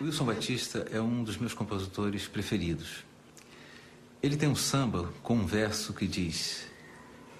Wilson 0.00 0.24
Batista 0.24 0.86
é 0.90 1.00
um 1.00 1.22
dos 1.22 1.36
meus 1.36 1.54
compositores 1.54 2.26
preferidos. 2.26 3.04
Ele 4.20 4.36
tem 4.36 4.48
um 4.48 4.56
samba 4.56 5.12
com 5.22 5.34
um 5.34 5.46
verso 5.46 5.94
que 5.94 6.06
diz: 6.06 6.66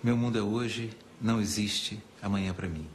Meu 0.02 0.16
mundo 0.16 0.38
é 0.38 0.42
hoje, 0.42 0.90
não 1.20 1.40
existe 1.40 2.00
amanhã 2.22 2.54
para 2.54 2.68
mim. 2.68 2.86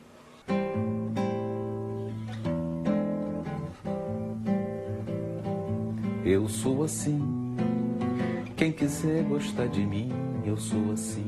Eu 6.24 6.48
sou 6.48 6.84
assim. 6.84 7.20
Quem 8.56 8.72
quiser 8.72 9.24
gostar 9.24 9.68
de 9.68 9.86
mim, 9.86 10.10
eu 10.46 10.56
sou 10.56 10.94
assim. 10.94 11.28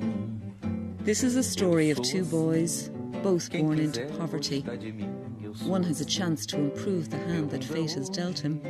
This 1.03 1.23
is 1.23 1.35
a 1.35 1.41
story 1.41 1.91
of 1.91 2.01
two 2.01 2.23
boys, 2.23 2.89
both 3.23 3.49
born 3.49 3.81
into 3.81 4.05
poverty. 4.17 4.63
One 5.65 5.83
has 5.83 6.01
a 6.01 6.05
chance 6.05 6.45
to 6.47 6.57
improve 6.57 7.09
the 7.09 7.17
hand 7.17 7.51
that 7.51 7.63
fate 7.63 7.91
has 7.93 8.09
dealt 8.09 8.39
him. 8.39 8.61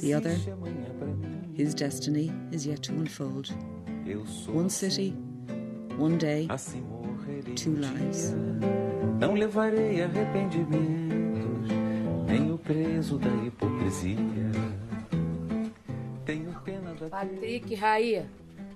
The 0.00 0.14
other, 0.14 0.36
his 1.54 1.74
destiny 1.74 2.32
is 2.52 2.66
yet 2.66 2.82
to 2.84 2.92
unfold. 2.92 3.50
One 4.46 4.68
city, 4.70 5.10
one 5.96 6.18
day, 6.18 6.48
two 7.56 7.76
lives. 7.76 8.34
Não 9.18 9.34
levarei 9.34 10.02
arrependimentos, 10.02 11.70
nem 12.28 12.52
o 12.52 12.58
preso 12.58 13.18
da 13.18 13.30
hipocrisia. 13.44 14.16
Tenho 16.24 16.52
pena 16.64 16.94
da 16.94 17.08
Patrick, 17.08 17.74
Raí, 17.74 18.26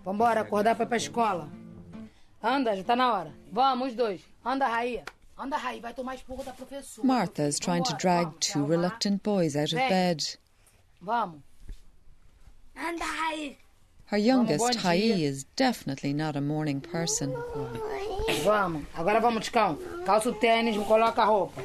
vambora, 0.05 0.41
acordar 0.41 0.75
pra 0.75 0.85
ir 0.85 0.89
pra 0.89 0.97
escola. 0.97 1.49
Anda, 2.43 2.75
já 2.75 2.83
tá 2.83 2.97
na 2.97 3.13
hora. 3.13 3.33
Vamos, 3.52 3.89
os 3.89 3.95
dois. 3.95 4.23
Anda, 4.45 4.66
Raí. 4.66 5.02
Anda, 5.41 5.57
Raí, 5.57 5.80
vai 5.80 5.95
tomar 5.95 6.17
esporro 6.17 6.45
da 6.45 6.53
professora. 6.53 7.07
Martha 7.07 7.45
is 7.45 7.59
trying 7.59 7.83
to 7.85 7.97
drag 7.97 8.29
two 8.41 8.62
reluctant 8.62 9.23
boys 9.23 9.57
out 9.57 9.73
of 9.73 9.79
bed. 9.79 10.23
Vamos. 11.01 11.41
Anda, 12.77 13.05
Her 14.05 14.18
youngest, 14.18 14.74
Hai, 14.74 14.96
is 14.96 15.45
definitely 15.57 16.13
not 16.13 16.37
a 16.37 16.43
morning 16.43 16.79
person. 16.79 17.33
Vamos. 18.45 18.85
Agora 18.95 19.18
vamos, 19.18 19.49
Ticão. 19.49 19.79
Calça 20.05 20.29
o 20.29 20.35
tênis, 20.35 20.77
coloca 20.87 21.24
roupa. 21.24 21.63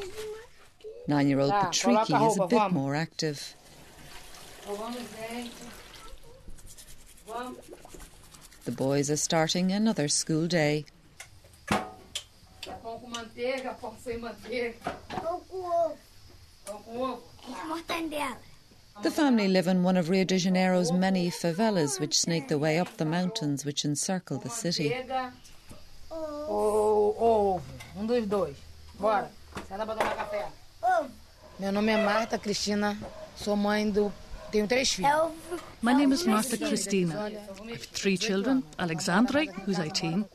Nine 1.05 1.27
year 1.27 1.39
old 1.41 1.51
Tá, 1.51 1.65
Patricky 1.65 1.83
coloca 1.83 2.17
a 2.17 2.27
is 2.27 2.39
a 2.39 2.47
bit 2.47 2.71
more 2.71 2.95
active. 2.95 3.55
Vamos, 4.65 5.01
gente. 5.19 5.51
The 8.63 8.71
boys 8.71 9.11
are 9.11 9.17
starting 9.17 9.73
another 9.73 10.07
school 10.07 10.47
day. 10.47 10.85
Pão 13.15 13.23
manteiga, 13.23 13.73
pão 13.75 13.95
sem 14.03 14.17
manteiga. 14.17 14.75
Tô 15.09 15.37
com 15.37 15.57
ovo. 15.57 15.97
Pão 16.65 16.83
com 16.83 17.01
ovo. 17.01 17.23
E 17.47 17.67
mortandela. 17.67 18.37
The 19.03 19.09
family 19.11 19.47
live 19.47 19.69
in 19.69 19.83
one 19.83 19.97
of 19.97 20.09
Rio 20.09 20.25
de 20.25 20.37
Janeiro's 20.37 20.91
many 20.91 21.29
favelas 21.31 21.97
which 21.99 22.19
snake 22.19 22.47
their 22.47 22.57
way 22.57 22.77
up 22.77 22.91
the 22.97 23.05
mountains 23.05 23.65
which 23.65 23.85
encircle 23.85 24.37
the 24.39 24.49
city. 24.49 24.89
Manteiga 24.89 25.33
ou 26.11 27.15
ovo. 27.17 27.63
Um 27.95 28.05
dos 28.05 28.27
dois. 28.27 28.57
Bora. 28.99 29.31
Senta 29.69 29.85
pra 29.85 29.95
tomar 29.95 30.15
café. 30.15 30.47
Meu 31.57 31.71
nome 31.71 31.93
é 31.93 31.97
Marta 31.97 32.37
Cristina. 32.37 32.97
Sou 33.37 33.55
mãe 33.55 33.89
do... 33.89 34.11
Tenho 34.51 34.67
três 34.67 34.91
filhos. 34.91 35.11
É 35.11 35.17
ovo. 35.17 35.33
My 35.81 35.93
name 35.93 36.13
is 36.13 36.25
Martha 36.25 36.57
Christina. 36.57 37.27
I 37.27 37.71
have 37.71 37.87
three 37.93 38.17
children. 38.17 38.63
Alexandre, 38.77 39.47
who's 39.65 39.79
18, 39.79 40.25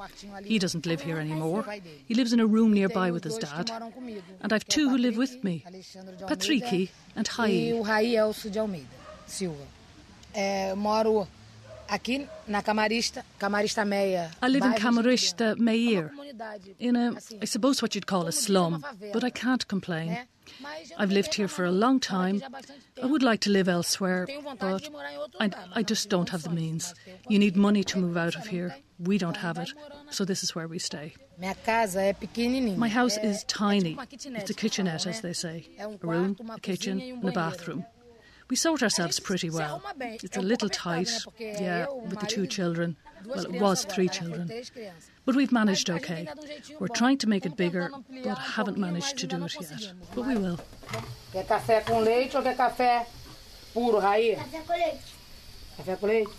he 0.44 0.58
doesn't 0.58 0.86
live 0.86 1.02
here 1.02 1.18
anymore. 1.18 1.64
He 2.06 2.14
lives 2.14 2.32
in 2.32 2.40
a 2.40 2.46
room 2.46 2.72
nearby 2.72 3.10
with 3.10 3.24
his 3.24 3.38
dad. 3.38 3.70
And 4.40 4.52
I've 4.52 4.66
two 4.66 4.88
who 4.90 4.98
live 4.98 5.16
with 5.16 5.42
me, 5.42 5.64
Patricky 6.26 6.90
and 7.16 7.26
Hai. 7.26 7.72
Aqui 11.90 12.28
na 12.46 12.62
Camarista, 12.62 13.24
Camarista 13.36 13.84
Méier. 13.84 14.30
I 14.40 14.48
live 14.48 14.64
in 14.64 14.74
Camarista 14.74 15.56
Méier, 15.56 16.10
in 16.78 16.94
a, 16.96 17.10
I 17.42 17.46
suppose 17.46 17.82
what 17.82 17.96
you'd 17.96 18.06
call 18.06 18.28
a 18.28 18.32
slum, 18.32 18.80
but 19.12 19.24
I 19.24 19.30
can't 19.30 19.66
complain. 19.66 20.10
né? 20.10 20.26
Mas 20.60 20.90
eu 20.90 20.96
I've 21.00 21.12
lived 21.12 21.34
here 21.34 21.48
for 21.48 21.64
a 21.64 21.70
long 21.70 21.98
time. 21.98 22.38
já 22.38 22.46
há 22.46 22.50
bastante 22.50 22.80
I 23.02 23.06
would 23.06 23.24
like 23.24 23.40
to 23.44 23.50
live 23.50 23.68
elsewhere, 23.68 24.26
but 24.58 24.82
de 24.82 24.90
morar 24.90 25.12
em 25.12 25.18
outro 25.18 25.38
I, 25.42 25.50
I 25.80 25.84
just 25.88 26.08
don't 26.08 26.30
have 26.30 26.44
the 26.44 26.50
means. 26.54 26.94
You 27.28 27.38
need 27.40 27.56
money 27.56 27.82
to 27.84 27.98
move 27.98 28.16
out 28.16 28.36
of 28.36 28.46
here. 28.48 28.76
We 28.98 29.18
don't 29.18 29.38
have 29.38 29.60
it, 29.60 29.74
so 30.10 30.24
this 30.24 30.44
is 30.44 30.54
where 30.54 30.68
we 30.68 30.78
stay. 30.78 31.14
Minha 31.38 31.54
casa 31.56 32.00
é 32.02 32.12
pequenininha. 32.12 32.76
My 32.78 32.88
house 32.88 33.16
is 33.16 33.44
tiny. 33.44 33.90
tipo 33.90 34.00
uma 34.00 34.06
kitnet, 34.06 34.42
It's 34.42 34.50
a 34.50 34.54
kitchenette, 34.54 35.08
as 35.08 35.20
they 35.22 35.34
say. 35.34 35.66
Um 35.78 35.98
A 36.00 36.06
room, 36.06 36.36
a 36.50 36.60
kitchen, 36.60 37.00
um 37.00 37.20
and 37.20 37.28
a 37.28 37.32
bathroom. 37.32 37.84
We 38.50 38.56
sort 38.56 38.82
ourselves 38.82 39.20
pretty 39.20 39.48
well. 39.48 39.80
It's 40.00 40.36
É 40.36 40.38
a 40.38 40.40
um 40.40 40.48
little 40.48 40.68
tight, 40.68 41.08
yeah, 41.38 41.86
with 41.88 42.18
the 42.18 42.26
two 42.26 42.48
children. 42.48 42.96
Well, 43.24 43.44
it 43.44 43.60
was 43.60 43.84
three 43.84 44.08
children. 44.08 44.50
But 45.24 45.36
we've 45.36 45.52
managed 45.52 45.88
okay. 45.88 46.26
ainda 46.26 46.34
dá 46.34 46.42
um 46.42 46.48
jeitinho 46.48 46.80
We're 46.80 46.88
trying 46.88 47.18
to 47.18 47.28
make 47.28 47.46
it 47.46 47.56
bigger, 47.56 47.90
but 48.24 48.26
um 48.26 48.36
haven't 48.56 48.76
managed 48.76 49.18
to 49.18 49.26
do 49.28 49.44
it 49.44 49.54
yet. 49.60 49.92
But 50.16 50.26
we 50.26 50.34
will. 50.34 50.58
Quer 51.30 51.46
café 51.46 51.80
com 51.86 52.00
leite 52.00 52.36
ou 52.36 52.42
quer 52.42 52.56
café 52.56 53.06
puro, 53.72 54.00
Raí? 54.00 54.34
Café 54.34 54.60
com 54.66 54.72
leite. 54.72 55.14
Café 55.76 55.96
com 55.96 56.06
leite? 56.06 56.32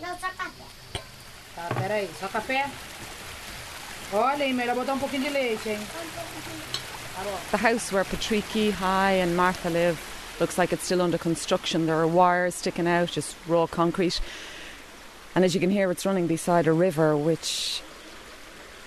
Não, 0.00 0.16
só 0.16 0.28
café. 0.28 0.64
Tá, 1.56 1.74
peraí. 1.74 2.08
Só 2.20 2.28
café? 2.28 2.70
Olha 4.12 4.44
aí, 4.44 4.52
melhor 4.52 4.76
botar 4.76 4.94
um 4.94 4.98
pouquinho 5.00 5.24
de 5.24 5.30
leite, 5.30 5.70
hein? 5.70 5.78
The 7.50 7.56
house 7.56 7.90
where 7.90 8.04
Patricky, 8.04 8.70
Hai, 8.70 9.20
and 9.22 9.34
Martha 9.34 9.68
live 9.68 9.98
looks 10.40 10.58
like 10.58 10.72
it's 10.72 10.84
still 10.84 11.02
under 11.02 11.18
construction. 11.18 11.86
There 11.86 11.96
are 11.96 12.06
wires 12.06 12.54
sticking 12.54 12.86
out, 12.86 13.10
just 13.10 13.36
raw 13.46 13.66
concrete. 13.66 14.20
And 15.34 15.44
as 15.44 15.54
you 15.54 15.60
can 15.60 15.70
hear, 15.70 15.90
it's 15.90 16.06
running 16.06 16.26
beside 16.26 16.66
a 16.66 16.72
river 16.72 17.16
which 17.16 17.82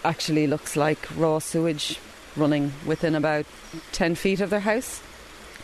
actually 0.03 0.47
looks 0.47 0.75
like 0.75 1.07
raw 1.15 1.39
sewage 1.39 1.99
running 2.35 2.73
within 2.85 3.15
about 3.15 3.45
10 3.91 4.15
feet 4.15 4.41
of 4.41 4.49
their 4.49 4.61
house. 4.61 5.01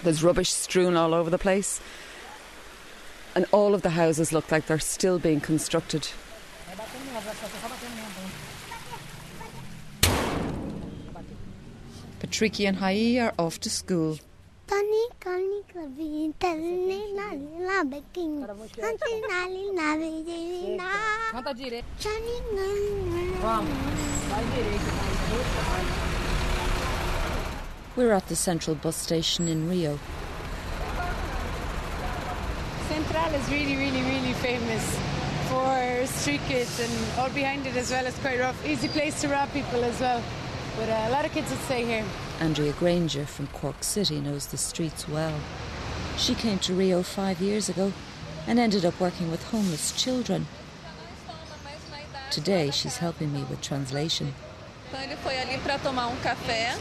There's 0.04 0.24
rubbish 0.24 0.52
strewn 0.52 0.96
all 0.96 1.14
over 1.14 1.30
the 1.30 1.38
place. 1.38 1.82
And 3.36 3.46
all 3.52 3.74
of 3.74 3.82
the 3.82 3.92
houses 3.92 4.34
look 4.34 4.52
like 4.52 4.68
they're 4.68 4.80
still 4.80 5.20
being 5.20 5.40
constructed. 5.40 6.10
Patricky 12.20 12.68
and 12.68 12.78
Hai 12.78 13.20
are 13.20 13.34
off 13.38 13.60
to 13.62 13.70
school. 13.70 14.20
Tani, 15.78 16.34
kani, 16.40 17.14
nali, 17.14 17.60
la, 17.60 17.84
beking. 17.84 18.44
Tanti, 18.48 19.22
nali, 19.30 19.76
la, 19.76 19.96
beking, 19.96 20.76
na. 20.76 20.90
Canta 21.32 21.54
direito. 21.54 21.86
Tani, 22.02 22.42
nali, 22.52 23.38
Vamos. 23.42 23.78
We're 27.96 28.12
at 28.12 28.28
the 28.28 28.36
central 28.36 28.76
bus 28.76 28.96
station 28.96 29.48
in 29.48 29.70
Rio. 29.70 30.00
Central 32.90 33.34
is 33.36 33.48
really, 33.52 33.76
really, 33.76 34.02
really 34.02 34.34
famous 34.34 34.98
for 35.48 36.08
street 36.08 36.42
kids 36.48 36.80
and 36.80 37.20
all 37.20 37.30
behind 37.30 37.68
it 37.68 37.76
as 37.76 37.92
well. 37.92 38.08
It's 38.08 38.18
quite 38.18 38.40
rough. 38.40 38.66
Easy 38.66 38.88
place 38.88 39.22
to 39.22 39.28
rob 39.28 39.54
people 39.54 39.84
as 39.84 40.00
well. 40.00 40.24
But 40.76 40.90
uh, 40.90 41.06
a 41.08 41.12
lot 41.12 41.26
of 41.26 41.32
kids 41.34 41.52
would 41.52 41.60
stay 41.62 41.86
here. 41.86 42.06
Andrea 42.40 42.72
Granger 42.74 43.26
from 43.26 43.48
Cork 43.48 43.84
City 43.84 44.20
knows 44.20 44.48
the 44.48 44.58
streets 44.58 45.08
well. 45.08 45.40
She 46.18 46.34
came 46.34 46.58
to 46.60 46.74
Rio 46.74 47.04
five 47.04 47.40
years 47.40 47.70
ago 47.70 47.94
and 48.48 48.60
ended 48.60 48.84
up 48.86 49.00
working 49.00 49.30
with 49.30 49.44
homeless 49.52 49.92
children. 49.92 50.48
Today 52.32 52.72
she's 52.72 52.98
helping 52.98 53.32
me 53.32 53.44
with 53.50 53.62
translation. 53.62 54.34
Então 54.90 55.02
ele 55.02 55.16
foi 55.18 55.38
ali 55.38 55.58
para 55.60 55.78
tomar 55.80 56.08
um 56.08 56.16
café, 56.18 56.76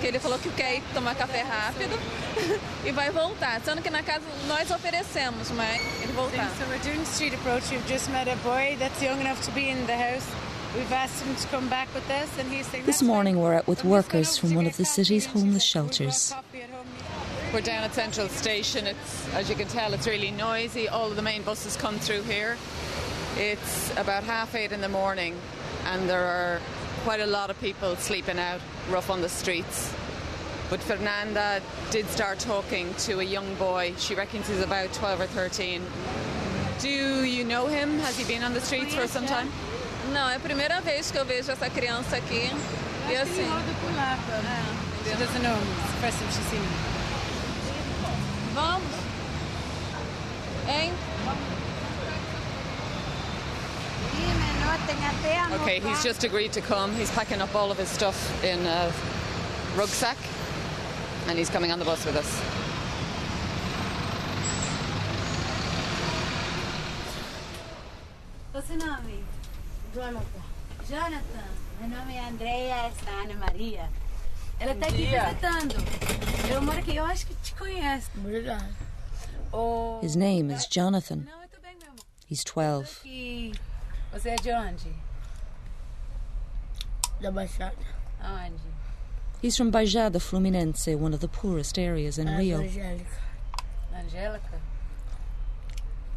que 0.00 0.06
ele 0.06 0.18
falou 0.18 0.38
que 0.38 0.48
quer 0.50 0.76
ir 0.76 0.82
tomar 0.94 1.14
café 1.16 1.42
rápido 1.42 1.98
e 2.86 2.92
vai 2.92 3.10
voltar. 3.10 3.60
Sendo 3.64 3.82
que 3.82 3.90
na 3.90 4.02
casa 4.02 4.22
nós 4.46 4.70
oferecemos, 4.70 5.50
mas 5.50 5.80
ele 6.02 6.12
voltar. 6.12 6.48
So 6.58 6.64
we're 6.68 6.82
doing 6.82 7.04
street 7.04 7.34
approach. 7.34 7.70
We've 7.70 7.86
just 7.86 8.08
met 8.10 8.28
a 8.28 8.36
boy 8.36 8.76
that's 8.78 9.02
young 9.02 9.20
enough 9.20 9.42
to 9.44 9.50
be 9.52 9.68
in 9.68 9.86
the 9.86 9.96
house. 9.96 10.26
We've 10.74 10.92
asked 10.92 11.24
him 11.24 11.34
to 11.34 11.46
come 11.48 11.68
back 11.68 11.88
with 11.94 12.08
us, 12.10 12.28
and 12.38 12.50
he's 12.52 12.66
saying 12.66 12.84
This 12.84 13.02
morning 13.02 13.38
we're 13.38 13.54
out 13.54 13.66
with 13.66 13.84
I'm 13.84 13.90
just 13.90 14.10
going 14.10 14.20
workers 14.22 14.38
from 14.38 14.54
one 14.54 14.66
of 14.66 14.76
the 14.76 14.84
city's 14.84 15.26
homeless 15.26 15.64
said, 15.64 15.82
"We 15.82 15.82
want 15.82 15.94
shelters. 15.96 16.34
Coffee 17.52 17.54
at 17.54 17.54
home." 17.54 17.54
We're 17.54 17.60
down 17.60 17.84
at 17.84 17.94
Central 17.94 18.28
Station. 18.28 18.86
It's 18.86 19.34
as 19.34 19.48
you 19.48 19.56
can 19.56 19.68
tell, 19.68 19.94
it's 19.94 20.06
really 20.06 20.30
noisy. 20.30 20.88
All 20.88 21.10
of 21.10 21.16
the 21.16 21.22
main 21.22 21.42
buses 21.42 21.76
come 21.76 21.98
through 21.98 22.22
here. 22.22 22.56
It's 23.36 23.90
about 23.96 24.24
half 24.24 24.54
eight 24.54 24.72
in 24.72 24.80
the 24.80 24.88
morning, 24.88 25.34
and 25.86 26.08
there 26.08 26.24
are 26.24 26.60
quite 27.04 27.20
a 27.20 27.26
lot 27.26 27.50
of 27.50 27.60
people 27.60 27.96
sleeping 27.96 28.38
out 28.38 28.60
rough 28.90 29.10
on 29.10 29.20
the 29.20 29.28
streets. 29.28 29.92
But 30.70 30.82
Fernanda 30.82 31.62
did 31.90 32.08
start 32.10 32.40
talking 32.40 32.92
to 32.94 33.20
a 33.20 33.24
young 33.24 33.54
boy. 33.54 33.94
She 33.96 34.14
reckons 34.14 34.48
he's 34.48 34.62
about 34.62 34.92
12 34.92 35.20
or 35.20 35.26
13. 35.26 35.82
Do 36.80 37.24
you 37.24 37.44
know 37.44 37.66
him? 37.66 37.98
Has 38.00 38.18
he 38.18 38.24
been 38.24 38.42
on 38.42 38.52
the 38.52 38.60
streets 38.60 38.94
for 38.94 39.06
some 39.06 39.26
time? 39.26 39.50
Não, 40.12 40.28
é 40.28 40.36
a 40.36 40.40
primeira 40.40 40.80
vez 40.80 41.10
que 41.10 41.18
eu 41.18 41.24
vejo 41.24 41.50
essa 41.50 41.70
criança 41.70 42.16
aqui. 42.16 42.50
E 43.10 43.16
assim, 43.16 43.46
She 45.04 45.16
doesn't 45.16 45.42
know 45.42 45.54
him. 45.54 45.68
It's 45.80 45.92
the 45.92 46.00
first 46.00 46.18
time 46.18 46.30
she's 46.30 46.46
seen 46.50 46.60
him. 46.60 46.97
Vamos? 48.58 48.82
Hein? 50.66 50.92
Okay, 55.62 55.78
he's 55.80 56.02
just 56.02 56.24
agreed 56.24 56.52
to 56.52 56.60
come. 56.60 56.92
He's 56.96 57.10
packing 57.12 57.40
up 57.40 57.54
all 57.54 57.70
of 57.70 57.78
his 57.78 57.88
stuff 57.88 58.18
in 58.42 58.66
a 58.66 58.92
rucksack 59.76 60.16
and 61.28 61.38
he's 61.38 61.48
coming 61.50 61.70
on 61.70 61.78
the 61.78 61.84
bus 61.84 62.04
with 62.04 62.16
us. 62.16 62.42
Qual 68.50 68.62
seu 68.62 68.76
nome? 68.76 69.24
Jonathan. 69.94 70.42
Jonathan, 70.88 71.48
meu 71.80 71.88
nome 71.90 72.14
é 72.14 72.26
Andrea, 72.26 72.74
é 72.74 72.92
Ana 73.22 73.34
Maria. 73.34 73.88
Ela 74.60 74.72
está 74.72 74.86
aqui 74.86 75.06
visitando. 75.06 75.74
Eu 76.52 76.62
moro 76.62 76.78
aqui, 76.78 76.96
eu 76.96 77.04
acho 77.04 77.26
que 77.26 77.34
te 77.36 77.54
conhece. 77.54 78.08
Obrigado. 78.16 78.74
Oh, 79.52 80.00
His 80.02 80.16
name 80.16 80.52
is 80.52 80.66
Jonathan. 80.66 81.26
He's 82.30 82.44
12. 82.44 83.52
Você 84.12 84.30
é 84.30 84.36
de 84.36 84.52
onde? 84.52 84.92
Da 87.20 87.30
Baixada. 87.30 87.76
Onde? 88.20 88.62
He's 89.42 89.56
from 89.56 89.70
Baixada 89.70 90.18
Fluminense, 90.18 90.94
one 90.94 91.14
of 91.14 91.20
the 91.20 91.28
poorest 91.28 91.78
areas 91.78 92.18
in 92.18 92.26
Rio. 92.26 92.58
Angélica. 92.58 93.18
Angélica? 93.94 94.60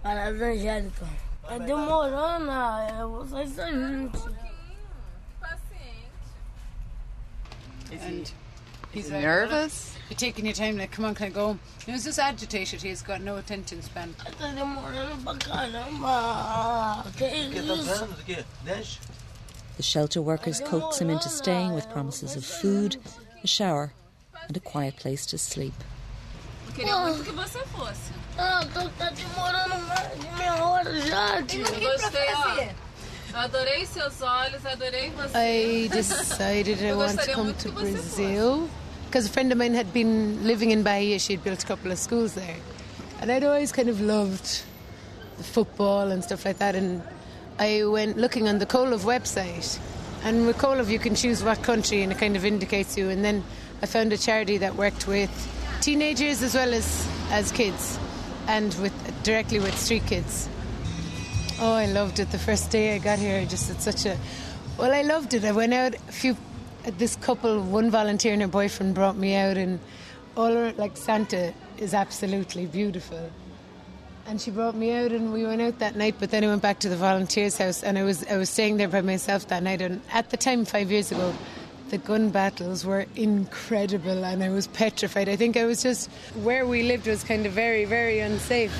Parada 0.01 0.45
Angélica. 0.45 1.07
É 1.49 1.59
demorando, 1.59 2.51
é 2.51 3.05
vocês 3.05 3.59
a 3.59 3.71
gente. 3.71 4.17
And 7.91 8.31
He's 8.93 9.09
nervous. 9.09 9.95
You're 10.09 10.17
taking 10.17 10.45
your 10.45 10.53
time, 10.53 10.77
like, 10.77 10.91
come 10.91 11.05
on, 11.05 11.15
can 11.15 11.27
I 11.27 11.29
go? 11.29 11.57
He 11.85 11.93
was 11.93 12.03
just 12.03 12.19
agitated, 12.19 12.81
he's 12.81 13.01
got 13.01 13.21
no 13.21 13.37
attention 13.37 13.81
span. 13.81 14.13
Tá 14.37 14.53
demorando 14.53 15.23
pra 15.23 15.35
caramba. 15.35 17.05
Que 17.15 17.27
isso? 17.27 18.97
The 19.77 19.83
shelter 19.83 20.21
workers 20.21 20.59
coax 20.59 20.99
him 20.99 21.09
into 21.09 21.29
staying 21.29 21.73
with 21.73 21.89
promises 21.89 22.35
of 22.35 22.43
food, 22.43 22.97
a 23.43 23.47
shower, 23.47 23.93
and 24.47 24.57
a 24.57 24.59
quiet 24.59 24.97
place 24.97 25.25
to 25.27 25.37
sleep. 25.37 25.73
Eu 26.67 26.73
queria 26.73 26.97
muito 26.97 27.23
que 27.23 27.31
você 27.31 27.59
fosse. 27.67 28.11
Ah, 28.37 28.65
tô, 28.73 28.89
tá 28.97 29.09
demorando 29.11 29.77
mais 29.87 30.19
de 30.19 30.37
meia 30.37 30.65
hora 30.65 31.01
já, 31.01 31.41
tio. 31.43 31.63
Gostei, 31.63 32.33
ó. 32.35 32.90
Adorei 33.33 33.85
seus 33.85 34.21
olhos, 34.21 34.65
adorei 34.65 35.11
você. 35.11 35.37
I 35.37 35.87
decided 35.87 36.83
I 36.83 36.93
want 36.93 37.19
to 37.19 37.33
come 37.33 37.53
to 37.53 37.71
Brazil 37.71 38.69
because 39.05 39.25
a 39.25 39.29
friend 39.29 39.51
of 39.51 39.57
mine 39.57 39.73
had 39.73 39.93
been 39.93 40.45
living 40.45 40.71
in 40.71 40.83
Bahia. 40.83 41.17
She'd 41.17 41.43
built 41.43 41.63
a 41.63 41.65
couple 41.65 41.91
of 41.91 41.97
schools 41.97 42.33
there. 42.33 42.57
And 43.21 43.31
I'd 43.31 43.43
always 43.43 43.71
kind 43.71 43.89
of 43.89 44.01
loved 44.01 44.63
the 45.37 45.43
football 45.43 46.11
and 46.11 46.23
stuff 46.23 46.45
like 46.45 46.57
that. 46.57 46.75
And 46.75 47.01
I 47.59 47.83
went 47.85 48.17
looking 48.17 48.47
on 48.47 48.59
the 48.59 48.65
Kolov 48.65 49.01
website. 49.01 49.79
And 50.23 50.45
with 50.45 50.57
Kolov, 50.57 50.89
you 50.89 50.99
can 50.99 51.15
choose 51.15 51.43
what 51.43 51.63
country 51.63 52.03
and 52.03 52.11
it 52.11 52.17
kind 52.17 52.35
of 52.35 52.45
indicates 52.45 52.97
you. 52.97 53.09
And 53.09 53.23
then 53.23 53.43
I 53.81 53.85
found 53.85 54.11
a 54.13 54.17
charity 54.17 54.57
that 54.57 54.75
worked 54.75 55.07
with 55.07 55.29
teenagers 55.81 56.41
as 56.43 56.53
well 56.53 56.73
as, 56.73 57.07
as 57.31 57.51
kids 57.51 57.97
and 58.47 58.73
with 58.75 59.23
directly 59.23 59.59
with 59.59 59.77
street 59.77 60.05
kids. 60.05 60.49
Oh, 61.63 61.73
I 61.73 61.85
loved 61.85 62.17
it. 62.17 62.31
The 62.31 62.39
first 62.39 62.71
day 62.71 62.95
I 62.95 62.97
got 62.97 63.19
here, 63.19 63.37
I 63.37 63.45
just 63.45 63.67
had 63.67 63.79
such 63.83 64.07
a. 64.07 64.17
Well, 64.79 64.91
I 64.91 65.03
loved 65.03 65.35
it. 65.35 65.45
I 65.45 65.51
went 65.51 65.75
out 65.75 65.93
a 65.93 66.11
few. 66.11 66.35
This 66.97 67.15
couple, 67.15 67.61
one 67.61 67.91
volunteer 67.91 68.33
and 68.33 68.41
her 68.41 68.47
boyfriend 68.47 68.95
brought 68.95 69.15
me 69.15 69.35
out, 69.35 69.57
and 69.57 69.79
all 70.35 70.51
her, 70.51 70.73
like 70.77 70.97
Santa 70.97 71.53
is 71.77 71.93
absolutely 71.93 72.65
beautiful. 72.65 73.29
And 74.25 74.41
she 74.41 74.49
brought 74.49 74.73
me 74.73 74.91
out, 74.91 75.11
and 75.11 75.31
we 75.31 75.45
went 75.45 75.61
out 75.61 75.77
that 75.77 75.95
night. 75.95 76.15
But 76.19 76.31
then 76.31 76.43
I 76.43 76.47
went 76.47 76.63
back 76.63 76.79
to 76.79 76.89
the 76.89 76.97
volunteers' 76.97 77.59
house, 77.59 77.83
and 77.83 77.95
I 77.95 78.03
was 78.05 78.25
I 78.25 78.37
was 78.37 78.49
staying 78.49 78.77
there 78.77 78.87
by 78.87 79.01
myself 79.01 79.47
that 79.49 79.61
night. 79.61 79.83
And 79.83 80.01
at 80.11 80.31
the 80.31 80.37
time, 80.37 80.65
five 80.65 80.89
years 80.89 81.11
ago, 81.11 81.31
the 81.89 81.99
gun 81.99 82.31
battles 82.31 82.87
were 82.87 83.05
incredible, 83.15 84.25
and 84.25 84.43
I 84.43 84.49
was 84.49 84.65
petrified. 84.65 85.29
I 85.29 85.35
think 85.35 85.57
I 85.57 85.65
was 85.65 85.83
just 85.83 86.09
where 86.41 86.65
we 86.65 86.81
lived 86.81 87.05
was 87.05 87.23
kind 87.23 87.45
of 87.45 87.53
very, 87.53 87.85
very 87.85 88.17
unsafe. 88.17 88.73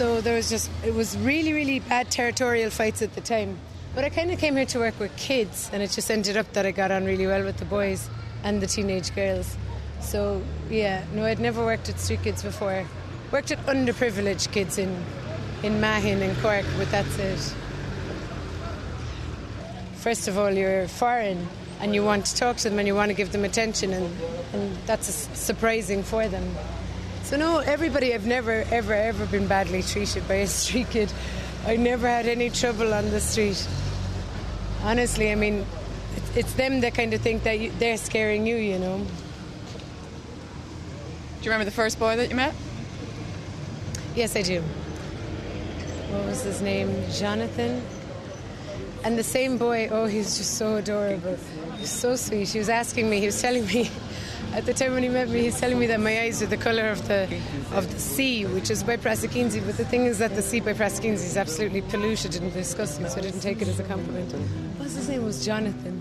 So 0.00 0.22
there 0.22 0.34
was 0.34 0.48
just, 0.48 0.70
it 0.82 0.94
was 0.94 1.14
really, 1.18 1.52
really 1.52 1.80
bad 1.80 2.10
territorial 2.10 2.70
fights 2.70 3.02
at 3.02 3.14
the 3.14 3.20
time. 3.20 3.58
But 3.94 4.02
I 4.02 4.08
kind 4.08 4.30
of 4.30 4.38
came 4.38 4.56
here 4.56 4.64
to 4.64 4.78
work 4.78 4.98
with 4.98 5.14
kids, 5.18 5.68
and 5.74 5.82
it 5.82 5.90
just 5.90 6.10
ended 6.10 6.38
up 6.38 6.50
that 6.54 6.64
I 6.64 6.70
got 6.70 6.90
on 6.90 7.04
really 7.04 7.26
well 7.26 7.44
with 7.44 7.58
the 7.58 7.66
boys 7.66 8.08
and 8.42 8.62
the 8.62 8.66
teenage 8.66 9.14
girls. 9.14 9.58
So, 10.00 10.40
yeah, 10.70 11.04
no, 11.12 11.26
I'd 11.26 11.38
never 11.38 11.62
worked 11.62 11.88
with 11.88 12.00
street 12.00 12.22
kids 12.22 12.42
before. 12.42 12.86
Worked 13.30 13.50
with 13.50 13.58
underprivileged 13.66 14.50
kids 14.52 14.78
in, 14.78 15.04
in 15.62 15.82
Mahon 15.82 16.22
and 16.22 16.34
Cork, 16.38 16.64
but 16.78 16.90
that's 16.90 17.18
it. 17.18 17.54
First 19.96 20.28
of 20.28 20.38
all, 20.38 20.50
you're 20.50 20.88
foreign 20.88 21.46
and 21.82 21.94
you 21.94 22.02
want 22.02 22.24
to 22.24 22.36
talk 22.36 22.56
to 22.56 22.70
them 22.70 22.78
and 22.78 22.88
you 22.88 22.94
want 22.94 23.10
to 23.10 23.14
give 23.14 23.32
them 23.32 23.44
attention, 23.44 23.92
and, 23.92 24.16
and 24.54 24.76
that's 24.86 25.08
surprising 25.38 26.02
for 26.02 26.26
them. 26.26 26.56
So 27.30 27.36
no, 27.36 27.58
everybody. 27.58 28.12
I've 28.12 28.26
never, 28.26 28.64
ever, 28.72 28.92
ever 28.92 29.24
been 29.24 29.46
badly 29.46 29.84
treated 29.84 30.26
by 30.26 30.34
a 30.34 30.46
street 30.48 30.90
kid. 30.90 31.12
I 31.64 31.76
never 31.76 32.08
had 32.08 32.26
any 32.26 32.50
trouble 32.50 32.92
on 32.92 33.08
the 33.10 33.20
street. 33.20 33.68
Honestly, 34.82 35.30
I 35.30 35.36
mean, 35.36 35.64
it's, 36.16 36.36
it's 36.36 36.52
them 36.54 36.80
that 36.80 36.92
kind 36.94 37.14
of 37.14 37.20
think 37.20 37.44
that 37.44 37.60
you, 37.60 37.70
they're 37.78 37.98
scaring 37.98 38.48
you. 38.48 38.56
You 38.56 38.80
know. 38.80 38.98
Do 38.98 39.04
you 41.44 41.52
remember 41.52 41.66
the 41.66 41.70
first 41.70 42.00
boy 42.00 42.16
that 42.16 42.30
you 42.30 42.34
met? 42.34 42.52
Yes, 44.16 44.34
I 44.34 44.42
do. 44.42 44.60
What 46.10 46.26
was 46.26 46.42
his 46.42 46.60
name? 46.60 46.92
Jonathan. 47.12 47.80
And 49.04 49.16
the 49.16 49.22
same 49.22 49.56
boy. 49.56 49.88
Oh, 49.92 50.06
he's 50.06 50.36
just 50.36 50.58
so 50.58 50.74
adorable. 50.74 51.38
He's 51.78 51.90
so 51.90 52.16
sweet. 52.16 52.48
He 52.48 52.58
was 52.58 52.68
asking 52.68 53.08
me. 53.08 53.20
He 53.20 53.26
was 53.26 53.40
telling 53.40 53.66
me. 53.66 53.88
At 54.52 54.66
the 54.66 54.74
time 54.74 54.94
when 54.94 55.02
he 55.04 55.08
met 55.08 55.28
me, 55.28 55.42
he's 55.42 55.60
telling 55.60 55.78
me 55.78 55.86
that 55.86 56.00
my 56.00 56.20
eyes 56.22 56.42
are 56.42 56.46
the 56.46 56.56
colour 56.56 56.88
of 56.88 57.06
the 57.06 57.28
of 57.72 57.88
the 57.92 58.00
sea, 58.00 58.46
which 58.46 58.68
is 58.68 58.82
by 58.82 58.96
Praça 58.96 59.28
Quinze. 59.30 59.60
But 59.64 59.76
the 59.76 59.84
thing 59.84 60.06
is 60.06 60.18
that 60.18 60.34
the 60.34 60.42
sea 60.42 60.58
by 60.60 60.72
Praça 60.72 61.00
Quinze 61.00 61.22
is 61.22 61.36
absolutely 61.36 61.82
polluted 61.82 62.34
and 62.34 62.52
disgusting, 62.52 63.08
so 63.08 63.18
I 63.18 63.20
didn't 63.22 63.40
take 63.40 63.62
it 63.62 63.68
as 63.68 63.78
a 63.78 63.84
compliment. 63.84 64.32
What's 64.78 64.96
his 64.96 65.08
name? 65.08 65.24
Was 65.24 65.44
Jonathan. 65.44 66.00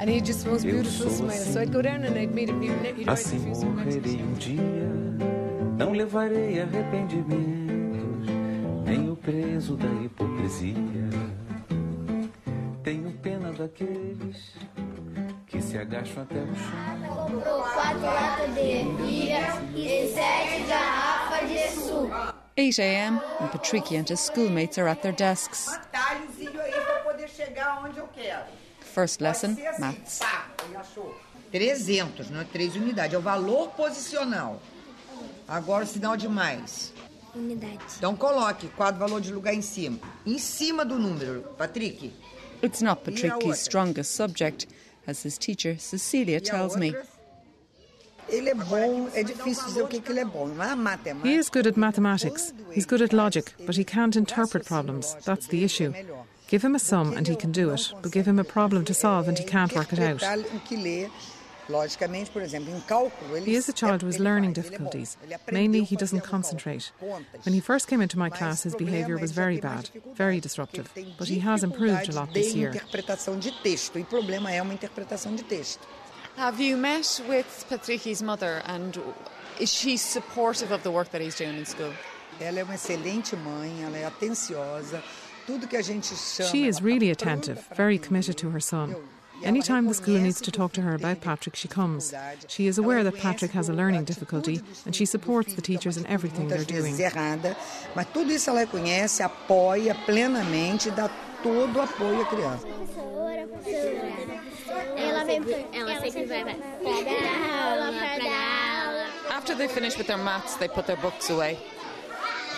And 0.00 0.08
he 0.08 0.20
just 0.20 0.44
the 0.44 0.50
most 0.50 0.64
beautiful 0.64 1.10
smile. 1.10 1.30
So 1.30 1.60
I'd 1.60 1.72
go 1.72 1.82
down 1.82 2.04
and 2.04 2.16
I'd 2.18 2.34
meet 2.34 2.48
him. 2.48 2.62
He'd, 2.62 2.96
he'd 2.96 3.08
always 3.08 3.26
Assim 3.26 3.44
refuse 3.44 3.60
to 3.60 4.22
um 4.22 4.32
dia, 4.34 4.88
não 5.76 5.92
levarei 5.92 6.60
arrependimentos, 6.60 8.26
nem 8.86 9.10
o 9.10 9.16
preso 9.16 9.76
da 9.76 9.88
hipocrisia. 10.02 10.74
Tenho 12.82 13.10
pena 13.22 13.52
daqueles 13.52 14.54
que 14.74 14.85
se 15.66 15.76
agacham 15.76 16.22
até 16.22 16.36
o 16.36 16.54
chão. 16.54 17.26
Comprou 17.26 17.62
quatro 17.62 18.00
latas 18.00 18.46
de 18.48 18.54
bebida 18.54 19.62
e 19.74 20.12
sete 20.14 20.62
garrafas 20.68 21.48
de 21.48 21.68
suco. 21.80 22.34
8 22.58 22.80
a.m., 22.80 23.20
and 23.40 23.48
Patricky 23.48 23.96
and 23.96 24.08
his 24.08 24.20
schoolmates 24.20 24.78
are 24.78 24.88
at 24.88 25.02
their 25.02 25.12
desks. 25.12 25.68
Atalhozinho 25.68 26.58
aí 26.60 26.70
pra 26.70 27.00
poder 27.00 27.28
chegar 27.28 27.84
onde 27.84 27.98
eu 27.98 28.08
quero. 28.08 28.44
First 28.80 29.20
lesson, 29.20 29.48
assim, 29.48 29.80
maths. 29.80 30.20
pá, 30.20 30.46
ele 30.64 30.76
achou. 30.76 31.14
300, 31.52 32.30
não 32.30 32.40
é 32.40 32.44
3 32.44 32.76
unidades, 32.76 33.14
é 33.14 33.18
o 33.18 33.20
valor 33.20 33.68
posicional. 33.70 34.62
Agora 35.46 35.84
o 35.84 35.86
sinal 35.86 36.16
de 36.16 36.28
mais. 36.28 36.94
Unidade. 37.34 37.78
Então 37.98 38.16
coloque 38.16 38.68
quadro 38.68 38.98
valor 38.98 39.20
de 39.20 39.32
lugar 39.32 39.52
em 39.52 39.60
cima. 39.60 39.98
Em 40.24 40.38
cima 40.38 40.84
do 40.84 40.98
número, 40.98 41.42
Patrick. 41.58 42.14
It's 42.62 42.80
not 42.80 43.02
Patricky's 43.02 43.58
strongest 43.58 44.12
subject, 44.12 44.66
as 45.06 45.22
his 45.24 45.38
teacher 45.38 45.76
Cecilia 45.78 46.40
tells 46.40 46.76
me. 46.76 46.94
Ele 48.28 48.50
é 48.50 48.54
bom, 48.54 49.08
é 49.14 49.22
difícil 49.22 49.64
dizer 49.66 49.82
o 49.82 49.86
que, 49.86 50.00
que 50.00 50.10
ele 50.10 50.20
é 50.20 50.24
bom. 50.24 50.48
Na 50.48 50.74
matemática. 50.74 51.28
He 51.28 51.36
is 51.36 51.48
good 51.48 51.68
at 51.68 51.76
mathematics. 51.76 52.52
He's 52.72 52.84
good 52.84 53.00
at 53.00 53.12
logic, 53.12 53.52
but 53.64 53.76
he 53.76 53.84
can't 53.84 54.16
interpret 54.16 54.66
problems. 54.66 55.14
That's 55.24 55.46
the 55.46 55.62
issue. 55.62 55.92
Give 56.48 56.64
him 56.64 56.74
a 56.74 56.78
sum 56.78 57.16
and 57.16 57.28
he 57.28 57.36
can 57.36 57.52
do 57.52 57.72
it, 57.72 57.92
but 58.02 58.12
give 58.12 58.26
him 58.26 58.38
a 58.38 58.44
problem 58.44 58.84
to 58.84 58.94
solve 58.94 59.28
and 59.28 59.38
he 59.38 59.44
can't 59.44 59.72
work 59.74 59.92
it 59.92 60.00
out. 60.00 60.22
Interpretar 61.66 61.72
o 61.72 61.72
que 61.72 61.72
lê, 61.72 61.78
logicamente, 61.78 62.30
por 62.30 62.42
exemplo, 62.42 62.74
em 62.74 62.80
cálculo, 62.80 63.36
ele 63.36 63.50
He 63.52 63.56
is 63.56 63.68
a 63.68 63.72
child 63.74 64.04
with 64.04 64.14
ele 64.14 64.24
learning 64.24 64.54
faz, 64.54 64.66
ele 64.66 64.74
é 64.74 64.78
bom. 64.78 64.84
difficulties. 64.90 65.18
Mainly, 65.52 65.82
he 65.82 65.96
doesn't 65.96 66.22
concentrate. 66.22 66.92
When 67.44 67.54
he 67.54 67.60
first 67.60 67.88
came 67.88 68.02
into 68.02 68.18
my 68.18 68.30
class, 68.30 68.64
his 68.64 68.74
behaviour 68.74 69.18
was 69.20 69.32
very 69.32 69.60
bad, 69.60 69.90
very 70.14 70.40
disruptive. 70.40 70.88
But 71.18 71.28
he 71.28 71.40
has 71.40 71.62
improved 71.62 72.08
a 72.08 72.12
lot 72.12 72.32
this 72.32 72.54
year. 72.54 72.70
interpretação 72.72 73.38
de 73.38 73.50
texto. 73.62 73.98
E 73.98 74.02
o 74.02 74.06
problema 74.06 74.50
é 74.50 74.60
uma 74.62 74.74
interpretação 74.74 75.34
de 75.34 75.42
texto. 75.44 75.86
Have 76.36 76.62
you 76.62 76.76
met 76.76 77.22
with 77.28 77.46
Patricky's 77.68 78.20
mother 78.20 78.62
and 78.66 78.92
is 79.58 79.72
she 79.72 79.96
supportive 79.96 80.70
of 80.72 80.82
the 80.82 80.90
work 80.90 81.10
that 81.10 81.22
he's 81.22 81.34
doing 81.36 81.58
in 81.58 81.64
school? 81.64 81.92
Ela 82.38 82.60
é 82.60 82.64
uma 82.64 82.74
excelente 82.74 83.34
mãe, 83.34 83.82
ela 83.82 83.96
é 83.96 84.04
atenciosa. 84.04 85.02
Tudo 85.46 85.66
que 85.66 85.76
a 85.76 85.82
gente 85.82 86.14
chama. 86.14 86.50
She 86.50 86.66
is 86.66 86.80
really 86.82 87.10
attentive, 87.10 87.62
very 87.74 87.98
committed 87.98 88.36
to 88.36 88.50
her 88.50 88.60
son. 88.60 88.94
Entendeu? 89.36 89.48
Anytime 89.48 89.86
the 89.86 89.94
school 89.94 90.18
needs 90.18 90.40
to 90.40 90.50
talk 90.50 90.72
to 90.72 90.82
her 90.82 90.94
about 90.94 91.20
Patrick, 91.20 91.56
she 91.56 91.68
comes. 91.68 92.14
She 92.48 92.66
is 92.66 92.78
aware 92.78 93.02
that 93.04 93.16
Patrick 93.16 93.52
has 93.52 93.68
a 93.68 93.72
learning 93.72 94.04
difficulty 94.04 94.60
and 94.84 94.94
she 94.94 95.04
supports 95.06 95.54
the 95.54 95.62
teachers 95.62 95.96
in 95.96 96.06
everything 96.06 96.48
they're 96.48 96.64
doing. 96.64 96.96
Mas 97.94 98.06
tudo 98.12 98.32
isso 98.32 98.50
ela 98.50 98.66
conhece, 98.66 99.22
apoia 99.22 99.94
plenamente, 100.06 100.90
dá 100.90 101.08
todo 101.42 101.80
apoio 101.80 102.22
à 102.22 102.26
criança. 102.26 102.66
After 109.30 109.54
they 109.54 109.68
finish 109.68 109.96
with 109.98 110.06
their 110.06 110.16
maths, 110.18 110.56
they 110.56 110.68
put 110.68 110.86
their 110.86 110.96
books 110.96 111.30
away. 111.30 111.58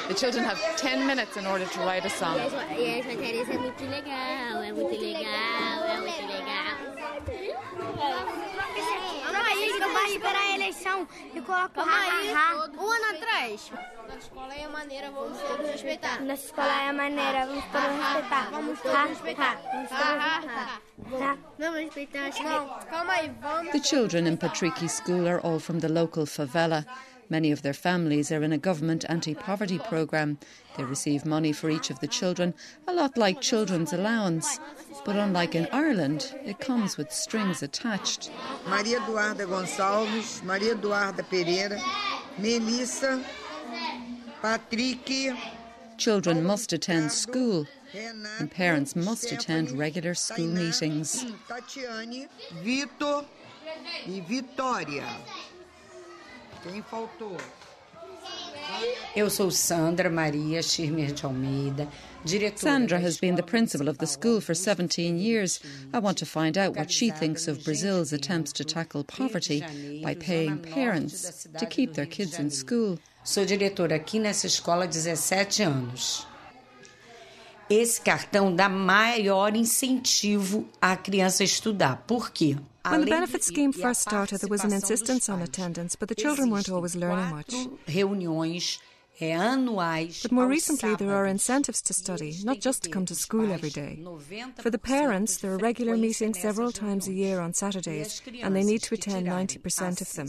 The 0.09 0.15
children 0.15 0.43
have 0.45 0.59
10 0.79 1.07
minutes 1.07 1.37
in 1.37 1.45
order 1.45 1.67
to 1.67 1.81
write 1.81 2.07
a 2.07 2.11
song. 2.11 2.39
E 2.79 2.99
as 2.99 3.05
matérias 3.05 3.49
é 3.51 3.59
muito 3.59 3.85
legal, 3.85 4.63
é 4.63 4.73
muito 4.73 4.99
legal, 4.99 5.85
é 7.33 8.25
muito 8.25 8.57
legal. 8.57 9.45
Aí 9.45 9.69
eu 9.69 9.93
vou 9.93 10.03
esperar 10.07 10.43
a 10.43 10.55
eleição 10.55 11.09
e 11.35 11.41
coloco. 11.41 11.81
Um 11.81 12.91
ano 12.91 13.17
atrás. 13.17 13.71
Na 14.09 14.17
escola 14.17 14.55
é 14.55 14.65
a 14.65 14.69
maneira, 14.69 15.11
vamos 15.11 15.39
todos 15.39 15.71
respeitar. 15.71 16.21
Na 16.23 16.35
escola 16.35 16.83
é 16.83 16.89
a 16.89 16.93
maneira, 16.93 17.47
vamos 17.47 17.65
todos 17.67 17.89
respeitar. 17.99 18.51
Vamos 18.51 18.81
todos 18.81 19.09
respeitar. 19.09 19.61
Vamos 19.73 19.89
todos 19.89 20.25
respeitar. 20.25 20.81
Vamos 21.59 21.77
respeitar. 21.77 22.31
Calma 22.91 23.13
aí, 23.13 23.31
vamos. 23.41 23.73
The 23.73 23.81
children 23.81 24.27
in 24.27 24.37
Patricky 24.37 24.89
School 24.89 25.27
are 25.29 25.41
all 25.45 25.59
from 25.61 25.79
the 25.81 25.89
local 25.89 26.27
favela. 26.27 26.85
Many 27.31 27.53
of 27.53 27.61
their 27.61 27.75
families 27.75 28.33
are 28.33 28.43
in 28.43 28.53
a 28.53 28.59
government 28.59 29.05
anti 29.09 29.35
poverty 29.35 29.79
programme. 29.79 30.39
They 30.77 30.85
receive 30.85 31.27
money 31.27 31.53
for 31.53 31.69
each 31.69 31.91
of 31.91 32.01
the 32.01 32.07
children, 32.07 32.55
a 32.87 32.93
lot 32.95 33.19
like 33.19 33.43
children's 33.43 33.93
allowance. 33.93 34.59
But 35.05 35.17
unlike 35.17 35.55
in 35.55 35.69
Ireland, 35.71 36.35
it 36.45 36.59
comes 36.59 36.97
with 36.97 37.13
strings 37.13 37.63
attached. 37.63 38.31
Maria 38.67 39.01
Eduarda 39.01 39.47
Gonçalves, 39.47 40.43
Maria 40.43 40.75
Eduarda 40.75 41.23
Pereira, 41.29 41.79
Melissa, 42.39 43.23
Patrick. 44.41 45.35
Children 45.99 46.45
must 46.45 46.73
attend 46.73 47.13
school, 47.13 47.67
and 48.39 48.51
parents 48.51 48.97
must 48.97 49.33
attend 49.33 49.73
regular 49.73 50.15
school 50.15 50.47
meetings. 50.47 51.27
Tatiane, 51.49 52.29
Vitor 52.63 53.25
e 54.07 54.21
Vitória. 54.21 55.05
Quem 56.63 56.83
faltou? 56.83 57.37
Eu 59.15 59.31
sou 59.31 59.51
Sandra 59.51 60.11
Maria 60.11 60.63
Schirmer 60.63 61.13
de 61.13 61.25
Almeida, 61.25 61.89
diretora. 62.25 62.73
Sandra 62.73 62.99
has 62.99 63.19
been 63.19 63.35
the 63.35 63.43
principal 63.43 63.89
of 63.89 63.99
the 63.99 64.07
school 64.07 64.41
for 64.41 64.55
17 64.55 65.19
years. 65.19 65.61
I 65.93 65.99
want 65.99 66.19
to 66.19 66.27
find 66.27 66.59
out 66.59 66.77
what 66.77 66.93
she 66.93 67.11
thinks 67.11 67.49
of 67.49 67.65
Brazil's 67.65 68.13
attempts 68.13 68.53
to 68.53 68.65
tackle 68.65 69.05
poverty 69.05 69.63
by 70.03 70.15
paying 70.15 70.59
parents 70.59 71.49
to 71.59 71.67
keep 71.67 71.95
their 71.95 72.07
kids 72.07 72.39
in 72.39 72.51
school. 72.51 72.99
Sou 73.25 73.45
diretora 73.45 73.97
aqui 73.97 74.19
nessa 74.19 74.47
escola 74.47 74.85
há 74.85 74.87
17 74.87 75.63
anos. 75.63 76.27
Esse 77.71 78.01
cartão 78.01 78.55
dá 78.55 78.69
maior 78.69 79.55
incentivo 79.55 80.67
à 80.81 80.97
criança 80.97 81.45
estudar. 81.45 82.05
Por 82.07 82.31
quê? 82.31 82.57
When 82.91 83.01
the 83.01 83.07
benefit 83.07 83.43
scheme 83.45 83.73
first 83.73 84.01
started, 84.03 84.41
there 84.41 84.49
was 84.49 84.65
an 84.65 84.73
insistence 84.73 85.29
on 85.29 85.43
attendance, 85.43 85.97
but 85.97 86.09
the 86.09 86.15
children 86.15 86.51
weren't 86.51 86.71
always 86.71 86.97
learning 86.97 87.31
much. 87.31 87.55
But 89.21 90.31
more 90.31 90.47
recently, 90.47 90.95
there 90.95 91.13
are 91.15 91.27
incentives 91.27 91.83
to 91.83 91.93
study, 91.93 92.37
not 92.45 92.61
just 92.61 92.85
to 92.85 92.91
come 92.91 93.05
to 93.07 93.17
school 93.17 93.51
every 93.51 93.71
day. 93.71 94.05
For 94.61 94.71
the 94.71 94.79
parents, 94.79 95.39
there 95.39 95.53
are 95.53 95.59
regular 95.59 95.97
meetings 95.97 96.39
several 96.41 96.71
times 96.71 97.09
a 97.09 97.13
year 97.13 97.41
on 97.41 97.53
Saturdays, 97.53 98.23
and 98.43 98.55
they 98.55 98.63
need 98.63 98.83
to 98.85 98.95
attend 98.95 99.27
90% 99.27 100.01
of 100.01 100.13
them. 100.13 100.29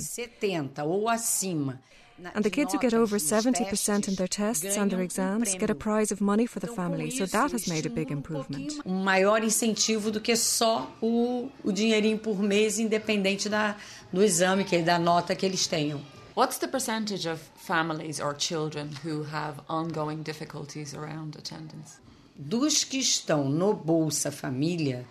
70 2.19 2.25
ou 2.25 2.27
acima. 2.27 2.31
And 2.35 2.43
the 2.43 2.49
kids 2.49 2.73
who 2.73 2.79
get 2.79 2.93
over 2.93 3.17
70% 3.17 4.07
in 4.07 4.15
their 4.15 4.27
tests 4.27 4.77
and 4.77 4.91
their 4.91 5.01
exams 5.01 5.55
get 5.55 5.69
a 5.69 5.75
prize 5.75 6.11
of 6.11 6.21
money 6.21 6.45
for 6.45 6.59
the 6.59 6.67
family, 6.67 7.11
so 7.11 7.25
that 7.25 7.51
has 7.51 7.67
made 7.67 7.85
a 7.85 7.89
big 7.89 8.11
improvement. 8.11 8.79
Um 8.85 9.03
maior 9.03 9.43
incentivo 9.43 10.11
do 10.11 10.19
que 10.19 10.35
só 10.35 10.91
o, 11.01 11.49
o 11.63 11.71
dinheirinho 11.71 12.17
por 12.17 12.41
mês, 12.41 12.79
independente 12.79 13.49
da, 13.49 13.75
do 14.11 14.21
exame, 14.21 14.63
que, 14.63 14.81
da 14.81 14.99
nota 14.99 15.35
que 15.35 15.45
eles 15.45 15.67
tenham. 15.67 16.01
What's 16.35 16.57
the 16.59 16.67
percentage 16.67 17.27
of 17.27 17.41
families 17.55 18.19
or 18.19 18.33
children 18.33 18.91
who 19.03 19.23
have 19.23 19.59
ongoing 19.67 20.21
difficulties 20.23 20.93
around 20.93 21.35
attendance? 21.37 21.99
Dos 22.35 22.85
que 22.85 22.97
estão 22.97 23.49
no 23.49 23.73
Bolsa 23.73 24.31
Família, 24.31 25.05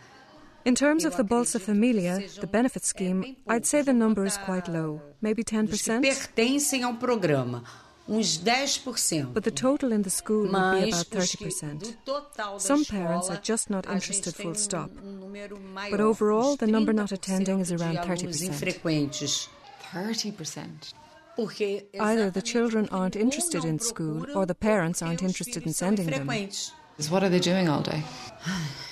In 0.69 0.75
terms 0.75 1.07
of 1.07 1.17
the 1.17 1.25
Bolsa 1.25 1.59
Familia, 1.59 2.21
the 2.43 2.47
benefit 2.47 2.85
scheme, 2.85 3.37
I'd 3.49 3.65
say 3.65 3.81
the 3.81 3.95
number 3.95 4.27
is 4.27 4.37
quite 4.37 4.69
low, 4.69 5.01
maybe 5.23 5.43
10%. 5.43 6.03
pertencem 6.03 6.85
ao 6.85 6.93
programa, 6.93 7.63
uns 8.07 8.37
10%. 8.37 9.33
But 9.33 9.45
the 9.45 9.51
total 9.51 9.93
in 9.93 10.03
the 10.03 10.11
school 10.11 10.43
would 10.43 10.83
be 10.83 10.91
about 10.91 11.07
30%. 11.07 11.97
Some 12.59 12.85
parents 12.85 13.31
are 13.31 13.41
just 13.41 13.71
not 13.71 13.87
interested 13.89 14.35
full 14.35 14.55
stop. 14.55 14.91
But 15.91 16.01
overall, 16.01 16.57
the 16.57 16.67
number 16.67 16.93
not 16.93 17.13
attending 17.13 17.61
is 17.61 17.73
around 17.73 17.97
30%. 17.97 19.49
30%. 19.95 20.93
Either 21.99 22.31
the 22.31 22.43
children 22.43 22.91
aren't 22.93 23.17
interested 23.17 23.65
in 23.65 23.79
school 23.79 24.27
or 24.37 24.45
the 24.45 24.55
parents 24.55 25.01
aren't 25.01 25.23
interested 25.23 25.65
in 25.65 25.73
sending 25.73 26.11
them. 26.11 26.29
What 27.09 27.23
are 27.23 27.31
they 27.31 27.41
doing 27.41 27.71
all 27.71 27.81
day? 27.81 28.03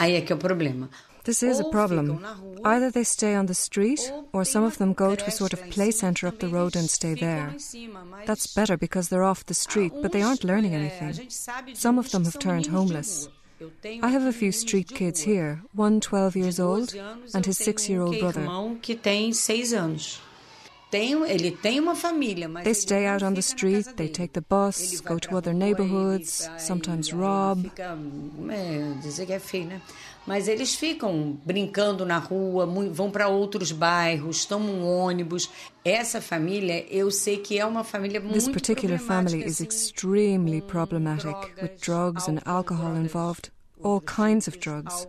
Aí 0.00 0.16
é 0.16 0.20
que 0.22 0.32
é 0.32 0.34
o 0.34 0.38
problema. 0.38 0.88
This 1.24 1.42
is 1.42 1.60
a 1.60 1.64
problem. 1.64 2.18
Either 2.64 2.90
they 2.90 3.04
stay 3.04 3.36
on 3.36 3.44
the 3.44 3.54
street, 3.54 4.00
or 4.32 4.46
some 4.46 4.64
of 4.64 4.78
them 4.78 4.94
go 4.94 5.14
to 5.14 5.26
a 5.26 5.30
sort 5.30 5.52
of 5.52 5.60
play 5.68 5.90
centre 5.90 6.26
up 6.26 6.38
the 6.38 6.48
road 6.48 6.74
and 6.74 6.88
stay 6.88 7.14
there. 7.14 7.54
That's 8.24 8.46
better 8.46 8.78
because 8.78 9.10
they're 9.10 9.22
off 9.22 9.44
the 9.44 9.54
street, 9.54 9.92
but 10.00 10.12
they 10.12 10.22
aren't 10.22 10.42
learning 10.42 10.74
anything. 10.74 11.28
Some 11.74 11.98
of 11.98 12.10
them 12.10 12.24
have 12.24 12.38
turned 12.38 12.68
homeless. 12.68 13.28
I 14.02 14.08
have 14.08 14.24
a 14.24 14.32
few 14.32 14.52
street 14.52 14.88
kids 14.88 15.20
here, 15.20 15.62
one 15.74 16.00
12 16.00 16.34
years 16.34 16.58
old 16.58 16.94
and 17.34 17.44
his 17.44 17.58
six 17.58 17.90
year 17.90 18.00
old 18.00 18.18
brother. 18.18 18.46
Tem 20.90 21.12
ele 21.30 21.50
tem 21.52 21.78
uma 21.78 21.94
família, 21.94 22.48
mas 22.48 22.64
They 22.64 22.74
stay 22.74 23.06
out 23.06 23.24
on 23.24 23.32
the 23.32 23.40
street, 23.40 23.86
they 23.96 24.08
take 24.08 24.32
the 24.32 24.40
bus, 24.40 25.00
go 25.00 25.18
to 25.18 25.36
other 25.36 25.54
neighborhoods, 25.54 26.48
sometimes 26.58 27.12
rob. 27.12 27.62
Fica, 27.62 27.96
é, 28.50 28.94
dizer 29.00 29.26
que 29.26 29.32
é 29.32 29.38
feio, 29.38 29.66
né? 29.66 29.80
Mas 30.26 30.48
eles 30.48 30.74
ficam 30.74 31.38
brincando 31.44 32.04
na 32.04 32.18
rua, 32.18 32.66
vão 32.92 33.10
para 33.10 33.28
outros 33.28 33.72
bairros, 33.72 34.44
tomam 34.44 34.74
um 34.74 34.86
ônibus. 34.86 35.50
Essa 35.84 36.20
família, 36.20 36.84
eu 36.90 37.10
sei 37.10 37.38
que 37.38 37.58
é 37.58 37.64
uma 37.64 37.82
família 37.82 38.20
muito 38.20 38.34
This 38.34 38.48
particular 38.48 38.98
family 38.98 39.44
is 39.44 39.54
assim. 39.54 39.64
extremely 39.64 40.60
problematic, 40.60 41.34
with 41.60 41.80
drugs 41.80 42.28
and 42.28 42.38
alcohol 42.44 42.94
involved, 42.96 43.50
all 43.82 44.00
kinds 44.00 44.46
of 44.46 44.58
drugs. 44.58 45.08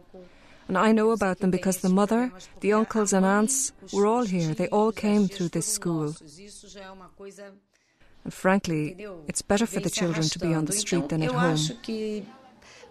And 0.71 0.77
I 0.77 0.93
know 0.93 1.11
about 1.11 1.39
them 1.39 1.51
because 1.51 1.79
the 1.79 1.89
mother, 1.89 2.31
the 2.61 2.71
uncles 2.71 3.11
and 3.11 3.25
aunts 3.25 3.73
were 3.91 4.07
all 4.07 4.23
here. 4.23 4.53
They 4.53 4.69
all 4.69 4.93
came 4.93 5.27
through 5.27 5.49
this 5.49 5.65
school. 5.65 6.15
Isso 6.39 6.69
já 6.69 6.85
é 6.85 6.89
uma 6.89 7.09
coisa 7.09 7.51
And 8.23 8.33
frankly, 8.33 8.95
it's 9.27 9.41
better 9.41 9.67
for 9.67 9.81
the 9.81 9.89
children 9.89 10.29
to 10.29 10.39
be 10.39 10.55
on 10.55 10.63
the 10.63 10.71
street 10.71 11.09
than 11.09 11.23
at 11.23 11.31
home. 11.31 11.57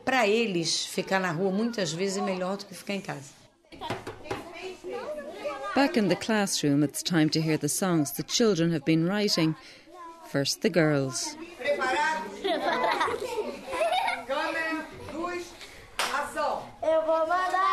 para 0.05 0.29
eles 0.29 0.85
ficar 0.85 1.21
na 1.21 1.33
rua 1.33 1.51
muitas 1.51 1.91
vezes 1.91 2.19
é 2.19 2.21
melhor 2.21 2.59
do 2.59 2.67
que 2.67 2.75
ficar 2.75 2.93
em 2.93 3.01
casa. 3.01 3.33
Back 5.75 5.99
in 5.99 6.09
the 6.09 6.17
classroom, 6.17 6.85
it's 6.85 7.03
time 7.03 7.31
to 7.31 7.41
hear 7.41 7.57
the 7.57 7.69
songs 7.69 8.13
the 8.13 8.23
children 8.23 8.75
have 8.75 8.85
been 8.85 9.07
writing. 9.07 9.55
First, 10.31 10.61
the 10.61 10.69
girls. 10.69 11.35
Câmera, 14.27 14.87
luz, 15.15 15.47
ação. 15.97 16.63
Eu 16.83 17.03
vou 17.07 17.27
mandar, 17.27 17.70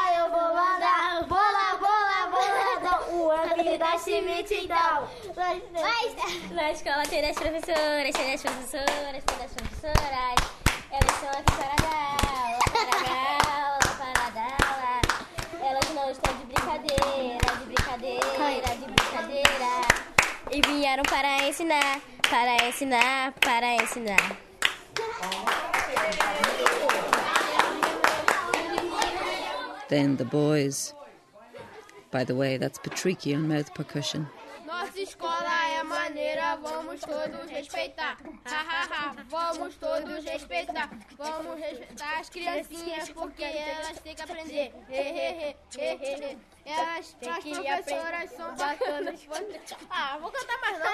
up 3.98 4.06
da 4.06 4.12
chimitidão. 4.12 5.08
Na 6.52 6.72
escola 6.72 7.04
tem 7.10 7.22
das 7.22 7.36
professoras, 7.36 8.12
tem 8.14 8.32
das 8.32 8.42
professoras, 8.42 9.24
tem 9.26 9.38
das 9.38 9.52
professoras. 9.54 10.36
Elas 10.92 11.12
estão 11.14 11.30
aqui 11.30 11.54
para 11.58 11.76
dar 11.84 12.18
aula, 12.38 12.60
para 12.72 13.00
dar 13.04 13.42
aula, 13.58 13.80
para 13.98 14.30
dar 14.30 14.58
aula. 14.68 15.02
Elas 15.70 15.90
não 15.94 16.12
estão 16.12 16.34
de 16.38 16.46
brincadeira, 16.46 17.48
de 17.60 17.66
brincadeira, 17.66 18.76
de 18.76 18.86
brincadeira. 18.86 19.72
E 20.52 20.62
vieram 20.62 21.04
para 21.04 21.48
ensinar, 21.48 22.00
para 22.30 22.68
ensinar, 22.68 23.34
para 23.42 23.76
ensinar. 23.76 24.38
Then 29.90 30.18
the 30.18 30.26
boys. 30.26 30.97
By 32.12 32.24
the 32.24 32.36
way, 32.36 32.58
that's 32.58 32.80
Patricky 32.80 33.36
on 33.36 33.48
mouth 33.48 33.74
percussion. 33.74 34.28
Nossa 34.66 35.00
escola 35.00 35.50
é 35.80 35.84
maneira, 35.84 36.58
vamos 36.58 37.00
todos 37.00 37.50
respeitar. 37.50 38.18
Ha, 38.46 38.62
ha, 38.62 38.88
ha. 38.92 39.16
Vamos 39.30 39.76
todos 39.76 40.26
respeitar. 40.26 40.90
Vamos 41.18 41.60
respeitar 41.60 42.20
as 42.20 42.30
criancinhas 42.30 43.10
porque 43.10 43.44
elas 43.44 44.00
têm 44.00 44.14
que 44.16 44.22
aprender. 44.22 44.74
He, 44.90 44.98
he, 44.98 45.00
he, 45.00 45.56
he, 45.78 45.96
he, 45.96 46.14
he. 46.16 46.38
Elas, 46.66 47.16
as 47.22 47.44
professoras 47.44 48.32
são 48.32 48.56
bacanas. 48.56 49.28
Ah, 49.90 50.18
vou 50.20 50.32
cantar 50.32 50.60
mais 50.60 50.80
não. 50.80 50.88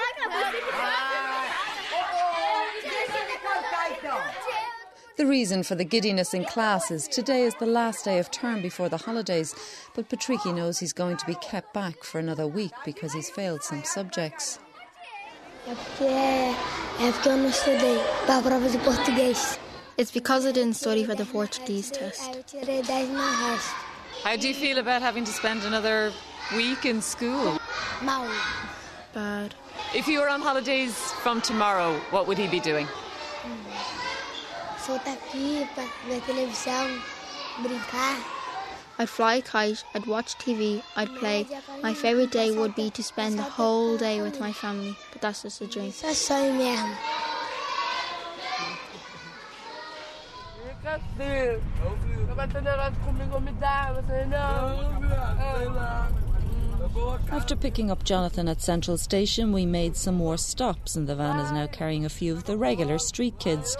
The 5.16 5.26
reason 5.26 5.62
for 5.62 5.76
the 5.76 5.84
giddiness 5.84 6.34
in 6.34 6.44
class 6.44 6.90
is 6.90 7.06
today 7.06 7.42
is 7.42 7.54
the 7.54 7.66
last 7.66 8.04
day 8.04 8.18
of 8.18 8.32
term 8.32 8.60
before 8.60 8.88
the 8.88 8.96
holidays, 8.96 9.54
but 9.94 10.08
Patricky 10.08 10.52
knows 10.52 10.80
he's 10.80 10.92
going 10.92 11.16
to 11.18 11.26
be 11.26 11.36
kept 11.36 11.72
back 11.72 12.02
for 12.02 12.18
another 12.18 12.48
week 12.48 12.72
because 12.84 13.12
he's 13.12 13.30
failed 13.30 13.62
some 13.62 13.84
subjects. 13.84 14.58
It's 19.96 20.10
because 20.10 20.46
I 20.46 20.50
didn't 20.50 20.74
study 20.74 21.04
for 21.04 21.14
the 21.14 21.26
Portuguese 21.26 21.92
test. 21.92 22.52
How 24.24 24.36
do 24.36 24.48
you 24.48 24.54
feel 24.54 24.78
about 24.78 25.00
having 25.00 25.22
to 25.24 25.32
spend 25.32 25.62
another 25.62 26.12
week 26.56 26.86
in 26.86 27.00
school? 27.00 27.60
Bad. 29.12 29.54
If 29.94 30.08
you 30.08 30.18
were 30.18 30.28
on 30.28 30.40
holidays 30.40 30.96
from 31.22 31.40
tomorrow, 31.40 32.00
what 32.10 32.26
would 32.26 32.36
he 32.36 32.48
be 32.48 32.58
doing? 32.58 32.88
Soltar 34.86 35.16
pipa, 35.32 35.88
ver 36.06 36.20
televisão, 36.20 37.00
brincar. 37.62 38.16
I'd 38.98 39.08
fly 39.08 39.36
a 39.36 39.42
kite, 39.42 39.82
I'd 39.94 40.06
watch 40.06 40.36
TV, 40.36 40.82
I'd 40.94 41.14
play. 41.16 41.46
My 41.82 41.94
favourite 41.94 42.30
day 42.30 42.50
would 42.50 42.74
be 42.74 42.90
to 42.90 43.02
spend 43.02 43.38
the 43.38 43.42
whole 43.42 43.96
day 43.96 44.20
with 44.20 44.38
my 44.38 44.52
family, 44.52 44.94
but 45.10 45.22
that's 45.22 45.42
just 45.42 45.62
a 45.62 45.66
dream. 45.66 45.90
Só 45.90 46.10
sonho 46.10 46.52
mesmo. 46.52 46.94
After 57.32 57.56
picking 57.56 57.90
up 57.90 58.04
Jonathan 58.04 58.48
at 58.48 58.60
Central 58.60 58.98
Station, 58.98 59.50
we 59.52 59.64
made 59.64 59.96
some 59.96 60.16
more 60.16 60.36
stops, 60.36 60.94
and 60.94 61.06
the 61.06 61.16
van 61.16 61.40
is 61.40 61.50
now 61.50 61.66
carrying 61.66 62.04
a 62.04 62.10
few 62.10 62.34
of 62.34 62.44
the 62.44 62.58
regular 62.58 62.98
street 62.98 63.38
kids. 63.38 63.76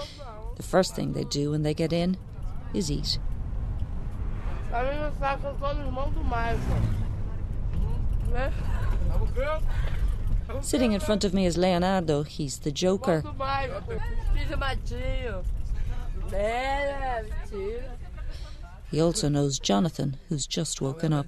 The 0.56 0.62
first 0.62 0.94
thing 0.94 1.12
they 1.12 1.24
do 1.24 1.50
when 1.50 1.62
they 1.62 1.74
get 1.74 1.92
in 1.92 2.16
is 2.72 2.90
eat. 2.90 3.18
Sitting 10.60 10.92
in 10.92 11.00
front 11.00 11.24
of 11.24 11.32
me 11.32 11.46
is 11.46 11.56
Leonardo. 11.56 12.22
He's 12.22 12.58
the 12.58 12.72
joker. 12.72 13.22
He 18.90 19.00
also 19.00 19.28
knows 19.28 19.58
Jonathan, 19.58 20.16
who's 20.28 20.46
just 20.46 20.80
woken 20.80 21.12
up. 21.12 21.26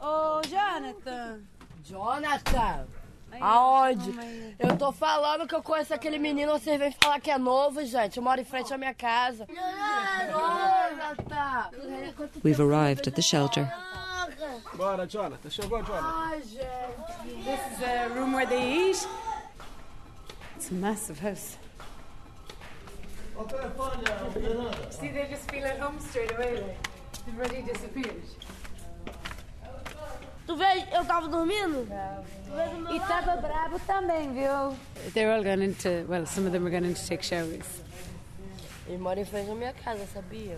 Oh, 0.00 0.42
Jonathan! 0.42 1.46
Jonathan! 1.84 2.86
Aonde? 3.40 4.56
Eu 4.58 4.76
tô 4.76 4.92
falando 4.92 5.46
que 5.46 5.54
eu 5.54 5.62
conheço 5.62 5.94
aquele 5.94 6.18
menino, 6.18 6.52
vocês 6.52 6.78
vêm 6.78 6.92
falar 6.92 7.20
que 7.20 7.30
é 7.30 7.38
novo, 7.38 7.84
gente. 7.84 8.16
Eu 8.16 8.22
moro 8.22 8.40
em 8.40 8.44
frente 8.44 8.72
à 8.72 8.78
minha 8.78 8.94
casa. 8.94 9.46
Jonathan! 10.30 11.70
We've 12.44 12.60
arrived 12.60 13.08
at 13.08 13.14
the 13.14 13.22
shelter. 13.22 13.70
Bora, 14.74 15.06
Jonathan. 15.06 15.50
Chegou, 15.50 15.82
Jonathan. 15.82 16.04
Ai, 16.04 16.42
gente. 16.42 16.64
This 17.44 17.60
is 17.72 17.82
a 17.82 18.08
room 18.14 18.34
where 18.34 18.46
they 18.46 18.90
eat. 18.90 19.08
It's 20.56 20.70
a 20.70 20.74
massive 20.74 21.18
house. 21.20 21.58
See, 24.90 25.08
they 25.08 25.26
just 25.28 25.50
feel 25.50 25.64
at 25.64 25.78
home 25.78 26.00
straight 26.00 26.32
away, 26.32 26.60
like. 26.60 26.88
They've 27.26 27.38
already 27.38 27.62
disappeared. 27.62 28.22
Tu 30.46 30.56
vê, 30.56 30.86
eu 30.92 31.04
tava 31.04 31.28
dormindo? 31.28 31.86
E 32.94 33.00
tava 33.00 33.36
bravo 33.36 33.80
também, 33.80 34.32
viu? 34.32 34.76
They're 35.12 35.32
all 35.32 35.42
going 35.42 35.64
into, 35.64 36.06
well, 36.08 36.24
some 36.26 36.46
of 36.46 36.52
them 36.52 36.64
are 36.66 36.70
going 36.70 36.88
in 36.88 36.94
to 36.94 37.06
take 37.06 37.24
showers. 37.24 37.64
Eles 38.86 39.00
moram 39.00 39.22
em 39.22 39.24
frente 39.24 39.50
à 39.50 39.54
minha 39.54 39.72
casa, 39.72 40.06
sabia? 40.06 40.56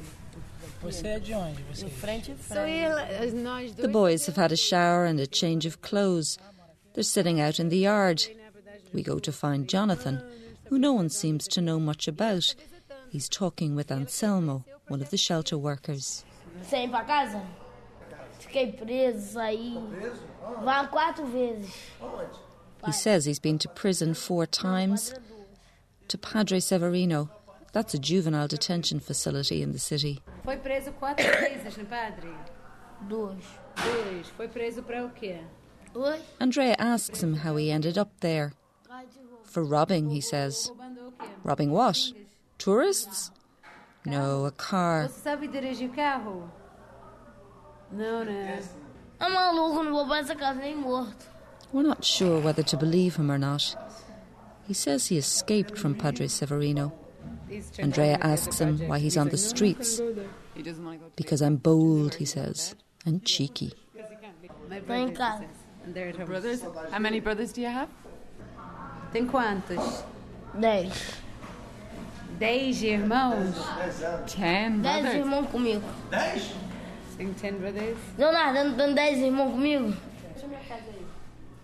Você 0.82 1.08
é 1.08 1.18
de 1.18 1.32
onde? 1.32 1.62
Você? 1.62 1.86
Em 1.86 1.90
frente, 1.90 2.30
em 2.32 2.36
So 2.36 2.54
frente. 2.54 3.32
nós 3.34 3.72
The 3.74 3.88
boys 3.88 4.26
have 4.28 4.36
had 4.38 4.52
a 4.52 4.56
shower 4.56 5.06
and 5.06 5.18
a 5.20 5.26
change 5.26 5.66
of 5.66 5.78
clothes. 5.80 6.38
They're 6.92 7.02
sitting 7.02 7.40
out 7.40 7.58
in 7.58 7.70
the 7.70 7.78
yard. 7.78 8.28
We 8.92 9.02
go 9.02 9.18
to 9.18 9.32
find 9.32 9.66
Jonathan, 9.66 10.22
who 10.68 10.78
no 10.78 10.92
one 10.92 11.08
seems 11.08 11.48
to 11.48 11.62
know 11.62 11.80
much 11.80 12.06
about. 12.06 12.54
He's 13.10 13.28
talking 13.28 13.74
with 13.74 13.90
Anselmo, 13.90 14.64
one 14.88 15.00
of 15.00 15.08
the 15.08 15.16
shelter 15.16 15.56
workers. 15.56 16.24
Sem 16.68 16.84
ir 16.84 16.90
pra 16.90 17.04
casa? 17.04 17.42
Fiquei 18.48 18.72
preso, 18.72 19.32
saí. 19.34 19.76
Vá 20.64 20.86
quatro 20.88 21.26
vezes. 21.26 21.70
He 22.86 22.92
says 22.92 23.26
he's 23.26 23.38
been 23.38 23.58
to 23.58 23.68
prison 23.68 24.14
four 24.14 24.46
times. 24.46 25.14
To 26.08 26.16
Padre 26.16 26.58
Severino, 26.58 27.28
that's 27.72 27.92
a 27.92 27.98
juvenile 27.98 28.48
detention 28.48 29.00
facility 29.00 29.62
in 29.62 29.72
the 29.72 29.78
city. 29.78 30.22
Foi 30.44 30.56
preso 30.56 30.92
quatro 30.92 31.26
vezes, 31.40 31.76
né, 31.76 31.84
padre? 31.84 32.30
Duas. 33.06 33.44
Dois. 33.76 34.26
Foi 34.36 34.48
preso 34.48 34.82
para 34.82 35.04
o 35.04 35.10
quê? 35.10 35.40
Oi? 35.94 36.18
Andrea 36.40 36.74
asks 36.78 37.22
him 37.22 37.34
how 37.34 37.56
he 37.56 37.70
ended 37.70 37.98
up 37.98 38.10
there. 38.20 38.54
For 39.44 39.62
robbing, 39.62 40.08
he 40.10 40.22
says. 40.22 40.70
Robbing 41.44 41.70
what? 41.70 41.98
Tourists? 42.58 43.30
No, 44.06 44.46
a 44.46 44.50
car. 44.52 45.08
Você 45.08 45.20
sabe 45.20 45.48
dirigir 45.48 45.90
carro? 45.94 46.50
Não, 47.90 48.24
né? 48.24 48.62
É 49.20 49.28
maluco, 49.28 49.82
não 49.82 49.92
vou 49.92 50.06
pra 50.06 50.18
essa 50.18 50.34
casa 50.34 50.60
nem 50.60 50.76
morto. 50.76 51.26
We're 51.72 51.86
not 51.86 52.04
sure 52.06 52.40
whether 52.42 52.64
to 52.64 52.76
believe 52.76 53.16
him 53.20 53.30
or 53.30 53.38
not. 53.38 53.76
He 54.68 54.74
says 54.74 55.10
he 55.10 55.16
escaped 55.18 55.78
from 55.78 55.94
Padre 55.94 56.28
Severino. 56.28 56.92
Andrea 57.82 58.18
asks 58.20 58.58
him 58.60 58.78
why 58.88 58.98
he's 58.98 59.16
on 59.16 59.28
the 59.30 59.36
streets. 59.36 60.00
Because 61.16 61.42
I'm 61.42 61.56
bold, 61.56 62.14
he 62.16 62.24
says, 62.26 62.74
and 63.06 63.24
cheeky. 63.24 63.72
Tô 64.86 64.92
em 64.94 65.12
casa. 65.14 65.44
And 65.84 65.94
they're 65.94 66.08
at 66.08 66.16
home. 66.16 66.26
Brothers? 66.26 66.62
How 66.90 66.98
many 66.98 67.20
brothers 67.20 67.52
do 67.52 67.62
you 67.62 67.68
have? 67.68 67.88
Tem 69.12 69.26
quantos? 69.26 70.04
Dez. 70.54 70.92
Dez 72.38 72.82
irmãos? 72.82 73.54
Ten 74.26 74.82
Dez 74.82 75.02
brothers. 75.02 75.14
irmãos 75.14 75.50
comigo. 75.50 75.82
Tem 77.18 77.32
ten 77.34 77.54
brothers? 77.54 77.98
Leonardo, 78.16 78.76
tem 78.76 78.94
dez 78.94 79.18
irmãos 79.18 79.50
comigo? 79.50 79.92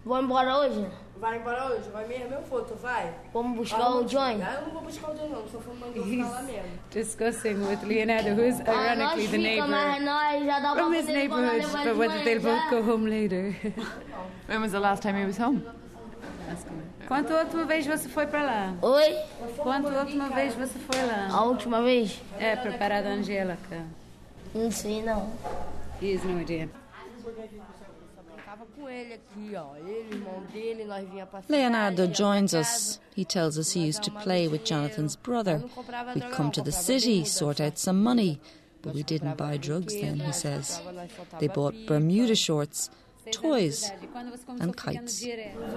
Vou 0.05 0.21
embora 0.21 0.59
hoje? 0.59 0.85
Vai 1.17 1.38
embora 1.38 1.67
hoje? 1.69 1.88
Vai 1.90 2.09
mesmo? 2.09 2.35
Eu 2.35 2.43
vou, 2.43 2.62
tu 2.62 2.75
vai? 2.75 3.14
Vamos 3.33 3.57
buscar 3.57 3.88
o 3.88 4.05
Johnny? 4.05 4.43
Ah, 4.43 4.55
eu 4.59 4.62
não 4.67 4.71
vou 4.73 4.83
buscar 4.83 5.12
o 5.12 5.14
Johnny, 5.14 5.29
não. 5.31 5.49
Só 5.49 5.61
fui 5.61 5.75
mandar 5.75 6.01
buscar 6.01 6.31
lá 6.33 6.43
mesmo. 6.43 6.69
Discussing 6.90 7.55
with 7.69 7.79
Leonardo, 7.85 8.31
who's 8.31 8.61
Ah, 8.67 8.95
ironically 8.95 8.99
nós 8.99 9.14
the 9.14 9.21
fica, 9.29 9.38
neighbor 9.38 9.69
nós 9.69 10.45
já 10.45 10.61
dá 10.61 10.73
pra 10.73 10.83
from 10.83 10.95
his 10.95 11.07
neighborhood, 11.07 11.67
but 11.85 11.97
whether 11.97 12.25
they'll 12.25 12.43
both 12.43 12.71
go 12.71 12.93
home 12.93 13.09
later. 13.09 13.55
When 14.49 14.61
was 14.61 14.73
the 14.73 14.81
last 14.81 15.03
time 15.03 15.17
he 15.17 15.25
was 15.25 15.38
home? 15.38 15.62
Quanto 17.07 17.33
a 17.33 17.40
última 17.43 17.64
vez 17.64 17.87
você 17.87 18.09
foi 18.09 18.27
para 18.27 18.43
lá? 18.43 18.75
Oi? 18.83 19.17
Quanto 19.59 19.88
a 19.88 20.01
última 20.01 20.29
vez 20.31 20.55
você 20.55 20.79
foi 20.81 21.01
lá? 21.07 21.29
A 21.31 21.45
última 21.45 21.81
vez? 21.81 22.21
É, 22.38 22.57
preparada 22.57 23.09
Angélica. 23.09 23.85
Não 24.55 24.71
sei, 24.71 25.03
não. 25.03 25.31
He 26.01 26.14
has 26.14 26.23
no 26.25 26.40
idea. 26.40 26.69
Tava 28.45 28.67
com 28.77 28.88
ele 28.88 29.14
aqui, 29.14 29.55
ó. 29.57 29.75
Ele, 29.77 30.14
irmão 30.14 30.43
dele, 30.53 30.85
nós 30.85 31.09
vinha 31.09 31.27
passear. 31.27 31.59
Leonardo 31.59 32.07
joins 32.14 32.53
us. 32.53 33.01
He 33.17 33.25
tells 33.25 33.59
us 33.59 33.75
he 33.75 33.88
used 33.88 34.03
to 34.05 34.11
play 34.23 34.47
with 34.47 34.64
Jonathan's 34.64 35.17
brother. 35.17 35.62
We'd 36.14 36.31
come 36.31 36.51
to 36.53 36.62
the 36.62 36.71
city, 36.71 37.25
sort 37.25 37.61
out 37.61 37.79
some 37.79 38.03
money. 38.03 38.40
But 38.83 38.95
we 38.95 39.03
didn't 39.03 39.37
buy 39.37 39.57
drugs 39.57 39.95
then, 39.95 40.21
he 40.21 40.33
says. 40.33 40.81
They 41.40 41.49
bought 41.49 41.75
Bermuda 41.87 42.35
shorts, 42.35 42.90
toys, 43.33 43.90
and 44.61 44.77
kites. 44.77 45.25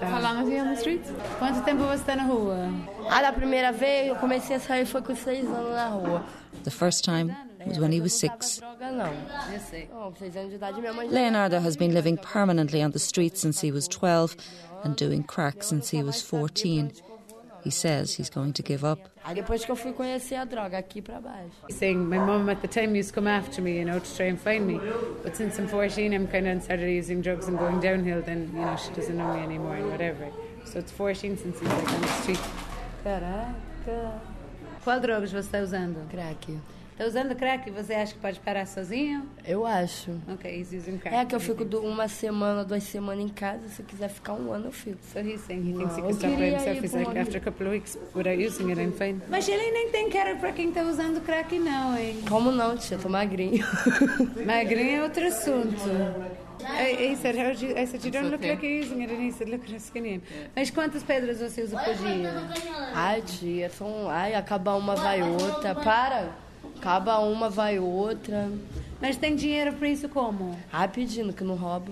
How 0.02 0.22
long 0.22 0.44
was 0.44 0.52
he 0.52 0.60
on 0.60 0.68
the 0.68 0.76
streets? 0.76 1.10
Quanto 1.40 1.64
tempo 1.64 1.84
você 1.84 2.02
está 2.02 2.16
na 2.18 2.24
rua? 2.24 2.70
Ah, 3.10 3.32
primeira 3.32 3.72
vez 3.72 4.10
eu 4.10 4.16
comecei 4.18 4.58
a 4.58 4.60
sair 4.60 4.86
foi 4.86 5.02
com 5.02 5.16
seis 5.16 5.46
anos 5.46 5.72
na 5.72 5.88
rua. 5.88 6.26
The 6.66 6.70
first 6.72 7.06
time 7.06 7.34
was 7.68 7.80
when 7.80 7.92
he 7.92 8.02
was 8.02 8.14
six. 8.14 8.60
Droga 8.60 8.92
não. 8.92 9.14
Eu 9.54 9.60
sei. 9.60 9.88
Não, 9.92 10.12
com 10.12 10.16
seis 10.16 10.36
anos 10.36 10.50
de 10.50 10.56
idade 10.56 10.80
minha 10.80 10.94
mãe 10.94 11.10
já... 11.10 11.14
Leonardo 11.14 11.56
has 11.58 11.76
been 11.76 11.94
living 11.94 12.18
permanently 12.18 12.84
on 12.84 12.92
the 12.92 13.00
streets 13.00 13.42
since 13.42 13.66
he 13.66 13.72
was 13.72 13.88
12 13.88 14.36
and 14.84 14.96
doing 14.96 15.24
crack 15.24 15.64
since 15.64 15.96
he 15.96 16.04
was 16.04 16.22
14. 16.22 16.92
He 17.64 17.72
says 17.72 18.16
he's 18.16 18.30
going 18.30 18.54
to 18.54 18.64
give 18.64 18.86
up. 18.86 19.00
Aí 19.26 19.36
depois 19.36 19.66
que 19.66 19.72
eu 19.72 19.76
fui 19.76 19.92
conhecer 19.92 20.36
a 20.36 20.46
droga, 20.46 20.78
aqui 20.78 21.02
pra 21.02 21.20
baixo. 21.20 21.52
Saying 21.70 21.98
my 21.98 22.18
mum 22.18 22.50
at 22.50 22.62
the 22.62 22.68
time 22.68 22.96
used 22.96 23.10
to 23.10 23.16
come 23.16 23.28
after 23.28 23.62
me, 23.62 23.80
you 23.80 23.86
know, 23.86 24.00
to 24.00 24.16
try 24.16 24.28
and 24.28 24.40
find 24.40 24.66
me. 24.66 24.80
But 25.22 25.36
since 25.36 25.60
I'm 25.60 25.68
14, 25.68 26.14
I'm 26.14 26.28
kind 26.28 26.48
of 26.48 26.64
started 26.64 26.90
using 26.90 27.22
drugs 27.22 27.48
and 27.50 27.58
going 27.58 27.82
downhill. 27.82 28.22
Then 28.22 28.50
you 28.54 28.62
know 28.62 28.78
she 28.78 28.94
doesn't 28.94 29.18
know 29.18 29.34
me 29.34 29.42
anymore 29.42 29.76
and 29.76 29.90
whatever. 29.90 30.30
So 30.64 30.80
it's 30.80 30.92
14 30.92 31.38
since 31.38 31.60
he's 31.60 31.68
like 31.68 31.94
on 31.94 32.02
the 32.02 32.08
street. 32.08 32.40
Caraca. 33.04 34.22
Qual 34.84 35.02
drogas 35.02 35.32
você 35.32 35.40
está 35.40 35.60
usando? 35.60 36.08
Crack. 36.10 36.48
Está 36.98 37.06
usando 37.06 37.36
crack 37.36 37.70
você 37.70 37.94
acha 37.94 38.12
que 38.12 38.20
pode 38.20 38.40
parar 38.40 38.66
sozinho? 38.66 39.30
Eu 39.46 39.68
acho. 39.68 40.10
Ok, 40.34 40.50
he's 40.52 40.74
using 40.74 40.98
crack. 40.98 41.16
É 41.16 41.24
que 41.26 41.36
eu 41.36 41.40
fico 41.40 41.64
do- 41.64 41.80
uma 41.84 42.08
semana, 42.08 42.66
duas 42.66 42.82
semanas 42.82 43.24
em 43.24 43.28
casa. 43.30 43.68
Se 43.68 43.84
eu 43.84 43.86
quiser 43.86 44.10
ficar 44.10 44.34
um 44.34 44.52
ano, 44.52 44.66
eu 44.66 44.72
fico. 44.72 44.98
So 45.14 45.20
he's 45.20 45.42
saying 45.42 45.60
he 45.60 45.74
thinks 45.74 45.96
he 45.96 46.02
Não, 46.02 46.08
can 46.08 46.08
eu 46.08 46.10
stop 46.10 46.36
by 46.36 46.46
himself. 46.46 46.84
He's 46.84 46.94
like, 46.94 47.20
after 47.20 47.38
a 47.38 47.40
couple 47.40 47.68
of 47.68 47.74
weeks 47.76 48.00
without 48.16 48.44
using 48.44 48.72
it, 48.72 48.82
I'm 48.82 48.92
fine. 48.94 49.22
Mas 49.30 49.48
ele 49.48 49.70
nem 49.70 49.92
tem 49.92 50.10
cara 50.10 50.38
pra 50.38 50.52
quem 50.52 50.72
tá 50.72 50.82
usando 50.82 51.22
crack, 51.22 51.60
não, 51.60 51.96
hein? 51.96 52.24
Como 52.28 52.52
não, 52.52 52.76
tia? 52.76 52.98
Tô 52.98 53.10
magrinho. 53.10 53.64
Magrinho 54.44 54.98
é 54.98 55.04
outro 55.04 55.28
assunto. 55.28 55.78
I, 56.64 57.12
he 57.12 57.16
said, 57.16 57.36
how 57.38 57.54
do 57.54 57.64
you, 57.64 57.78
I 57.78 57.86
said, 57.86 58.04
you 58.04 58.10
don't 58.12 58.32
look 58.32 58.40
okay. 58.44 58.54
like 58.54 58.66
you're 58.66 58.84
using 58.84 59.04
it. 59.04 59.14
And 59.14 59.22
he 59.22 59.32
said, 59.32 59.50
look 59.50 59.64
at 59.66 59.70
how 59.72 59.78
skinny 59.78 60.10
I 60.10 60.16
am. 60.16 60.22
Mas 60.56 60.72
quantas 60.72 61.04
pedras 61.04 61.40
você 61.40 61.62
usa 61.62 61.78
por 61.78 61.94
dia? 61.94 62.34
Ai, 62.96 63.22
tia, 63.22 63.70
são. 63.70 64.10
Ai, 64.10 64.34
acaba 64.34 64.74
uma, 64.74 64.96
vai 64.96 65.22
outra. 65.22 65.76
Para! 65.76 66.47
Acaba 66.80 67.20
uma, 67.20 67.50
vai 67.50 67.80
outra. 67.80 68.50
Mas 69.02 69.18
tem 69.18 69.36
dinheiro 69.36 69.74
pra 69.74 69.90
isso 69.90 70.08
como? 70.10 70.58
Ai, 70.72 70.88
pedindo 70.88 71.34
que 71.34 71.44
não 71.44 71.56
rouba. 71.56 71.92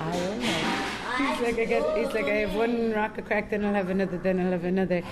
Ai, 0.00 0.18
eu 0.18 0.36
não. 0.36 0.96
He's 1.18 1.40
like, 1.40 1.58
I 1.58 1.64
get, 1.64 1.82
he's 1.96 2.12
like, 2.12 2.28
I 2.28 2.42
have 2.42 2.54
one 2.54 2.92
rock 2.92 3.18
of 3.18 3.26
crack, 3.26 3.48
then 3.48 3.64
I'll 3.64 3.74
have 3.74 3.90
another, 3.90 4.18
then 4.18 4.38
I'll 4.38 4.52
have 4.52 4.66
another. 4.66 5.02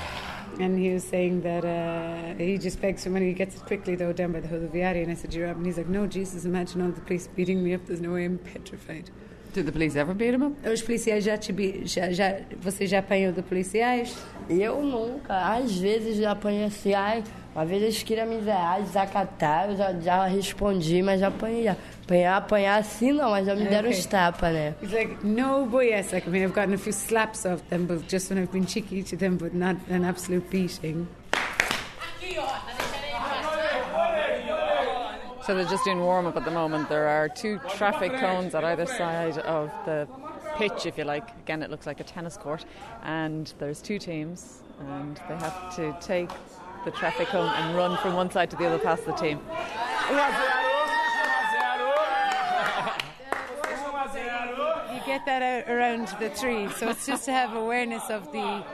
And 0.60 0.78
he 0.78 0.92
was 0.92 1.02
saying 1.02 1.40
that 1.42 1.64
uh, 1.64 2.34
he 2.38 2.58
just 2.58 2.80
begs 2.80 3.02
for 3.02 3.10
money. 3.10 3.28
He 3.28 3.32
gets 3.32 3.56
it 3.56 3.62
quickly, 3.64 3.96
though, 3.96 4.12
down 4.12 4.32
by 4.32 4.40
the 4.40 4.48
Rodoviaria. 4.48 5.02
And 5.02 5.10
I 5.10 5.14
said, 5.14 5.34
you're 5.34 5.48
up. 5.48 5.56
And 5.56 5.66
he's 5.66 5.78
like, 5.78 5.88
no, 5.88 6.06
Jesus, 6.06 6.44
imagine 6.44 6.82
all 6.82 6.90
the 6.90 7.00
police 7.00 7.26
beating 7.26 7.64
me 7.64 7.74
up. 7.74 7.86
There's 7.86 8.00
no 8.00 8.12
way 8.12 8.24
I'm 8.24 8.38
petrified. 8.38 9.10
Did 9.52 9.66
the 9.66 9.72
police 9.72 9.96
ever 9.96 10.14
beat 10.14 10.34
him 10.34 10.42
up? 10.42 10.68
Os 10.68 10.82
policiais 10.82 11.24
já 11.24 11.36
te 11.36 11.52
já, 11.86 12.10
já, 12.12 12.40
você 12.60 12.86
já 12.86 12.98
apanhou 12.98 13.32
de 13.32 13.42
policiais? 13.42 14.16
Eu 14.48 14.82
nunca. 14.82 15.54
Às 15.56 15.78
vezes 15.78 16.16
já 16.16 16.32
apanhei 16.32 16.64
assim, 16.64 16.92
ai, 16.92 17.24
uma 17.54 17.64
vez 17.64 17.82
eles 17.82 18.02
queriam 18.02 18.26
me 18.26 18.40
zerar, 18.42 18.76
ah, 18.76 18.80
desacatar, 18.80 19.70
eu 19.70 19.76
já, 19.76 19.92
já 20.00 20.26
respondi, 20.26 21.02
mas 21.02 21.20
já 21.20 21.28
apanhei. 21.28 21.68
Apanhar, 21.68 22.36
apanhar 22.36 22.78
assim 22.80 23.12
não, 23.12 23.30
mas 23.30 23.46
já 23.46 23.54
me 23.54 23.64
deram 23.64 23.88
Okay. 23.88 23.98
uns 23.98 24.06
tapas, 24.06 24.52
né? 24.52 24.74
He's 24.82 24.92
like, 24.92 25.24
no, 25.24 25.64
boy, 25.66 25.86
yes. 25.86 26.12
Like, 26.12 26.26
I 26.26 26.30
mean, 26.30 26.42
I've 26.44 26.52
gotten 26.54 26.74
a 26.74 26.78
few 26.78 26.92
slaps 26.92 27.46
off 27.46 27.62
them, 27.70 27.86
but 27.86 28.08
just 28.08 28.28
when 28.30 28.42
I've 28.42 28.50
been 28.50 28.66
cheeky 28.66 29.02
to 29.04 29.16
them, 29.16 29.36
but 29.36 29.54
not 29.54 29.76
an 29.88 30.04
absolute 30.04 30.50
beating. 30.50 31.06
So 35.46 35.54
they're 35.54 35.66
just 35.68 35.84
doing 35.84 36.00
warm 36.00 36.26
up 36.26 36.36
at 36.38 36.44
the 36.46 36.50
moment. 36.50 36.88
There 36.88 37.06
are 37.06 37.28
two 37.28 37.60
traffic 37.76 38.12
cones 38.18 38.54
at 38.54 38.64
either 38.64 38.86
side 38.86 39.36
of 39.38 39.70
the 39.84 40.08
pitch, 40.56 40.86
if 40.86 40.96
you 40.96 41.04
like. 41.04 41.28
Again, 41.44 41.62
it 41.62 41.70
looks 41.70 41.86
like 41.86 42.00
a 42.00 42.04
tennis 42.04 42.38
court. 42.38 42.64
And 43.04 43.52
there's 43.58 43.82
two 43.82 43.98
teams, 43.98 44.62
and 44.80 45.20
they 45.28 45.36
have 45.36 45.76
to 45.76 45.94
take 46.00 46.30
the 46.84 46.90
traffic 46.90 47.28
cone 47.28 47.48
and 47.48 47.76
run 47.76 47.96
from 47.98 48.14
one 48.14 48.30
side 48.30 48.50
to 48.50 48.56
the 48.56 48.66
other 48.66 48.78
past 48.78 49.04
the 49.06 49.12
team. 49.12 49.40
You 54.92 55.00
get 55.06 55.24
that 55.26 55.42
out 55.42 55.70
around 55.72 56.08
the 56.20 56.30
tree, 56.30 56.68
so 56.76 56.88
it's 56.88 57.06
just 57.06 57.24
to 57.24 57.32
have 57.32 57.54
awareness 57.54 58.10
of 58.10 58.30
the 58.32 58.64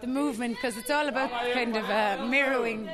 the 0.00 0.06
movement 0.06 0.56
because 0.56 0.76
it's 0.76 0.90
all 0.90 1.08
about 1.08 1.30
kind 1.52 1.76
of 1.76 1.88
uh, 1.88 2.26
mirroring. 2.26 2.88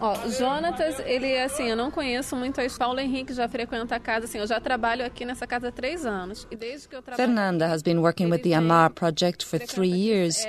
Ó, 0.00 0.14
Jonatas, 0.28 0.98
ele 1.00 1.38
assim, 1.38 1.68
eu 1.68 1.76
não 1.76 1.90
conheço 1.90 2.34
muito 2.34 2.60
a 2.60 2.64
Paulo 2.78 2.98
Henrique, 3.00 3.32
já 3.32 3.48
frequenta 3.48 3.96
a 3.96 4.00
casa, 4.00 4.24
assim, 4.24 4.38
eu 4.38 4.46
já 4.46 4.60
trabalho 4.60 5.04
aqui 5.04 5.24
nessa 5.24 5.46
casa 5.46 5.68
há 5.68 5.72
três 5.72 6.04
anos. 6.04 6.46
E 6.50 6.56
desde 6.56 6.88
que 6.88 6.96
eu 6.96 7.02
trabalho 7.02 7.28
Fernanda 7.28 7.66
has 7.66 7.82
been 7.82 7.98
working 7.98 8.30
with 8.30 8.42
the 8.42 8.54
Amar 8.54 8.90
project 8.90 9.44
for 9.44 9.58
three 9.58 9.90
years. 9.90 10.44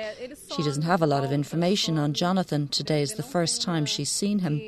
She 0.54 0.62
doesn't 0.62 0.84
have 0.84 1.02
a 1.02 1.06
lot 1.06 1.24
of 1.24 1.32
information 1.32 1.98
on 1.98 2.12
Jonathan. 2.12 2.66
Today 2.66 3.02
is 3.02 3.14
the 3.14 3.22
first 3.22 3.62
time 3.62 3.86
she's 3.86 4.10
seen 4.10 4.40
him, 4.40 4.60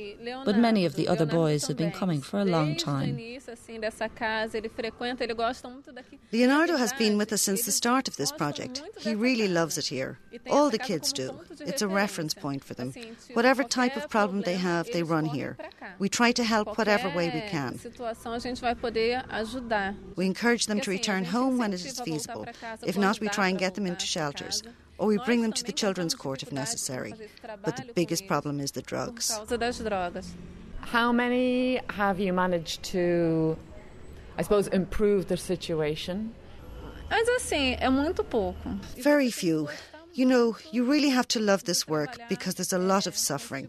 but 0.44 0.56
many 0.56 0.86
of 0.86 0.94
the 0.94 1.08
other 1.08 1.26
boys 1.26 1.66
have 1.66 1.76
been 1.76 1.92
coming 1.92 2.20
for 2.20 2.38
a 2.38 2.44
long 2.44 2.76
time. 2.76 3.16
início 3.18 3.52
assim 3.52 3.80
dessa 3.80 4.08
casa, 4.08 4.56
ele 4.56 4.68
frequenta, 4.68 5.24
ele 5.24 5.34
gosta 5.34 5.68
muito 5.68 5.92
daqui. 5.92 6.18
Leonardo 6.32 6.76
has 6.76 6.92
been 6.92 7.16
with 7.16 7.32
us 7.32 7.42
since 7.42 7.64
the 7.64 7.72
start 7.72 8.08
of 8.08 8.16
this 8.16 8.32
project. 8.32 8.82
He 8.98 9.14
really 9.14 9.48
loves 9.48 9.76
it 9.78 9.92
here. 9.92 10.18
All 10.50 10.70
the 10.70 10.78
kids 10.78 11.12
do. 11.12 11.30
Um 11.30 11.40
it's 11.66 11.82
a 11.82 11.88
reference 11.88 12.34
point 12.34 12.64
for 12.64 12.74
them. 12.74 12.92
Whatever 13.34 13.64
type 13.64 13.96
of 13.96 14.08
problem 14.08 14.42
they 14.42 14.56
have, 14.56 14.65
they 14.92 15.02
run 15.02 15.24
here. 15.24 15.56
We 15.98 16.08
try 16.08 16.32
to 16.32 16.44
help 16.44 16.76
whatever 16.78 17.08
way 17.08 17.30
we 17.30 17.40
can. 17.50 17.78
situação 17.78 18.32
a 18.32 18.38
gente 18.38 18.60
vai 18.60 18.74
poder 18.74 19.24
ajudar. 19.28 19.94
We 20.16 20.26
encourage 20.26 20.66
them 20.66 20.80
to 20.80 20.90
return 20.90 21.24
home 21.24 21.58
when 21.58 21.72
it 21.72 21.84
is 21.84 22.00
feasible. 22.00 22.46
If 22.84 22.96
not, 22.96 23.20
we 23.20 23.28
try 23.28 23.48
and 23.48 23.58
get 23.58 23.74
them 23.74 23.86
into 23.86 24.06
shelters. 24.06 24.62
Or 24.98 25.08
we 25.08 25.18
bring 25.18 25.42
them 25.42 25.52
to 25.52 25.64
the 25.64 25.72
children's 25.72 26.14
court 26.14 26.42
if 26.42 26.52
necessary. 26.52 27.14
But 27.64 27.76
the 27.76 27.92
biggest 27.94 28.26
problem 28.26 28.60
is 28.60 28.72
the 28.72 28.82
drugs. 28.82 29.30
causa 29.30 29.58
das 29.58 29.80
drogas. 29.80 30.26
How 30.80 31.12
many 31.12 31.80
have 31.90 32.20
you 32.20 32.32
managed 32.32 32.82
to, 32.92 33.56
I 34.38 34.42
suppose, 34.42 34.68
improve 34.68 35.26
their 35.26 35.36
situation? 35.36 36.32
Mas 37.10 37.28
assim, 37.28 37.76
é 37.80 37.90
muito. 37.90 38.24
Very 38.96 39.30
few. 39.30 39.68
You 40.14 40.26
know, 40.26 40.56
you 40.72 40.84
really 40.84 41.10
have 41.10 41.28
to 41.28 41.40
love 41.40 41.64
this 41.64 41.86
work 41.86 42.16
because 42.28 42.54
there's 42.54 42.72
a 42.72 42.78
lot 42.78 43.06
of 43.06 43.16
suffering. 43.16 43.68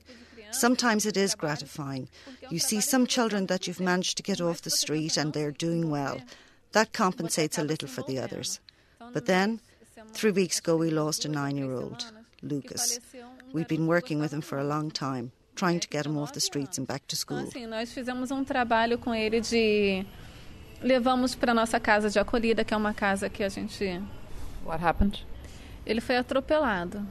Sometimes 0.51 1.05
it 1.05 1.17
is 1.17 1.35
gratifying. 1.35 2.09
You 2.49 2.59
see 2.59 2.81
some 2.81 3.05
children 3.07 3.47
that 3.47 3.67
you've 3.67 3.79
managed 3.79 4.17
to 4.17 4.23
get 4.23 4.41
off 4.41 4.61
the 4.61 4.69
street 4.69 5.17
and 5.17 5.33
they're 5.33 5.51
doing 5.51 5.89
well. 5.89 6.21
That 6.71 6.93
compensates 6.93 7.57
a 7.57 7.63
little 7.63 7.87
for 7.87 8.03
the 8.03 8.19
others. 8.19 8.59
But 9.13 9.25
then, 9.25 9.59
three 10.13 10.31
weeks 10.31 10.59
ago, 10.59 10.75
we 10.77 10.89
lost 10.89 11.25
a 11.25 11.29
nine 11.29 11.57
year 11.57 11.71
old, 11.71 12.11
Lucas. 12.41 12.99
We'd 13.53 13.67
been 13.67 13.87
working 13.87 14.19
with 14.19 14.33
him 14.33 14.41
for 14.41 14.57
a 14.57 14.63
long 14.63 14.91
time, 14.91 15.31
trying 15.55 15.79
to 15.79 15.87
get 15.87 16.05
him 16.05 16.17
off 16.17 16.33
the 16.33 16.41
streets 16.41 16.77
and 16.77 16.85
back 16.85 17.07
to 17.07 17.15
school. 17.15 17.39
Assim, 17.47 17.65
nós 17.65 17.91
fizemos 17.93 18.31
um 18.31 18.43
trabalho 18.43 18.97
com 18.97 19.13
ele 19.13 19.39
de 19.41 20.05
levamos 20.81 21.33
para 21.35 21.53
nossa 21.53 21.79
casa 21.79 22.09
de 22.09 22.19
acolhida, 22.19 22.63
que 22.63 22.73
é 22.73 22.77
uma 22.77 22.93
casa 22.93 23.29
que 23.29 23.43
a 23.43 23.49
gente 23.49 24.01
What 24.65 24.83
happened? 24.83 25.25
Ele 25.85 26.01
foi 26.01 26.17
atropelado. 26.17 27.07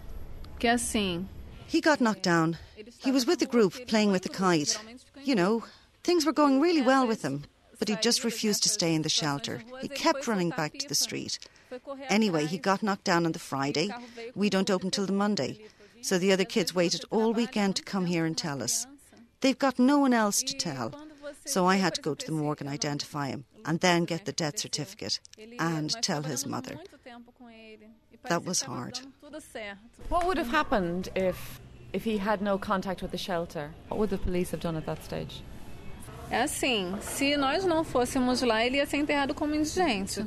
Que 0.58 0.68
assim, 0.68 1.26
He 1.66 1.80
got 1.80 2.00
knocked 2.00 2.22
down. 2.22 2.58
He 2.98 3.10
was 3.10 3.26
with 3.26 3.38
the 3.38 3.46
group 3.46 3.86
playing 3.86 4.12
with 4.12 4.22
the 4.22 4.28
kite. 4.28 4.78
You 5.22 5.34
know, 5.34 5.64
things 6.04 6.24
were 6.24 6.32
going 6.32 6.60
really 6.60 6.82
well 6.82 7.06
with 7.06 7.22
him, 7.22 7.44
but 7.78 7.88
he 7.88 7.96
just 7.96 8.24
refused 8.24 8.62
to 8.62 8.68
stay 8.68 8.94
in 8.94 9.02
the 9.02 9.08
shelter. 9.08 9.62
He 9.80 9.88
kept 9.88 10.26
running 10.26 10.50
back 10.50 10.74
to 10.78 10.88
the 10.88 10.94
street. 10.94 11.38
Anyway, 12.08 12.46
he 12.46 12.58
got 12.58 12.82
knocked 12.82 13.04
down 13.04 13.26
on 13.26 13.32
the 13.32 13.38
Friday. 13.38 13.90
We 14.34 14.48
don't 14.48 14.70
open 14.70 14.90
till 14.90 15.06
the 15.06 15.12
Monday. 15.12 15.60
So 16.02 16.18
the 16.18 16.32
other 16.32 16.44
kids 16.44 16.74
waited 16.74 17.04
all 17.10 17.32
weekend 17.32 17.76
to 17.76 17.82
come 17.82 18.06
here 18.06 18.24
and 18.24 18.38
tell 18.38 18.62
us. 18.62 18.86
They've 19.40 19.58
got 19.58 19.78
no 19.78 19.98
one 19.98 20.14
else 20.14 20.42
to 20.42 20.54
tell. 20.56 20.94
So 21.44 21.66
I 21.66 21.76
had 21.76 21.94
to 21.96 22.02
go 22.02 22.14
to 22.14 22.26
the 22.26 22.32
morgue 22.32 22.60
and 22.60 22.70
identify 22.70 23.28
him, 23.28 23.44
and 23.64 23.80
then 23.80 24.04
get 24.04 24.24
the 24.24 24.32
death 24.32 24.58
certificate 24.58 25.20
and 25.58 25.90
tell 26.02 26.22
his 26.22 26.46
mother. 26.46 26.78
That 28.28 28.44
was 28.44 28.62
hard. 28.62 29.00
What 30.08 30.26
would 30.26 30.38
have 30.38 30.50
happened 30.50 31.08
if, 31.14 31.60
if 31.92 32.04
he 32.04 32.18
had 32.18 32.40
no 32.42 32.58
contact 32.58 33.02
with 33.02 33.10
the 33.10 33.18
shelter? 33.18 33.70
What 33.88 33.98
would 33.98 34.10
the 34.10 34.18
police 34.18 34.50
have 34.50 34.60
done 34.60 34.76
at 34.76 34.86
that 34.86 35.04
stage? 35.04 35.42
É 36.30 36.42
assim, 36.42 36.96
se 37.00 37.36
nós 37.36 37.64
não 37.64 37.84
fôssemos 37.84 38.42
lá, 38.42 38.64
ele 38.64 38.78
ia 38.78 38.86
ser 38.86 38.96
enterrado 38.96 39.32
como 39.32 39.54
indigente. 39.54 40.20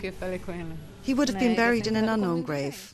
He 1.05 1.13
would 1.13 1.29
have 1.29 1.39
been 1.39 1.55
buried 1.55 1.87
in 1.87 1.97
an 1.97 2.07
unknown 2.07 2.41
grave. 2.41 2.93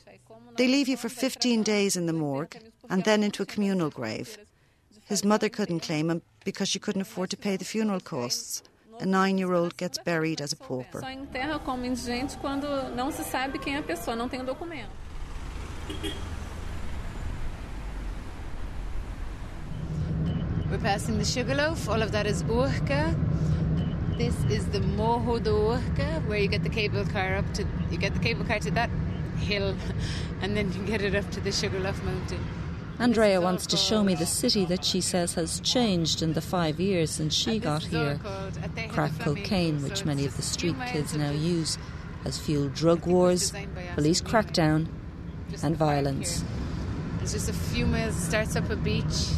They 0.56 0.66
leave 0.66 0.88
you 0.88 0.96
for 0.96 1.08
15 1.08 1.62
days 1.62 1.96
in 1.96 2.06
the 2.06 2.12
morgue 2.12 2.56
and 2.88 3.04
then 3.04 3.22
into 3.22 3.42
a 3.42 3.46
communal 3.46 3.90
grave. 3.90 4.38
His 5.08 5.22
mother 5.22 5.48
couldn't 5.48 5.80
claim 5.80 6.10
him 6.10 6.22
because 6.44 6.68
she 6.68 6.80
couldn't 6.80 7.02
afford 7.02 7.30
to 7.30 7.36
pay 7.36 7.56
the 7.56 7.64
funeral 7.64 8.00
costs. 8.00 8.62
A 8.98 9.06
nine 9.06 9.38
year 9.38 9.52
old 9.52 9.76
gets 9.76 9.98
buried 9.98 10.40
as 10.40 10.52
a 10.52 10.56
pauper. 10.56 11.00
Só 11.00 11.10
enterra 11.10 11.58
como 11.58 11.84
indigente 11.84 12.36
quando 12.38 12.66
não 12.94 13.10
se 13.12 13.22
sabe 13.24 13.58
quem 13.58 13.76
é 13.76 13.78
a 13.78 13.82
pessoa, 13.82 14.16
não 14.16 14.28
tem 14.28 14.40
o 14.40 14.44
documento. 14.44 14.90
We're 20.70 20.82
passing 20.82 21.18
the 21.18 21.24
Sugarloaf. 21.24 21.88
All 21.88 22.02
of 22.02 22.10
that 22.12 22.26
is 22.26 22.42
Urca. 22.44 23.14
This 24.16 24.34
is 24.50 24.66
the 24.68 24.80
Morro 24.80 25.38
de 25.38 25.50
Urca, 25.50 26.26
where 26.26 26.38
you 26.38 26.48
get 26.48 26.62
the 26.62 26.70
cable 26.70 27.04
car 27.12 27.36
up 27.36 27.52
to 27.54 27.64
you 27.90 27.98
get 27.98 28.14
the 28.14 28.20
cable 28.20 28.44
car 28.44 28.58
to 28.60 28.70
that 28.72 28.90
hill, 29.38 29.76
and 30.40 30.56
then 30.56 30.72
you 30.72 30.82
get 30.84 31.02
it 31.02 31.14
up 31.14 31.30
to 31.32 31.40
the 31.40 31.52
Sugarloaf 31.52 32.02
Mountain. 32.02 32.40
Andrea 32.98 33.42
wants 33.42 33.66
to 33.66 33.76
show 33.76 34.02
me 34.02 34.14
the 34.14 34.24
city 34.24 34.64
that 34.64 34.82
she 34.82 35.02
says 35.02 35.34
has 35.34 35.60
changed 35.60 36.22
in 36.22 36.32
the 36.32 36.40
five 36.40 36.80
years 36.80 37.10
since 37.10 37.34
she 37.34 37.58
got 37.58 37.82
here. 37.82 38.18
Crack 38.88 39.12
cocaine, 39.18 39.82
which 39.82 40.06
many 40.06 40.24
of 40.24 40.34
the 40.36 40.42
street 40.42 40.76
kids 40.86 41.14
now 41.14 41.30
use, 41.30 41.76
has 42.24 42.38
fueled 42.38 42.74
drug 42.74 43.06
wars, 43.06 43.52
police 43.94 44.22
crackdown, 44.22 44.88
and 45.62 45.76
violence. 45.76 46.42
It's 47.20 47.34
just 47.34 47.50
a 47.50 47.52
few 47.52 47.86
miles. 47.86 48.14
Starts 48.16 48.56
up 48.56 48.70
a 48.70 48.76
beach. 48.76 49.28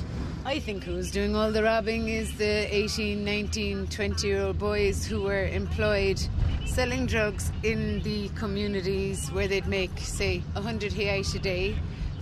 I 0.45 0.61
think 0.61 0.85
who's 0.85 1.11
doing 1.11 1.35
all 1.35 1.51
the 1.51 1.63
robbing 1.65 2.09
is 2.09 2.33
the 2.39 2.75
18, 2.75 3.25
19, 3.25 3.89
20 3.89 4.27
year 4.27 4.41
old 4.41 4.59
boys 4.59 5.05
who 5.05 5.23
were 5.23 5.47
employed 5.47 6.21
selling 6.65 7.07
drugs 7.07 7.51
in 7.65 8.01
the 8.03 8.29
communities 8.31 9.29
where 9.33 9.49
they'd 9.49 9.67
make, 9.67 9.99
say, 9.99 10.39
100 10.53 10.93
reais 10.93 11.35
a 11.35 11.39
day 11.41 11.77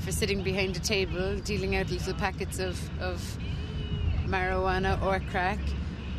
for 0.06 0.12
sitting 0.12 0.40
behind 0.40 0.76
a 0.76 0.78
table, 0.78 1.36
dealing 1.40 1.74
out 1.74 1.90
little 1.90 2.14
packets 2.14 2.60
of, 2.60 2.78
of 3.00 3.20
marijuana 4.26 5.02
or 5.02 5.18
crack. 5.32 5.58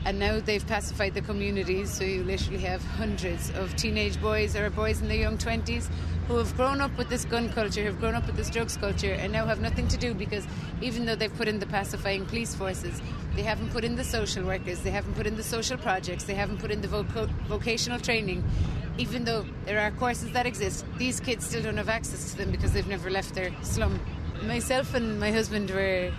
And 0.04 0.20
now 0.20 0.42
they've 0.42 0.68
pacified 0.68 1.14
the 1.14 1.22
communities, 1.22 1.94
so 1.94 2.04
you 2.04 2.26
literally 2.26 2.60
have 2.60 2.84
hundreds 2.84 3.50
of 3.52 3.74
teenage 3.78 4.20
boys 4.22 4.58
or 4.58 4.70
boys 4.70 5.02
in 5.02 5.08
their 5.08 5.18
young 5.18 5.38
20s 5.38 5.90
who 6.28 6.36
have 6.36 6.54
grown 6.58 6.82
up 6.82 6.98
with 6.98 7.08
this 7.08 7.24
gun 7.24 7.48
culture, 7.48 7.82
have 7.86 7.98
grown 7.98 8.14
up 8.14 8.28
with 8.28 8.36
this 8.36 8.50
drugs 8.50 8.76
culture, 8.76 9.14
and 9.14 9.32
now 9.32 9.46
have 9.46 9.62
nothing 9.62 9.88
to 9.88 9.96
do 9.96 10.14
because 10.14 10.46
even 10.82 11.06
though 11.06 11.16
they've 11.16 11.36
put 11.36 11.48
in 11.48 11.58
the 11.58 11.66
pacifying 11.68 12.26
police 12.26 12.54
forces, 12.54 13.02
they 13.38 13.44
haven't 13.44 13.70
put 13.72 13.86
in 13.86 13.96
the 13.96 14.04
social 14.04 14.44
workers, 14.44 14.82
they 14.82 14.92
haven't 14.92 15.14
put 15.14 15.26
in 15.26 15.38
the 15.38 15.44
social 15.44 15.78
projects, 15.78 16.26
they 16.26 16.34
haven't 16.34 16.58
put 16.58 16.72
in 16.72 16.82
the 16.82 16.88
voc- 16.90 17.30
vocational 17.48 18.00
training. 18.00 18.44
Even 18.98 19.24
though 19.24 19.46
there 19.66 19.80
are 19.80 19.92
courses 19.92 20.32
that 20.34 20.46
exist, 20.46 20.84
these 20.98 21.22
kids 21.22 21.46
still 21.46 21.62
don't 21.62 21.78
have 21.78 21.88
access 21.88 22.32
to 22.32 22.38
them 22.38 22.52
because 22.52 22.74
they've 22.74 22.88
never 22.88 23.10
left 23.10 23.34
their 23.34 23.52
slum. 23.62 24.00
Myself 24.44 24.94
and 24.94 25.20
my 25.20 25.32
husband 25.32 25.72
were 25.72 26.12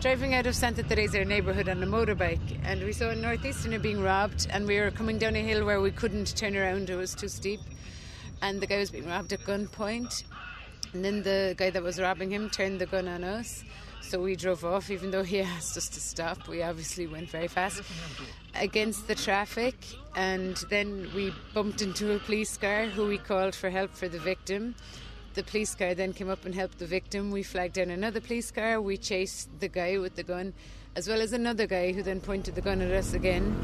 driving 0.00 0.32
out 0.32 0.46
of 0.46 0.54
Santa 0.54 0.82
Teresa 0.82 1.24
neighbourhood 1.24 1.68
on 1.68 1.82
a 1.82 1.86
motorbike, 1.86 2.58
and 2.64 2.82
we 2.84 2.92
saw 2.92 3.10
a 3.10 3.16
northeasterner 3.16 3.80
being 3.80 4.00
robbed, 4.00 4.46
and 4.50 4.66
we 4.66 4.80
were 4.80 4.90
coming 4.90 5.18
down 5.18 5.36
a 5.36 5.40
hill 5.40 5.66
where 5.66 5.82
we 5.82 5.90
couldn't 5.90 6.34
turn 6.36 6.56
around; 6.56 6.88
it 6.88 6.96
was 6.96 7.14
too 7.14 7.28
steep 7.28 7.60
and 8.42 8.60
the 8.60 8.66
guy 8.66 8.78
was 8.78 8.90
being 8.90 9.06
robbed 9.06 9.32
at 9.32 9.40
gunpoint. 9.40 10.24
And 10.92 11.04
then 11.04 11.22
the 11.22 11.54
guy 11.56 11.70
that 11.70 11.82
was 11.82 12.00
robbing 12.00 12.30
him 12.30 12.50
turned 12.50 12.80
the 12.80 12.86
gun 12.86 13.06
on 13.06 13.22
us. 13.22 13.64
So 14.10 14.20
we 14.20 14.34
drove 14.34 14.64
off, 14.64 14.90
even 14.90 15.12
though 15.12 15.22
he 15.22 15.38
asked 15.56 15.76
us 15.76 15.88
to 15.90 16.00
stop. 16.00 16.48
We 16.48 16.64
obviously 16.64 17.06
went 17.06 17.30
very 17.30 17.46
fast 17.46 17.80
against 18.56 19.06
the 19.06 19.14
traffic. 19.14 19.76
And 20.16 20.56
then 20.68 21.08
we 21.14 21.32
bumped 21.54 21.80
into 21.80 22.16
a 22.16 22.18
police 22.18 22.56
car 22.56 22.86
who 22.86 23.06
we 23.06 23.18
called 23.18 23.54
for 23.54 23.70
help 23.70 23.94
for 23.94 24.08
the 24.08 24.18
victim. 24.18 24.74
The 25.34 25.44
police 25.44 25.76
car 25.76 25.94
then 25.94 26.12
came 26.12 26.28
up 26.28 26.44
and 26.44 26.52
helped 26.52 26.80
the 26.80 26.86
victim. 26.86 27.30
We 27.30 27.44
flagged 27.44 27.74
down 27.74 27.90
another 27.90 28.20
police 28.20 28.50
car. 28.50 28.80
We 28.80 28.96
chased 28.96 29.48
the 29.60 29.68
guy 29.68 29.96
with 29.98 30.16
the 30.16 30.24
gun, 30.24 30.54
as 30.96 31.06
well 31.06 31.20
as 31.20 31.32
another 31.32 31.68
guy 31.68 31.92
who 31.92 32.02
then 32.02 32.20
pointed 32.20 32.56
the 32.56 32.62
gun 32.62 32.80
at 32.80 32.90
us 32.90 33.14
again 33.14 33.54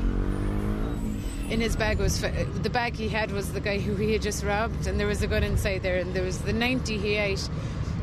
in 1.50 1.60
his 1.60 1.76
bag 1.76 1.98
was 1.98 2.20
the 2.20 2.70
bag 2.70 2.96
he 2.96 3.08
had 3.08 3.30
was 3.30 3.52
the 3.52 3.60
guy 3.60 3.78
who 3.78 3.94
he 3.94 4.12
had 4.12 4.22
just 4.22 4.42
robbed, 4.42 4.88
and 4.88 4.98
there 4.98 5.06
was 5.06 5.22
a 5.22 5.28
gun 5.28 5.44
inside 5.44 5.80
there, 5.82 5.96
and 5.96 6.12
there 6.12 6.24
was 6.24 6.38
the 6.40 6.52
90 6.52 6.98
he 6.98 7.14
ate, 7.14 7.48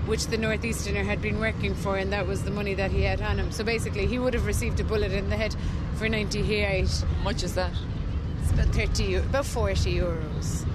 which 0.06 0.28
the 0.28 0.38
northeasterner 0.38 1.04
had 1.04 1.22
been 1.22 1.39
working 1.39 1.74
for, 1.76 1.98
and 1.98 2.12
that 2.12 2.28
was 2.28 2.44
the 2.44 2.52
money 2.52 2.74
that 2.74 2.92
he 2.92 3.04
had 3.04 3.22
on 3.22 3.39
him. 3.39 3.52
So 3.52 3.63
basically, 3.63 4.06
he 4.06 4.20
would 4.20 4.34
have 4.34 4.46
received 4.46 4.80
a 4.80 4.84
bullet 4.84 5.12
in 5.12 5.30
the 5.30 5.38
head 5.38 5.56
for 5.96 6.10
90 6.10 6.42
he. 6.44 6.62
How 6.62 7.24
much 7.24 7.44
is 7.44 7.56
that? 7.56 7.72
It's 8.42 8.52
about 8.52 8.68
30, 8.68 9.16
about 9.16 9.46
40 9.46 9.94
euros. 9.94 10.66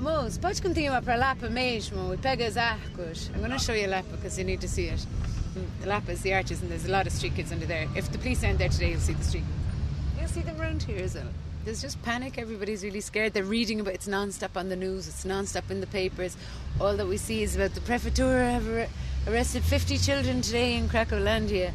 Moço, 0.00 0.40
pode 0.40 0.60
continuar 0.62 1.02
para 1.02 1.16
Lapa 1.16 1.48
mesmo 1.48 2.14
e 2.14 2.16
pega 2.16 2.46
os 2.46 2.56
arcos. 2.56 3.30
I'm 3.34 3.40
going 3.40 3.50
to 3.50 3.58
show 3.58 3.72
you 3.72 3.88
Lapa 3.88 4.08
because 4.16 4.38
you 4.38 4.44
need 4.44 4.60
to 4.60 4.68
see 4.68 4.86
it. 4.86 5.00
Hmm, 5.54 5.64
the 5.80 5.88
Lapa 5.88 6.12
is 6.12 6.22
the 6.22 6.34
arches 6.34 6.62
and 6.62 6.70
there's 6.70 6.84
a 6.84 6.90
lot 6.90 7.06
of 7.06 7.12
street 7.12 7.34
kids 7.34 7.50
under 7.50 7.66
there. 7.66 7.88
If 7.96 8.12
the 8.12 8.18
police 8.18 8.44
aren't 8.44 8.58
there 8.58 8.68
today, 8.68 8.90
you'll 8.90 9.00
see 9.00 9.14
the 9.14 9.24
street. 9.24 9.44
You'll 10.18 10.28
see 10.28 10.42
them 10.42 10.60
around 10.60 10.82
here 10.82 11.02
as 11.02 11.14
well 11.14 11.28
there's 11.66 11.82
just 11.82 12.00
panic. 12.02 12.38
Everybody's 12.38 12.84
really 12.84 13.00
scared. 13.00 13.34
They're 13.34 13.42
reading 13.42 13.80
about 13.80 13.92
it's 13.94 14.06
non-stop 14.06 14.56
on 14.56 14.68
the 14.68 14.76
news. 14.76 15.08
It's 15.08 15.24
non-stop 15.24 15.68
in 15.68 15.80
the 15.80 15.86
papers. 15.88 16.36
All 16.80 16.96
that 16.96 17.06
we 17.06 17.16
see 17.16 17.42
is 17.42 17.56
about 17.56 17.74
the 17.74 17.80
prefectura 17.80 18.52
have 18.52 18.88
arrested 19.26 19.64
50 19.64 19.98
children 19.98 20.40
today 20.40 20.76
in 20.76 20.88
Cracolândia. 20.88 21.72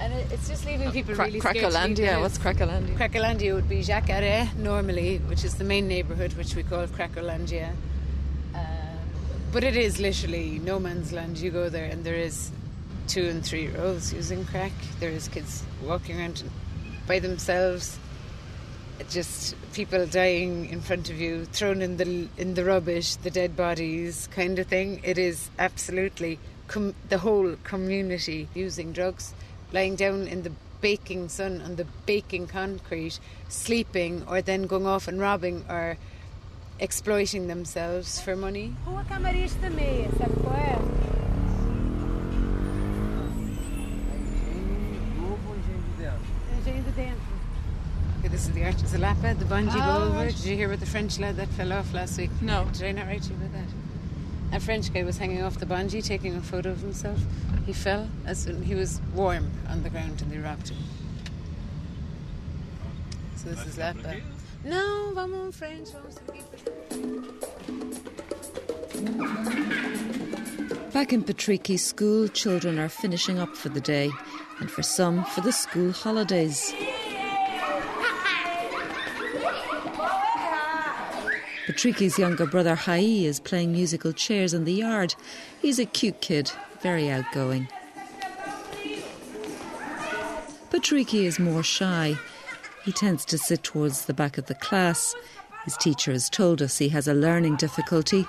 And 0.00 0.12
it's 0.32 0.48
just 0.48 0.64
leaving 0.64 0.90
people 0.90 1.14
Cra- 1.14 1.26
really 1.26 1.40
scared. 1.40 1.56
Cracolândia, 1.56 2.20
what's 2.20 2.38
Cracolândia? 2.38 2.96
Cracolândia 2.96 3.54
would 3.54 3.68
be 3.68 3.80
Jacaré 3.80 4.52
normally, 4.56 5.18
which 5.28 5.44
is 5.44 5.54
the 5.56 5.64
main 5.64 5.86
neighbourhood, 5.86 6.32
which 6.32 6.56
we 6.56 6.62
call 6.62 6.86
Cracolândia. 6.86 7.70
Uh, 8.54 8.58
but 9.52 9.62
it 9.62 9.76
is 9.76 10.00
literally 10.00 10.58
no 10.60 10.80
man's 10.80 11.12
land. 11.12 11.36
You 11.36 11.50
go 11.50 11.68
there, 11.68 11.84
and 11.84 12.02
there 12.02 12.16
is 12.16 12.50
two 13.08 13.28
and 13.28 13.44
three 13.44 13.64
year 13.64 13.76
olds 13.78 14.12
using 14.14 14.46
crack. 14.46 14.72
There 15.00 15.10
is 15.10 15.28
kids 15.28 15.62
walking 15.84 16.18
around 16.18 16.42
by 17.06 17.18
themselves 17.18 17.98
just 19.10 19.54
people 19.72 20.06
dying 20.06 20.68
in 20.70 20.80
front 20.80 21.10
of 21.10 21.20
you, 21.20 21.44
thrown 21.46 21.82
in 21.82 21.96
the 21.96 22.28
in 22.36 22.54
the 22.54 22.64
rubbish, 22.64 23.16
the 23.16 23.30
dead 23.30 23.56
bodies, 23.56 24.28
kind 24.32 24.58
of 24.58 24.66
thing. 24.66 25.00
It 25.04 25.18
is 25.18 25.50
absolutely 25.58 26.38
com- 26.68 26.94
the 27.08 27.18
whole 27.18 27.56
community 27.64 28.48
using 28.54 28.92
drugs, 28.92 29.34
lying 29.72 29.96
down 29.96 30.26
in 30.26 30.42
the 30.42 30.52
baking 30.80 31.28
sun 31.28 31.62
on 31.62 31.76
the 31.76 31.86
baking 32.06 32.46
concrete, 32.46 33.18
sleeping, 33.48 34.22
or 34.28 34.42
then 34.42 34.64
going 34.64 34.86
off 34.86 35.08
and 35.08 35.20
robbing 35.20 35.64
or 35.68 35.96
exploiting 36.78 37.46
themselves 37.46 38.20
for 38.20 38.36
money. 38.36 38.74
This 48.34 48.48
is 48.48 48.52
the 48.54 48.64
Arch 48.64 48.82
of 48.82 48.98
Lapa, 48.98 49.32
the 49.38 49.44
bungee 49.44 49.70
oh, 49.74 50.10
go 50.10 50.18
over. 50.18 50.26
Did 50.26 50.44
you 50.44 50.56
hear 50.56 50.66
about 50.66 50.80
the 50.80 50.86
French 50.86 51.20
lad 51.20 51.36
that 51.36 51.46
fell 51.50 51.72
off 51.72 51.94
last 51.94 52.18
week? 52.18 52.30
No. 52.42 52.66
Did 52.72 52.82
I 52.82 52.90
not 52.90 53.06
write 53.06 53.30
you 53.30 53.36
about 53.36 53.52
that? 53.52 54.56
A 54.56 54.58
French 54.58 54.92
guy 54.92 55.04
was 55.04 55.18
hanging 55.18 55.40
off 55.40 55.60
the 55.60 55.66
bungee, 55.66 56.04
taking 56.04 56.34
a 56.34 56.40
photo 56.40 56.72
of 56.72 56.80
himself. 56.80 57.20
He 57.64 57.72
fell 57.72 58.08
as 58.26 58.42
soon 58.42 58.60
he 58.64 58.74
was 58.74 59.00
warm 59.14 59.52
on 59.68 59.84
the 59.84 59.88
ground 59.88 60.20
and 60.20 60.32
they 60.32 60.38
robbed 60.38 60.70
him. 60.70 60.78
So 63.36 63.50
this 63.50 63.66
is 63.66 63.78
Lapa. 63.78 64.16
No, 64.64 65.12
vamos 65.14 65.54
French, 65.54 65.90
vamos 65.92 66.18
Back 70.92 71.12
in 71.12 71.22
Patricky's 71.22 71.84
school, 71.84 72.26
children 72.26 72.80
are 72.80 72.88
finishing 72.88 73.38
up 73.38 73.56
for 73.56 73.68
the 73.68 73.80
day, 73.80 74.10
and 74.58 74.68
for 74.68 74.82
some, 74.82 75.24
for 75.26 75.40
the 75.40 75.52
school 75.52 75.92
holidays. 75.92 76.74
Patricky's 81.74 82.20
younger 82.20 82.46
brother 82.46 82.76
Hai 82.76 83.00
is 83.00 83.40
playing 83.40 83.72
musical 83.72 84.12
chairs 84.12 84.54
in 84.54 84.62
the 84.64 84.72
yard. 84.72 85.16
He's 85.60 85.80
a 85.80 85.84
cute 85.84 86.20
kid, 86.20 86.52
very 86.80 87.10
outgoing. 87.10 87.66
Patricky 90.70 91.24
is 91.24 91.40
more 91.40 91.64
shy. 91.64 92.16
He 92.84 92.92
tends 92.92 93.24
to 93.24 93.38
sit 93.38 93.64
towards 93.64 94.04
the 94.04 94.14
back 94.14 94.38
of 94.38 94.46
the 94.46 94.54
class. 94.54 95.16
His 95.64 95.76
teacher 95.76 96.12
has 96.12 96.30
told 96.30 96.62
us 96.62 96.78
he 96.78 96.90
has 96.90 97.08
a 97.08 97.12
learning 97.12 97.56
difficulty, 97.56 98.24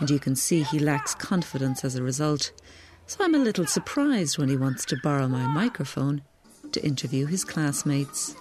and 0.00 0.10
you 0.10 0.18
can 0.18 0.34
see 0.34 0.64
he 0.64 0.80
lacks 0.80 1.14
confidence 1.14 1.84
as 1.84 1.94
a 1.94 2.02
result. 2.02 2.50
So 3.06 3.22
I'm 3.22 3.36
a 3.36 3.38
little 3.38 3.66
surprised 3.66 4.36
when 4.36 4.48
he 4.48 4.56
wants 4.56 4.84
to 4.86 4.96
borrow 5.00 5.28
my 5.28 5.46
microphone 5.46 6.22
to 6.72 6.84
interview 6.84 7.26
his 7.26 7.44
classmates. 7.44 8.34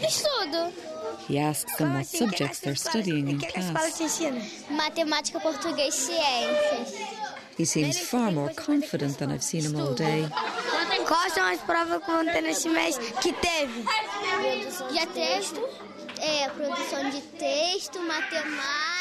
Estudo. 0.00 0.72
He 1.28 1.38
asks 1.38 1.76
them 1.76 1.94
what 1.94 2.06
subjects 2.06 2.60
they're 2.60 2.74
studying 2.74 3.28
in 3.28 3.40
class. 3.40 3.72
Matemática, 4.70 5.40
português, 5.40 5.94
ciências. 5.94 6.94
He 7.56 7.64
seems 7.64 7.98
far 7.98 8.30
more 8.30 8.50
confident 8.50 9.16
than 9.18 9.32
I've 9.32 9.42
seen 9.42 9.62
him 9.64 9.76
all 9.80 9.94
day. 9.94 10.28
Quais 11.06 11.32
são 11.32 11.46
as 11.46 11.60
provas 11.60 12.04
que 12.04 12.10
vão 12.10 12.24
ter 12.26 12.42
nesse 12.42 12.68
mês 12.68 12.98
que 12.98 13.32
teve? 13.32 13.84
Já 14.92 15.06
texto, 15.06 15.60
é, 16.26 16.48
produção 16.48 17.10
de 17.10 17.20
texto, 17.38 18.00
matemática. 18.00 18.96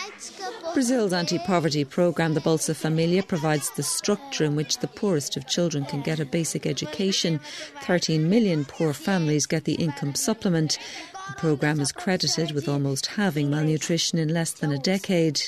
Brazil's 0.73 1.13
anti 1.13 1.39
poverty 1.39 1.83
programme, 1.83 2.33
the 2.33 2.41
Bolsa 2.41 2.75
Familia, 2.75 3.23
provides 3.23 3.69
the 3.71 3.83
structure 3.83 4.43
in 4.43 4.55
which 4.55 4.77
the 4.79 4.87
poorest 4.87 5.37
of 5.37 5.47
children 5.47 5.85
can 5.85 6.01
get 6.01 6.19
a 6.19 6.25
basic 6.25 6.65
education. 6.65 7.39
13 7.81 8.29
million 8.29 8.65
poor 8.65 8.93
families 8.93 9.45
get 9.45 9.63
the 9.63 9.75
income 9.75 10.13
supplement. 10.15 10.77
The 11.27 11.33
programme 11.37 11.79
is 11.79 11.91
credited 11.91 12.51
with 12.51 12.69
almost 12.69 13.07
halving 13.07 13.49
malnutrition 13.49 14.19
in 14.19 14.29
less 14.33 14.51
than 14.51 14.71
a 14.71 14.77
decade. 14.77 15.41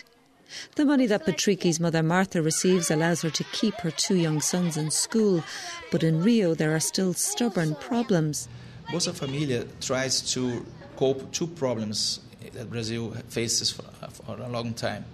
The 0.76 0.86
money 0.86 1.06
that 1.08 1.26
Patricky's 1.26 1.80
mother 1.80 2.02
Martha 2.02 2.42
receives 2.42 2.90
allows 2.90 3.22
her 3.22 3.30
to 3.30 3.44
keep 3.52 3.76
her 3.82 3.92
two 3.92 4.16
young 4.16 4.42
sons 4.42 4.78
in 4.78 4.92
school, 4.92 5.44
but 5.92 6.04
in 6.04 6.24
Rio 6.24 6.56
there 6.56 6.74
are 6.74 6.80
still 6.80 7.13
stubborn 7.13 7.76
problems. 7.76 8.48
Bolsa 8.90 9.13
Familia 9.13 9.66
tries 9.82 10.22
to 10.34 10.66
cope 10.98 11.32
two 11.32 11.48
problems 11.48 12.20
that 12.54 12.70
Brazil 12.70 13.12
faces 13.30 13.72
for, 13.72 13.84
for 14.10 14.38
a 14.42 14.50
long 14.50 14.74
time: 14.74 15.06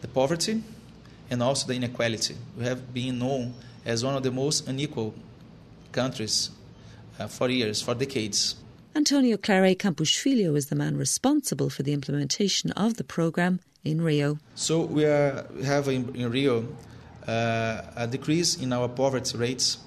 the 0.00 0.08
poverty 0.08 0.62
and 1.30 1.42
also 1.42 1.66
the 1.66 1.74
inequality. 1.74 2.36
We 2.58 2.64
have 2.64 2.92
been 2.92 3.18
known 3.18 3.54
as 3.84 4.04
one 4.04 4.14
of 4.14 4.22
the 4.22 4.30
most 4.30 4.68
unequal 4.68 5.14
countries 5.90 6.50
uh, 7.18 7.26
for 7.26 7.48
years, 7.48 7.82
for 7.82 7.94
decades. 7.94 8.56
Antonio 8.94 9.38
Claret 9.38 9.78
Campos-Filho 9.78 10.54
is 10.54 10.66
the 10.66 10.76
man 10.76 10.98
responsible 10.98 11.70
for 11.70 11.82
the 11.82 11.94
implementation 11.94 12.70
of 12.72 12.98
the 12.98 13.04
programme 13.04 13.60
in 13.84 14.02
Rio. 14.02 14.38
So 14.54 14.82
we, 14.82 15.06
are, 15.06 15.46
we 15.56 15.64
have 15.64 15.88
in, 15.88 16.14
in 16.14 16.30
Rio 16.30 16.68
uh, 17.26 17.82
a 17.96 18.06
decrease 18.06 18.56
in 18.56 18.72
our 18.72 18.88
poverty 18.88 19.38
rates, 19.38 19.78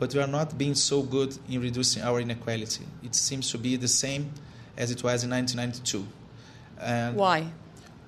but 0.00 0.12
we 0.12 0.20
are 0.20 0.26
not 0.26 0.58
being 0.58 0.74
so 0.74 1.02
good 1.02 1.38
in 1.48 1.60
reducing 1.60 2.02
our 2.02 2.20
inequality. 2.20 2.84
It 3.04 3.14
seems 3.14 3.50
to 3.52 3.58
be 3.58 3.76
the 3.76 3.88
same 3.88 4.32
as 4.78 4.90
it 4.90 5.02
was 5.02 5.24
in 5.24 5.30
1992. 5.30 6.06
And 6.80 7.16
Why? 7.16 7.50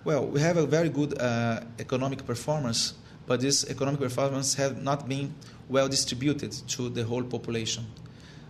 Well, 0.05 0.25
we 0.27 0.41
have 0.41 0.57
a 0.57 0.67
very 0.67 0.89
good 0.89 1.21
uh, 1.21 1.61
economic 1.79 2.25
performance, 2.25 2.95
but 3.27 3.41
this 3.41 3.69
economic 3.69 4.01
performance 4.01 4.55
has 4.55 4.73
not 4.77 5.07
been 5.07 5.35
well 5.69 5.89
distributed 5.89 6.53
to 6.69 6.89
the 6.89 7.05
whole 7.05 7.25
population. 7.25 7.85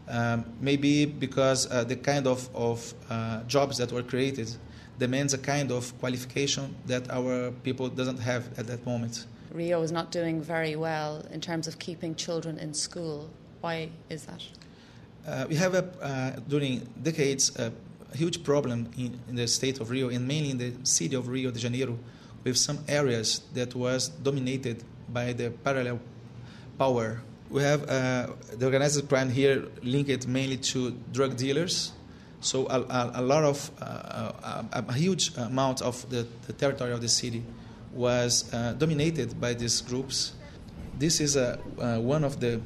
Um, 0.08 0.44
maybe 0.60 1.06
because 1.06 1.70
uh, 1.70 1.84
the 1.84 1.96
kind 1.96 2.26
of, 2.26 2.48
of 2.54 2.94
uh, 3.08 3.42
jobs 3.44 3.78
that 3.78 3.90
were 3.90 4.02
created 4.02 4.50
demands 4.98 5.32
a 5.34 5.38
kind 5.38 5.72
of 5.72 5.98
qualification 5.98 6.74
that 6.86 7.10
our 7.10 7.52
people 7.62 7.88
doesn't 7.88 8.18
have 8.18 8.46
at 8.58 8.66
that 8.66 8.84
moment. 8.84 9.26
Rio 9.52 9.82
is 9.82 9.90
not 9.90 10.12
doing 10.12 10.42
very 10.42 10.76
well 10.76 11.24
in 11.32 11.40
terms 11.40 11.66
of 11.66 11.78
keeping 11.78 12.14
children 12.14 12.58
in 12.58 12.74
school. 12.74 13.30
Why 13.60 13.90
is 14.08 14.24
that? 14.26 14.42
Uh, 15.26 15.46
we 15.48 15.56
have, 15.56 15.74
a, 15.74 15.84
uh, 16.02 16.40
during 16.48 16.88
decades, 17.02 17.56
a 17.56 17.72
huge 18.16 18.42
problem 18.42 18.88
in, 18.96 19.18
in, 19.28 19.36
the 19.36 19.46
state 19.46 19.80
of 19.80 19.90
Rio 19.90 20.08
and 20.08 20.26
mainly 20.26 20.50
in 20.50 20.58
the 20.58 20.72
city 20.84 21.16
of 21.16 21.28
Rio 21.28 21.50
de 21.50 21.58
Janeiro 21.58 21.98
with 22.44 22.56
some 22.56 22.78
areas 22.88 23.42
that 23.54 23.74
was 23.74 24.08
dominated 24.08 24.82
by 25.08 25.32
the 25.32 25.50
parallel 25.50 26.00
power. 26.78 27.20
We 27.50 27.62
have 27.62 27.82
uh, 27.88 28.28
the 28.56 28.66
organized 28.66 29.08
crime 29.08 29.30
here 29.30 29.66
linked 29.82 30.26
mainly 30.26 30.56
to 30.56 30.92
drug 31.12 31.36
dealers. 31.36 31.92
So 32.40 32.66
a, 32.68 32.80
a, 32.80 33.10
a 33.16 33.22
lot 33.22 33.44
of, 33.44 33.70
uh, 33.82 34.64
a, 34.72 34.84
a, 34.88 34.92
huge 34.92 35.36
amount 35.36 35.82
of 35.82 36.08
the, 36.08 36.26
the 36.46 36.54
territory 36.54 36.92
of 36.92 37.02
the 37.02 37.08
city 37.08 37.42
was 37.92 38.52
uh, 38.54 38.72
dominated 38.78 39.38
by 39.38 39.52
these 39.52 39.80
groups. 39.82 40.32
This 40.98 41.20
is 41.20 41.36
uh, 41.36 41.58
uh, 41.78 41.98
one 41.98 42.24
of 42.24 42.40
the 42.40 42.60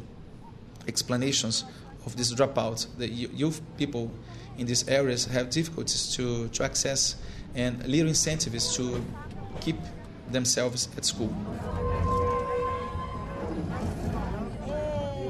explanations 0.87 1.65
of 2.07 2.17
this 2.17 2.33
dropout. 2.33 2.87
The 2.99 3.09
youth 3.09 3.61
people 3.77 4.11
in 4.59 4.67
these 4.67 4.89
areas 4.89 5.27
have 5.27 5.51
difficulties 5.51 6.15
to, 6.17 6.49
to 6.49 6.65
access 6.65 7.17
and 7.55 7.87
little 7.87 8.09
incentives 8.09 8.77
to 8.77 9.05
keep 9.61 9.77
themselves 10.31 10.89
at 10.97 11.05
school. 11.05 11.35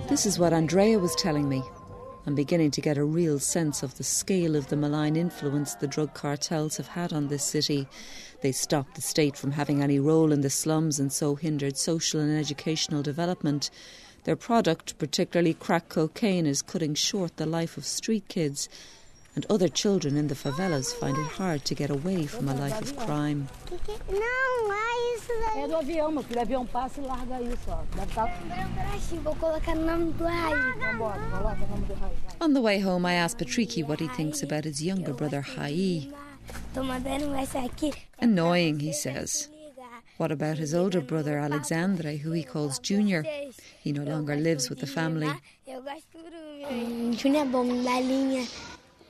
This 0.08 0.26
is 0.26 0.38
what 0.38 0.52
Andrea 0.52 0.98
was 0.98 1.14
telling 1.16 1.48
me. 1.48 1.62
I'm 2.26 2.34
beginning 2.34 2.70
to 2.72 2.80
get 2.80 2.96
a 2.96 3.04
real 3.04 3.38
sense 3.38 3.82
of 3.82 3.98
the 3.98 4.04
scale 4.04 4.56
of 4.56 4.68
the 4.68 4.76
malign 4.76 5.14
influence 5.14 5.74
the 5.74 5.86
drug 5.86 6.14
cartels 6.14 6.78
have 6.78 6.88
had 6.88 7.12
on 7.12 7.28
this 7.28 7.44
city. 7.44 7.86
They 8.40 8.52
stopped 8.52 8.94
the 8.94 9.02
state 9.02 9.36
from 9.36 9.50
having 9.50 9.82
any 9.82 9.98
role 9.98 10.32
in 10.32 10.40
the 10.40 10.48
slums 10.48 10.98
and 10.98 11.12
so 11.12 11.34
hindered 11.34 11.76
social 11.76 12.20
and 12.20 12.38
educational 12.38 13.02
development. 13.02 13.70
Their 14.24 14.36
product, 14.36 14.98
particularly 14.98 15.54
crack 15.54 15.90
cocaine, 15.90 16.46
is 16.46 16.62
cutting 16.62 16.94
short 16.94 17.36
the 17.36 17.46
life 17.46 17.76
of 17.76 17.84
street 17.84 18.26
kids, 18.28 18.68
and 19.36 19.44
other 19.50 19.68
children 19.68 20.16
in 20.16 20.28
the 20.28 20.34
favelas 20.34 20.94
find 20.94 21.16
it 21.18 21.26
hard 21.26 21.64
to 21.66 21.74
get 21.74 21.90
away 21.90 22.24
from 22.26 22.48
a 22.48 22.54
life 22.54 22.80
of 22.80 22.96
crime. 22.96 23.48
On 32.40 32.54
the 32.54 32.60
way 32.60 32.80
home, 32.80 33.04
I 33.04 33.14
asked 33.14 33.38
Patricky 33.38 33.86
what 33.86 34.00
he 34.00 34.08
thinks 34.08 34.42
about 34.42 34.64
his 34.64 34.82
younger 34.82 35.12
brother, 35.12 35.42
Hai. 35.42 36.08
Annoying, 38.20 38.80
he 38.80 38.92
says. 38.92 39.48
What 40.16 40.30
about 40.30 40.58
his 40.58 40.74
older 40.74 41.00
brother, 41.00 41.38
Alexandre, 41.38 42.16
who 42.16 42.30
he 42.30 42.44
calls 42.44 42.78
Junior? 42.78 43.24
He 43.80 43.92
no 43.92 44.04
longer 44.04 44.36
lives 44.36 44.70
with 44.70 44.78
the 44.78 44.86
family. 44.86 45.32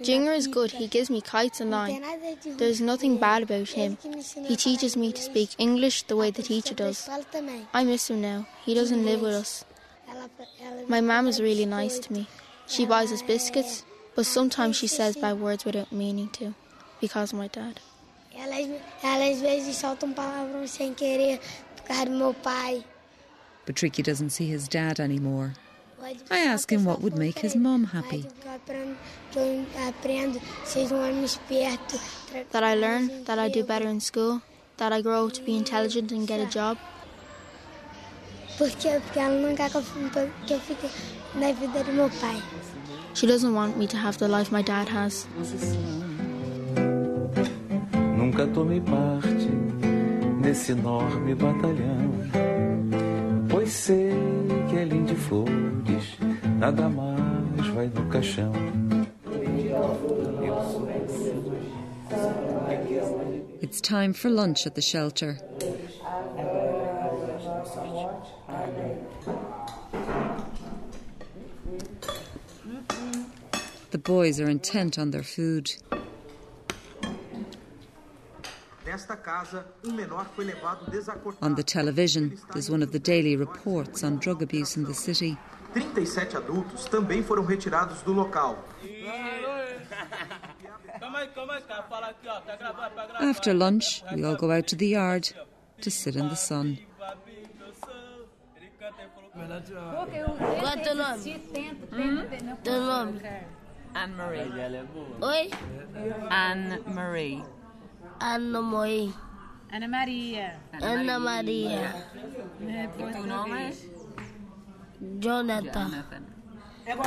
Junior 0.03 0.33
is 0.33 0.47
good. 0.49 0.73
He 0.73 0.87
gives 0.87 1.11
me 1.11 1.21
kites 1.21 1.61
and 1.61 1.71
line. 1.71 2.03
There's 2.57 2.81
nothing 2.81 3.19
bad 3.19 3.43
about 3.43 3.69
him. 3.69 3.99
He 4.47 4.57
teaches 4.57 4.97
me 4.97 5.13
to 5.13 5.23
speak 5.23 5.51
English 5.59 6.05
the 6.05 6.17
way 6.17 6.31
the 6.31 6.43
teacher 6.43 6.75
does. 6.75 7.09
I 7.73 7.85
miss 7.85 8.11
him 8.11 8.21
now. 8.21 8.47
He 8.65 8.75
doesn't 8.75 9.05
live 9.05 9.21
with 9.21 9.35
us. 9.35 9.65
My 10.89 11.01
mum 11.01 11.29
is 11.29 11.41
really 11.41 11.67
nice 11.67 11.99
to 12.01 12.13
me. 12.13 12.29
She 12.67 12.87
buys 12.87 13.13
us 13.13 13.23
biscuits, 13.23 13.85
but 14.15 14.27
sometimes 14.27 14.77
she 14.77 14.87
says 14.87 15.17
bad 15.17 15.39
words 15.39 15.65
without 15.65 15.93
meaning 15.93 16.29
to, 16.31 16.55
because 17.01 17.33
of 17.33 17.39
my 17.39 17.49
dad. 17.49 17.81
Patricky 23.67 24.03
doesn't 24.03 24.31
see 24.31 24.47
his 24.49 24.69
dad 24.69 25.01
anymore. 25.01 25.55
I 26.31 26.39
ask 26.39 26.71
him 26.71 26.85
what 26.85 27.01
would 27.01 27.17
make 27.17 27.39
his 27.39 27.57
mom 27.57 27.85
happy. 27.85 28.27
That 32.51 32.63
I 32.63 32.75
learn, 32.75 33.25
that 33.25 33.39
I 33.39 33.49
do 33.49 33.65
better 33.65 33.89
in 33.89 34.01
school, 34.01 34.43
that 34.77 34.93
I 34.93 35.01
grow 35.01 35.31
to 35.31 35.43
be 35.43 35.57
intelligent 35.57 36.13
and 36.13 36.27
get 36.27 36.41
a 36.41 36.47
job. 36.47 36.77
She 43.15 43.27
doesn't 43.27 43.55
want 43.55 43.79
me 43.79 43.87
to 43.87 43.97
have 43.97 44.19
the 44.19 44.29
life 44.29 44.53
my 44.53 44.63
dad 44.63 44.89
has. 44.89 45.27
Nunca 48.25 48.47
tomei 48.47 48.81
parte 48.81 49.51
nesse 50.41 50.73
enorme 50.73 51.35
batalhão. 51.35 52.11
Pois 53.51 53.71
sei 53.71 54.15
que 54.71 54.79
além 54.81 55.05
de 55.05 55.15
flores, 55.15 56.17
nada 56.59 56.89
mais 56.89 57.69
vai 57.75 57.87
no 57.89 58.09
caixão. 58.09 58.51
It's 63.61 63.83
time 63.83 64.15
for 64.15 64.31
lunch 64.31 64.67
at 64.67 64.75
the 64.75 64.81
shelter. 64.81 65.37
The 73.91 73.99
boys 73.99 74.41
are 74.41 74.51
intent 74.51 74.99
on 74.99 75.11
their 75.11 75.23
food. 75.23 75.77
Um 78.95 79.99
on 81.43 81.55
the 81.57 81.63
television, 81.65 82.39
there's 82.53 82.71
one 82.71 82.83
of 82.83 82.93
the 82.93 82.99
daily 82.99 83.37
reports 83.37 84.05
on 84.05 84.19
drug 84.19 84.43
abuse 84.43 84.77
in 84.77 84.85
the 84.85 84.95
city. 84.95 85.37
37 85.75 86.37
adultos 86.37 86.85
também 86.87 87.23
foram 87.23 87.45
retirados 87.45 88.03
do 88.03 88.13
local. 88.13 88.57
After 93.21 93.53
lunch, 93.53 94.05
we 94.15 94.25
all 94.25 94.37
go 94.37 94.53
out 94.53 94.69
to 94.69 94.77
the 94.77 94.87
yard 94.87 95.33
to 95.81 95.91
sit 95.91 96.15
in 96.15 96.29
the 96.29 96.37
sun. 96.37 96.79
Qual 99.35 100.69
é 100.69 100.77
teu 100.77 100.95
nome? 100.95 101.43
Hum? 101.93 102.57
Teu 102.63 102.81
nome? 102.81 103.21
Anne 103.95 104.15
Marie. 104.17 104.51
Oi? 105.23 105.51
Anne 106.31 106.81
Marie. 106.87 107.43
Ana 108.21 108.63
Maria. 108.63 109.13
Ana 109.71 109.89
Maria. 109.89 110.61
Ana 110.81 111.19
Maria. 111.19 111.95
E 112.61 112.89
tu 113.13 113.27
nome? 113.27 113.73
Jonathan. 115.19 116.05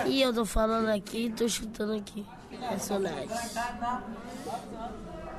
E 0.06 0.22
eu 0.22 0.34
tô 0.34 0.46
falando 0.46 0.90
aqui, 0.90 1.32
tô 1.36 1.48
chutando 1.48 1.94
aqui. 1.94 2.26
Personagens. 2.70 3.56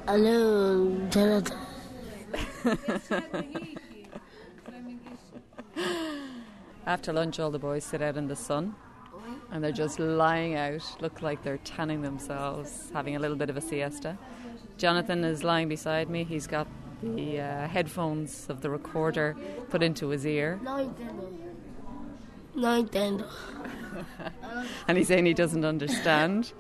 Alô, 0.06 1.08
Jonathan. 1.10 1.58
After 6.86 7.12
lunch, 7.12 7.38
all 7.38 7.50
the 7.50 7.58
boys 7.58 7.84
sit 7.84 8.00
out 8.00 8.16
in 8.16 8.26
the 8.28 8.36
sun 8.36 8.74
and 9.50 9.62
they're 9.62 9.72
just 9.72 9.98
lying 9.98 10.54
out, 10.54 10.82
look 11.00 11.20
like 11.20 11.42
they're 11.42 11.58
tanning 11.58 12.00
themselves, 12.00 12.90
having 12.94 13.16
a 13.16 13.18
little 13.18 13.36
bit 13.36 13.50
of 13.50 13.56
a 13.56 13.60
siesta. 13.60 14.16
Jonathan 14.78 15.24
is 15.24 15.42
lying 15.42 15.68
beside 15.68 16.08
me. 16.08 16.24
He's 16.24 16.46
got 16.46 16.66
the 17.02 17.40
uh, 17.40 17.68
headphones 17.68 18.48
of 18.48 18.60
the 18.60 18.70
recorder 18.70 19.36
put 19.70 19.82
into 19.82 20.08
his 20.10 20.24
ear. 20.24 20.58
Não 20.62 20.80
entendo. 20.80 21.28
Não 22.54 22.78
entendo. 22.78 23.24
and 24.88 24.96
he's 24.96 25.08
saying 25.08 25.26
he 25.26 25.34
doesn't 25.34 25.64
understand. 25.64 26.52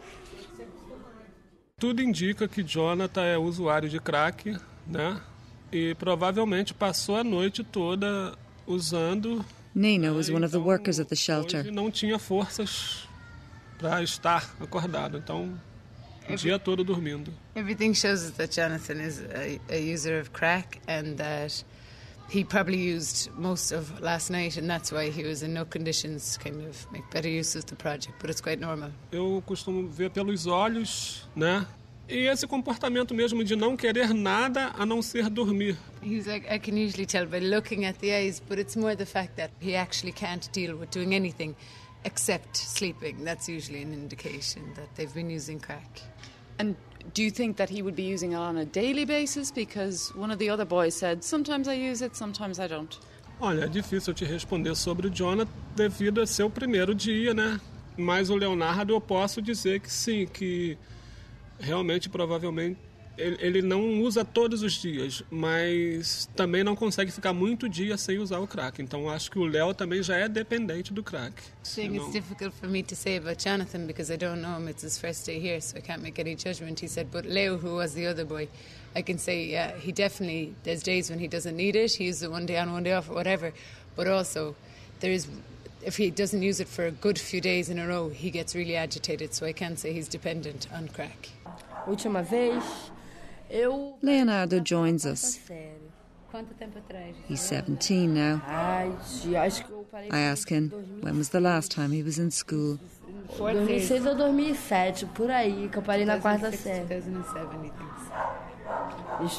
Tudo 1.78 2.02
indica 2.02 2.48
que 2.48 2.62
Jonathan 2.62 3.22
é 3.22 3.38
usuário 3.38 3.88
de 3.88 4.00
crack, 4.00 4.56
né? 4.84 5.20
E 5.70 5.94
provavelmente 5.94 6.74
passou 6.74 7.16
a 7.16 7.24
noite 7.24 7.62
toda 7.62 8.36
usando. 8.66 9.44
Nina 9.74 10.12
was 10.12 10.28
one 10.28 10.44
of 10.44 10.50
the 10.50 10.58
workers 10.58 10.98
at 10.98 11.08
the 11.08 11.14
shelter. 11.14 11.70
Não 11.70 11.88
tinha 11.88 12.18
forças 12.18 13.06
para 13.78 14.02
estar 14.02 14.44
acordado, 14.60 15.18
então 15.18 15.56
o 16.30 16.36
dia 16.36 16.58
todo 16.58 16.84
dormindo. 16.84 17.32
Everything 17.54 17.94
shows 17.94 18.30
that 18.32 18.54
Jonathan 18.54 19.00
is 19.00 19.20
a, 19.20 19.60
a, 19.68 19.78
user 19.78 20.18
of 20.18 20.32
crack 20.32 20.80
and 20.86 21.16
that 21.16 21.64
he 22.28 22.44
probably 22.44 22.78
used 22.78 23.30
most 23.36 23.72
of 23.72 24.00
last 24.00 24.30
night, 24.30 24.56
and 24.58 24.68
that's 24.68 24.92
why 24.92 25.10
he 25.10 25.24
was 25.24 25.42
in 25.42 25.54
no 25.54 25.64
conditions 25.64 26.36
to 26.36 26.50
kind 26.50 26.66
of 26.66 26.86
make 26.92 27.08
better 27.10 27.28
use 27.28 27.56
of 27.56 27.64
the 27.66 27.76
project. 27.76 28.18
But 28.20 28.30
it's 28.30 28.40
quite 28.42 28.60
normal. 28.60 28.90
Eu 29.10 29.42
costumo 29.46 29.88
ver 29.88 30.10
pelos 30.10 30.46
olhos, 30.46 31.26
né? 31.34 31.66
E 32.08 32.26
esse 32.26 32.46
comportamento 32.46 33.14
mesmo 33.14 33.44
de 33.44 33.54
não 33.54 33.76
querer 33.76 34.14
nada 34.14 34.72
a 34.78 34.86
não 34.86 35.02
ser 35.02 35.28
dormir. 35.28 35.76
He's 36.02 36.26
like, 36.26 36.46
I 36.50 36.58
can 36.58 36.74
usually 36.74 37.04
tell 37.04 37.26
by 37.26 37.38
looking 37.38 37.84
at 37.84 37.98
the 37.98 38.10
eyes, 38.14 38.40
but 38.40 38.58
it's 38.58 38.76
more 38.76 38.96
the 38.96 39.04
fact 39.04 39.36
that 39.36 39.50
he 39.60 39.76
actually 39.76 40.12
can't 40.12 40.50
deal 40.52 40.76
with 40.76 40.90
doing 40.90 41.14
anything 41.14 41.54
except 42.04 42.56
sleeping. 42.56 43.24
That's 43.24 43.46
usually 43.48 43.82
an 43.82 43.92
indication 43.92 44.72
that 44.74 44.94
they've 44.96 45.12
been 45.12 45.28
using 45.28 45.60
crack. 45.60 46.00
And 46.58 46.74
do 47.14 47.22
you 47.22 47.30
think 47.30 47.56
that 47.56 47.70
he 47.70 47.82
would 47.82 47.96
be 47.96 48.02
using 48.02 48.32
it 48.32 48.36
on 48.36 48.58
a 48.58 48.64
daily 48.64 49.04
basis? 49.04 49.50
Because 49.50 50.12
one 50.14 50.30
of 50.30 50.38
the 50.38 50.50
other 50.50 50.64
boys 50.66 50.94
said, 50.94 51.22
sometimes 51.22 51.68
I 51.68 51.74
use 51.74 52.04
it, 52.04 52.16
sometimes 52.16 52.58
I 52.58 52.68
don't. 52.68 52.98
Olha, 53.40 53.64
é 53.64 53.68
difícil 53.68 54.12
te 54.14 54.24
responder 54.24 54.74
sobre 54.74 55.06
o 55.06 55.10
Jonathan 55.10 55.50
devido 55.76 56.20
a 56.20 56.26
ser 56.26 56.42
o 56.42 56.50
primeiro 56.50 56.92
dia, 56.94 57.32
né? 57.32 57.60
Mas 57.96 58.30
o 58.30 58.36
Leonardo 58.36 58.92
eu 58.92 59.00
posso 59.00 59.40
dizer 59.40 59.80
que 59.80 59.90
sim, 59.90 60.26
que 60.26 60.76
realmente 61.60 62.08
provavelmente 62.08 62.78
ele, 63.18 63.36
ele, 63.40 63.62
não 63.62 64.00
usa 64.00 64.24
todos 64.24 64.62
os 64.62 64.74
dias, 64.74 65.22
mas 65.30 66.28
também 66.36 66.62
não 66.62 66.76
consegue 66.76 67.10
ficar 67.10 67.32
muito 67.32 67.68
dia 67.68 67.96
sem 67.98 68.18
usar 68.18 68.38
o 68.38 68.46
crack. 68.46 68.80
Então 68.80 69.10
acho 69.10 69.30
que 69.30 69.38
o 69.38 69.44
Léo 69.44 69.74
também 69.74 70.02
já 70.02 70.16
é 70.16 70.28
dependente 70.28 70.92
do 70.92 71.02
crack. 71.02 71.34
Saying 71.62 71.96
it's 71.96 72.12
difficult 72.12 72.54
for 72.54 72.68
me 72.68 72.82
to 72.82 72.94
say 72.94 73.16
about 73.16 73.42
Jonathan 73.42 73.86
because 73.86 74.12
I 74.12 74.16
don't 74.16 74.40
know 74.40 74.58
him. 74.58 74.68
It's 74.68 74.82
his 74.82 74.98
first 74.98 75.26
day 75.26 75.38
here, 75.40 75.60
so 75.60 75.76
I 75.76 75.80
can't 75.80 76.02
make 76.02 76.18
any 76.20 76.34
judgment. 76.34 76.80
He 76.80 76.88
said, 76.88 77.10
but 77.10 77.26
Leo, 77.26 77.58
who 77.58 77.74
was 77.74 77.94
the 77.94 78.06
other 78.06 78.24
boy, 78.24 78.48
I 78.94 79.02
can 79.02 79.18
say, 79.18 79.44
yeah, 79.44 79.76
he 79.76 79.92
definitely. 79.92 80.54
There's 80.62 80.82
days 80.82 81.10
when 81.10 81.18
he 81.18 81.28
doesn't 81.28 81.56
need 81.56 81.76
it. 81.76 81.94
He 81.94 82.04
uses 82.04 82.22
it 82.22 82.30
one 82.30 82.46
day 82.46 82.58
on, 82.58 82.72
one 82.72 82.84
day 82.84 82.92
off, 82.92 83.10
or 83.10 83.14
whatever. 83.14 83.52
But 83.96 84.06
also, 84.06 84.54
there 85.00 85.10
is 85.10 85.26
if 85.84 85.96
he 85.96 86.10
doesn't 86.10 86.42
use 86.42 86.60
it 86.60 86.68
for 86.68 86.86
a 86.86 86.90
good 86.90 87.18
few 87.18 87.40
days 87.40 87.68
in 87.70 87.78
a 87.78 87.86
row, 87.86 88.08
he 88.08 88.30
gets 88.30 88.54
really 88.54 88.76
agitated. 88.76 89.34
So 89.34 89.46
I 89.46 89.52
can 89.52 89.76
say 89.76 89.92
he's 89.92 90.08
dependent 90.08 90.68
on 90.72 90.88
crack. 90.88 91.30
Última 91.86 92.22
vez, 92.22 92.52
eu. 92.54 92.97
Leonardo 94.02 94.60
joins 94.60 95.06
us. 95.06 95.40
He's 97.26 97.40
17 97.40 98.12
now. 98.14 98.42
I 98.46 98.92
ask 100.12 100.48
him 100.48 100.70
when 101.00 101.16
was 101.16 101.30
the 101.30 101.40
last 101.40 101.70
time 101.70 101.90
he 101.92 102.02
was 102.02 102.18
in 102.18 102.30
school. 102.30 102.78
2006 103.36 104.06
ou 104.06 104.14
2007, 104.14 105.06
por 105.14 105.30
aí, 105.30 105.68
que 105.68 105.78
eu 105.78 105.82
parei 105.82 106.04
na 106.04 106.18
quarta 106.18 106.50
série. 106.52 106.86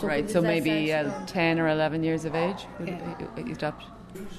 Right, 0.03 0.29
so 0.29 0.41
maybe 0.41 0.91
uh, 0.91 1.09
10 1.25 1.59
or 1.59 1.67
11 1.69 2.03
years 2.03 2.25
of 2.25 2.35
age 2.35 2.67
you 3.37 3.55
stopped. 3.55 3.85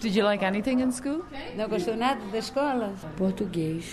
Did 0.01 0.15
you 0.15 0.25
like 0.25 0.43
anything 0.43 0.81
in 0.81 0.93
school? 0.93 1.25
Não 1.57 1.69
gostou 1.69 1.97
nada 1.97 2.21
da 2.31 2.39
escola? 2.39 2.93
Português. 3.17 3.85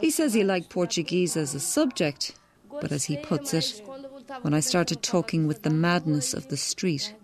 he 0.00 0.10
says 0.10 0.34
he 0.34 0.44
liked 0.44 0.68
Portuguese 0.70 1.36
as 1.36 1.54
a 1.54 1.60
subject, 1.60 2.34
but 2.80 2.92
as 2.92 3.04
he 3.04 3.16
puts 3.16 3.52
it, 3.52 3.82
when 4.42 4.54
I 4.54 4.60
started 4.60 5.02
talking 5.02 5.46
with 5.46 5.62
the 5.62 5.70
madness 5.70 6.34
of 6.34 6.48
the 6.48 6.56
street, 6.56 7.14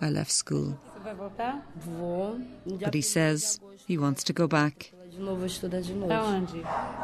I 0.00 0.10
left 0.10 0.30
school. 0.30 0.76
But 1.04 2.94
he 2.94 3.02
says 3.02 3.60
he 3.86 3.96
wants 3.98 4.24
to 4.24 4.32
go 4.32 4.46
back. 4.48 4.92
De 5.10 5.22
novo, 5.22 5.36
vou 5.36 5.46
estudar 5.46 5.80
de 5.80 5.94
novo. 5.94 6.12
Aonde? 6.12 6.60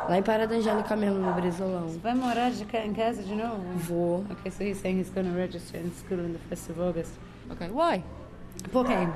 Lá 0.08 0.18
em 0.18 0.22
Parada 0.22 0.54
Angélica 0.54 0.94
mesmo, 0.96 1.18
no 1.18 1.32
Brizolão. 1.32 1.88
Vai 2.02 2.14
morar 2.14 2.50
de 2.50 2.64
ca- 2.66 2.84
em 2.84 2.92
casa 2.92 3.22
de 3.22 3.34
novo? 3.34 3.62
Vou. 3.78 4.26
Okay, 4.30 4.50
so 4.50 4.62
he's 4.64 4.78
saying 4.82 4.98
he's 5.00 5.08
going 5.10 5.24
to 5.30 5.34
register 5.34 5.78
in 5.80 5.90
school 5.92 6.20
on 6.20 6.32
the 6.34 6.38
1st 6.54 6.70
of 6.70 6.80
August. 6.82 7.12
Okay, 7.50 7.68
why? 7.70 8.02
Por 8.70 8.84
quê? 8.84 9.08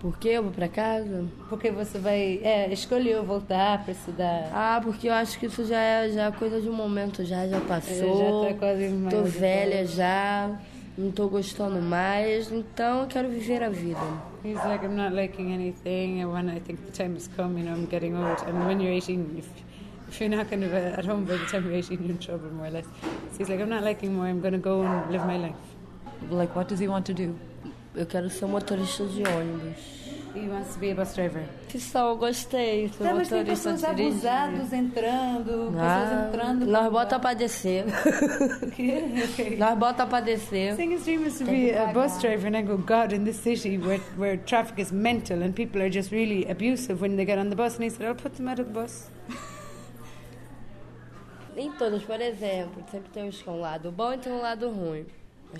Por 0.00 0.16
que 0.16 0.28
eu 0.28 0.44
vou 0.44 0.52
pra 0.52 0.68
casa? 0.68 1.24
Porque 1.48 1.70
você 1.72 1.98
vai. 1.98 2.40
É, 2.44 2.72
escolheu 2.72 3.24
voltar 3.24 3.82
para 3.82 3.92
estudar. 3.92 4.48
Ah, 4.52 4.80
porque 4.82 5.08
eu 5.08 5.12
acho 5.12 5.38
que 5.40 5.46
isso 5.46 5.64
já 5.64 5.80
é, 5.80 6.08
já 6.10 6.26
é 6.26 6.30
coisa 6.30 6.60
de 6.60 6.68
um 6.68 6.72
momento, 6.72 7.24
já, 7.24 7.48
já 7.48 7.60
passou. 7.60 8.44
já 8.44 8.48
tá 8.52 8.58
quase 8.60 8.88
mais 8.90 9.12
Tô 9.14 9.22
velha 9.24 9.76
boa. 9.82 9.86
já, 9.86 10.50
não 10.96 11.10
tô 11.10 11.28
gostando 11.28 11.82
mais, 11.82 12.50
então 12.52 13.00
eu 13.02 13.06
quero 13.08 13.28
viver 13.28 13.60
a 13.64 13.68
vida. 13.68 13.98
He's 14.44 14.54
like, 14.64 14.84
I'm 14.84 14.94
not 14.94 15.12
liking 15.16 15.52
anything, 15.52 16.22
and 16.22 16.30
when 16.32 16.48
I 16.48 16.60
think 16.60 16.80
the 16.86 16.92
time 16.92 17.14
has 17.14 17.28
come, 17.36 17.58
you 17.58 17.64
know, 17.64 17.74
I'm 17.74 17.86
getting 17.90 18.14
old. 18.16 18.40
And 18.46 18.66
when 18.68 18.80
you're 18.80 18.92
18, 18.94 19.34
if, 19.36 19.48
if 20.08 20.20
you're 20.20 20.28
not 20.30 20.48
kind 20.48 20.62
of 20.62 20.72
uh, 20.72 20.96
at 20.96 21.04
home 21.06 21.24
by 21.24 21.36
the 21.38 21.46
time 21.46 21.64
you're 21.64 21.74
18, 21.74 21.98
you're 22.02 22.10
in 22.12 22.18
trouble, 22.18 22.48
more 22.52 22.66
or 22.66 22.70
less. 22.70 22.84
So 23.32 23.38
he's 23.38 23.48
like, 23.48 23.60
I'm 23.60 23.68
not 23.68 23.82
liking 23.82 24.14
more, 24.14 24.26
I'm 24.26 24.40
going 24.40 24.52
to 24.52 24.58
go 24.60 24.82
and 24.82 25.10
live 25.10 25.26
my 25.26 25.38
life. 25.38 25.56
Like, 26.30 26.54
what 26.54 26.68
does 26.68 26.78
he 26.78 26.86
want 26.86 27.04
to 27.06 27.14
do? 27.14 27.36
Eu 27.98 28.06
quero 28.06 28.30
ser 28.30 28.46
motorista 28.46 29.04
de 29.06 29.22
ônibus. 29.24 29.98
He 30.36 30.48
wants 30.48 30.74
to 30.74 30.78
be 30.78 30.92
a 30.92 30.94
bus 30.94 31.14
driver. 31.14 31.42
Que 31.68 31.80
só, 31.80 32.10
eu 32.10 32.16
gostei. 32.16 32.88
Sou 32.90 33.04
Tá, 33.04 33.12
mas 33.12 33.28
tem 33.28 33.38
motorista 33.40 33.70
pessoas 33.72 33.96
dirigir. 33.96 34.12
abusados 34.12 34.72
entrando, 34.72 35.74
Ah, 35.76 36.04
pessoas 36.04 36.28
entrando. 36.28 36.66
nós 36.70 36.92
bota 36.92 37.18
pra 37.18 37.34
descer. 37.34 37.84
nós 39.58 39.78
bota 39.78 40.06
pra 40.06 40.20
descer. 40.20 40.76
Saying 40.76 40.92
his 40.94 41.04
dream 41.04 41.26
is 41.26 41.38
to 41.38 41.44
be 41.44 41.74
a 41.74 41.86
bus 41.92 42.20
driver, 42.20 42.46
and 42.46 42.56
I 42.56 42.62
go, 42.62 42.76
God, 42.76 43.12
in 43.12 43.24
this 43.24 43.38
city 43.38 43.78
where, 43.78 44.00
where 44.16 44.36
traffic 44.36 44.80
is 44.80 44.92
mental 44.92 45.42
and 45.42 45.52
people 45.54 45.82
are 45.82 45.90
just 45.90 46.12
really 46.12 46.48
abusive 46.48 47.02
when 47.02 47.16
they 47.16 47.24
get 47.24 47.38
on 47.38 47.48
the 47.48 47.56
bus. 47.56 47.74
And 47.74 47.84
he 47.84 47.90
said, 47.90 48.06
I'll 48.06 48.14
put 48.14 48.36
them 48.36 48.46
out 48.46 48.60
of 48.60 48.66
the 48.68 48.72
bus. 48.72 49.08
Nem 51.56 51.72
todos, 51.72 52.04
por 52.04 52.20
exemplo, 52.20 52.84
sempre 52.92 53.10
tem 53.12 53.28
é 53.28 53.50
um 53.50 53.60
lado 53.60 53.90
bom 53.90 54.12
e 54.12 54.18
tem 54.18 54.32
um 54.32 54.40
lado 54.40 54.70
ruim. 54.70 55.04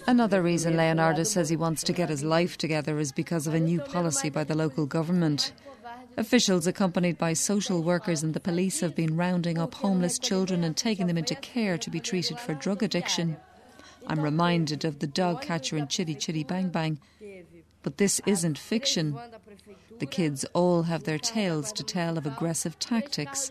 Another 0.06 0.42
reason 0.42 0.76
Leonardo 0.76 1.22
says 1.22 1.48
he 1.48 1.56
wants 1.56 1.82
to 1.84 1.92
get 1.92 2.08
his 2.08 2.24
life 2.24 2.58
together 2.58 2.98
is 2.98 3.12
because 3.12 3.46
of 3.46 3.54
a 3.54 3.60
new 3.60 3.80
policy 3.80 4.30
by 4.30 4.44
the 4.44 4.54
local 4.54 4.86
government. 4.86 5.52
Officials, 6.16 6.66
accompanied 6.66 7.16
by 7.16 7.32
social 7.32 7.82
workers 7.82 8.22
and 8.22 8.34
the 8.34 8.40
police, 8.40 8.80
have 8.80 8.94
been 8.94 9.16
rounding 9.16 9.56
up 9.58 9.74
homeless 9.74 10.18
children 10.18 10.64
and 10.64 10.76
taking 10.76 11.06
them 11.06 11.18
into 11.18 11.34
care 11.36 11.78
to 11.78 11.90
be 11.90 12.00
treated 12.00 12.38
for 12.40 12.54
drug 12.54 12.82
addiction. 12.82 13.36
I'm 14.06 14.20
reminded 14.20 14.84
of 14.84 14.98
the 14.98 15.06
dog 15.06 15.42
catcher 15.42 15.76
in 15.76 15.88
Chitty 15.88 16.16
Chitty 16.16 16.44
Bang 16.44 16.70
Bang. 16.70 16.98
But 17.82 17.98
this 17.98 18.20
isn't 18.26 18.58
fiction. 18.58 19.18
The 19.98 20.06
kids 20.06 20.44
all 20.54 20.84
have 20.84 21.04
their 21.04 21.18
tales 21.18 21.72
to 21.72 21.84
tell 21.84 22.18
of 22.18 22.26
aggressive 22.26 22.78
tactics 22.78 23.50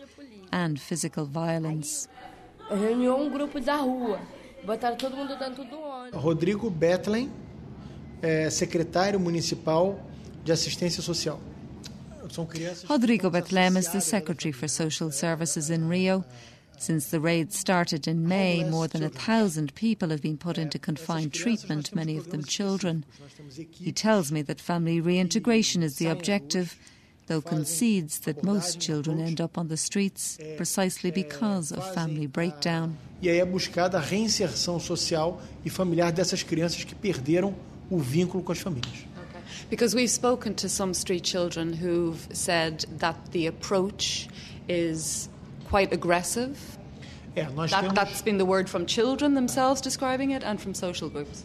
and 0.52 0.80
physical 0.80 1.24
violence. 1.24 2.08
Botaram 4.64 4.96
todo 4.96 5.16
mundo 5.16 5.38
dentro 5.38 5.64
do 5.64 5.76
ônibus. 5.78 6.20
Rodrigo 6.20 6.70
Bethlem, 6.70 7.30
é, 8.20 8.50
secretário 8.50 9.18
municipal 9.18 9.98
de 10.44 10.52
assistência 10.52 11.02
social. 11.02 11.40
São 12.30 12.44
crianças. 12.44 12.84
Rodrigo 12.84 13.30
Bethlem 13.30 13.78
is 13.78 13.88
the 13.88 14.00
Secretary 14.00 14.52
for 14.52 14.68
Social 14.68 15.10
Services 15.10 15.70
in 15.70 15.88
Rio. 15.88 16.24
Since 16.78 17.10
the 17.10 17.18
raid 17.18 17.52
started 17.52 18.06
in 18.06 18.28
May, 18.28 18.62
more 18.62 18.86
than 18.86 19.02
a 19.02 19.08
thousand 19.08 19.74
people 19.74 20.10
have 20.10 20.22
been 20.22 20.36
put 20.36 20.58
into 20.58 20.78
confined 20.78 21.32
treatment, 21.32 21.92
many 21.92 22.16
of 22.16 22.30
them 22.30 22.44
children. 22.44 23.04
He 23.72 23.90
tells 23.90 24.30
me 24.30 24.42
that 24.42 24.60
family 24.60 25.00
reintegration 25.00 25.82
is 25.82 25.96
the 25.96 26.06
objective, 26.06 26.76
though 27.28 27.40
concedes 27.42 28.18
that 28.20 28.42
most 28.42 28.80
children 28.80 29.20
end 29.20 29.40
up 29.40 29.58
on 29.58 29.68
the 29.68 29.76
streets 29.76 30.38
precisely 30.56 31.10
because 31.10 31.72
of 31.72 31.84
family 31.94 32.26
breakdown. 32.26 32.96
E 33.20 33.28
aí 33.28 33.38
é 33.38 33.44
buscada 33.44 33.98
a 33.98 34.00
reinserção 34.00 34.78
social 34.80 35.40
e 35.64 35.70
familiar 35.70 36.10
dessas 36.12 36.42
crianças 36.42 36.84
que 36.84 36.94
perderam 36.94 37.54
o 37.90 37.98
vínculo 37.98 38.42
com 38.42 38.52
as 38.52 38.58
famílias. 38.58 39.06
Because 39.70 39.94
we've 39.94 40.10
spoken 40.10 40.54
to 40.54 40.68
some 40.68 40.92
street 40.92 41.26
children 41.26 41.72
who've 41.72 42.18
said 42.32 42.84
that 42.98 43.18
the 43.32 43.46
approach 43.48 44.28
is 44.68 45.28
quite 45.68 45.92
aggressive. 45.92 46.56
É, 47.34 47.48
nós 47.50 47.70
That, 47.70 47.82
temos, 47.82 47.94
that's 47.94 48.22
been 48.22 48.38
the 48.38 48.46
word 48.46 48.68
from 48.68 48.86
children 48.86 49.34
themselves 49.34 49.80
describing 49.80 50.32
it 50.32 50.44
and 50.44 50.58
from 50.58 50.74
social 50.74 51.10
groups. 51.10 51.44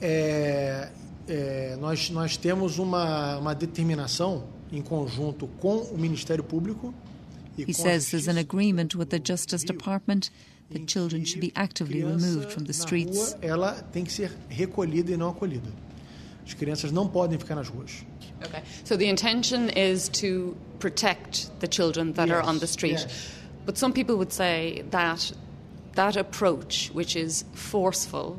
é, 0.00 0.88
é, 1.28 1.76
nós, 1.80 2.10
nós 2.10 2.36
temos 2.36 2.78
uma, 2.78 3.38
uma 3.38 3.54
determinação 3.54 4.44
em 4.72 4.82
conjunto 4.82 5.46
com 5.60 5.78
o 5.78 5.98
Ministério 5.98 6.42
Público 6.42 6.94
e 7.56 7.64
He 7.68 7.74
says 7.74 8.10
there's 8.10 8.28
an 8.28 8.38
agreement 8.38 8.96
with 8.96 9.06
the 9.06 9.20
Justice 9.22 9.64
Department 9.64 10.30
that 10.72 10.86
children 10.86 11.24
should 11.24 11.40
be 11.40 11.52
actively 11.54 12.02
removed 12.02 12.50
from 12.50 12.64
the 12.64 12.72
streets. 12.72 13.34
rua, 13.34 13.38
ela 13.42 13.72
tem 13.92 14.04
que 14.04 14.12
ser 14.12 14.32
recolhida 14.48 15.12
e 15.12 15.16
não 15.16 15.28
acolhida. 15.28 15.68
As 16.46 16.54
crianças 16.54 16.90
não 16.90 17.06
podem 17.06 17.38
ficar 17.38 17.54
nas 17.54 17.68
ruas. 17.68 18.04
Okay. 18.44 18.62
So 18.84 18.96
the 18.96 19.06
intention 19.06 19.68
is 19.76 20.08
to 20.20 20.56
protect 20.78 21.50
the 21.60 21.68
children 21.70 22.12
that 22.14 22.32
are 22.32 22.42
on 22.42 22.58
the 22.58 22.66
street. 22.66 23.00
yes. 23.00 23.32
But 23.64 23.78
some 23.78 23.92
people 23.92 24.16
would 24.16 24.32
say 24.32 24.84
that 24.90 25.32
that 25.94 26.16
approach, 26.16 26.90
which 26.94 27.16
is 27.16 27.44
forceful, 27.52 28.36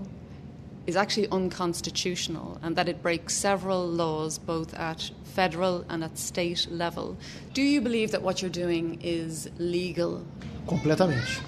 is 0.86 0.96
actually 0.96 1.28
unconstitutional 1.32 2.58
and 2.62 2.76
that 2.76 2.90
it 2.90 3.02
breaks 3.02 3.34
several 3.36 3.88
laws 3.88 4.38
both 4.38 4.74
at 4.74 5.12
federal 5.24 5.86
and 5.90 6.04
at 6.04 6.18
state 6.18 6.68
level. 6.70 7.18
Do 7.54 7.62
you 7.62 7.82
believe 7.82 8.12
that 8.12 8.22
what 8.22 8.42
you're 8.42 8.52
doing 8.52 9.00
is 9.02 9.50
legal? 9.58 10.26
Completamente. 10.68 11.42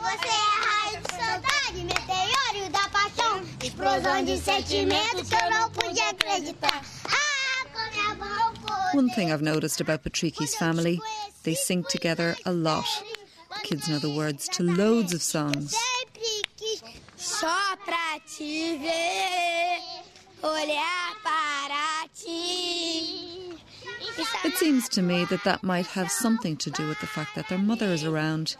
Você 0.00 0.28
é 0.28 0.42
raio 0.60 1.00
de 1.02 1.10
saudade, 1.12 1.84
meteoro 1.84 2.70
da 2.70 2.88
paixão. 2.88 3.42
Explosão 3.62 4.24
de 4.24 4.36
sentimento 4.38 5.24
que 5.24 5.34
eu 5.34 5.50
não 5.50 5.70
podia 5.70 6.10
acreditar. 6.10 6.82
Ah, 7.06 7.66
com 7.72 7.90
minha 7.90 8.14
mão 8.16 8.54
foi. 8.56 8.98
One 8.98 9.10
thing 9.14 9.32
I've 9.32 9.42
noticed 9.42 9.80
about 9.80 10.02
Patricky's 10.04 10.54
family, 10.54 11.00
they 11.42 11.54
sing 11.54 11.82
together 11.88 12.36
a 12.44 12.50
lot. 12.52 12.86
The 13.54 13.60
Kids 13.68 13.88
know 13.88 13.98
the 13.98 14.10
words 14.14 14.46
to 14.56 14.62
loads 14.62 15.12
of 15.14 15.22
songs. 15.22 15.74
Só 17.24 17.74
pra 17.86 18.20
te 18.26 18.76
ver, 18.76 19.80
olhar 20.42 21.16
para 21.22 22.06
ti. 22.14 23.56
It 24.44 24.56
seems 24.58 24.90
to 24.90 25.00
me 25.00 25.24
that 25.24 25.42
that 25.44 25.62
might 25.62 25.86
have 25.86 26.10
something 26.10 26.54
to 26.58 26.70
do 26.70 26.86
with 26.86 27.00
the 27.00 27.06
fact 27.06 27.34
that 27.34 27.48
their 27.48 27.56
mother 27.56 27.86
is 27.86 28.04
around. 28.04 28.56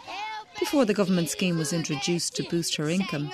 Before 0.58 0.86
the 0.86 0.94
government 0.94 1.28
scheme 1.28 1.58
was 1.58 1.74
introduced 1.74 2.36
to 2.36 2.42
boost 2.44 2.76
her 2.76 2.88
income, 2.88 3.30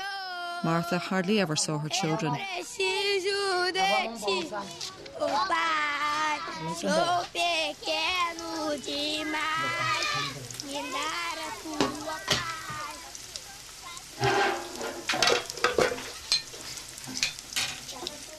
Martha 0.65 0.99
hardly 0.99 1.39
ever 1.39 1.55
saw 1.55 1.79
her 1.79 1.89
children. 1.89 2.35
Preciso 2.35 3.71
de 3.73 4.11
ti, 4.19 4.49
oh 5.21 5.47
pai, 5.49 6.41
sou 6.75 7.25
pequeno 7.33 8.77
demais. 8.85 10.09
Me 10.67 10.83
dar 10.91 11.39
a 11.39 11.51
tua 11.63 12.41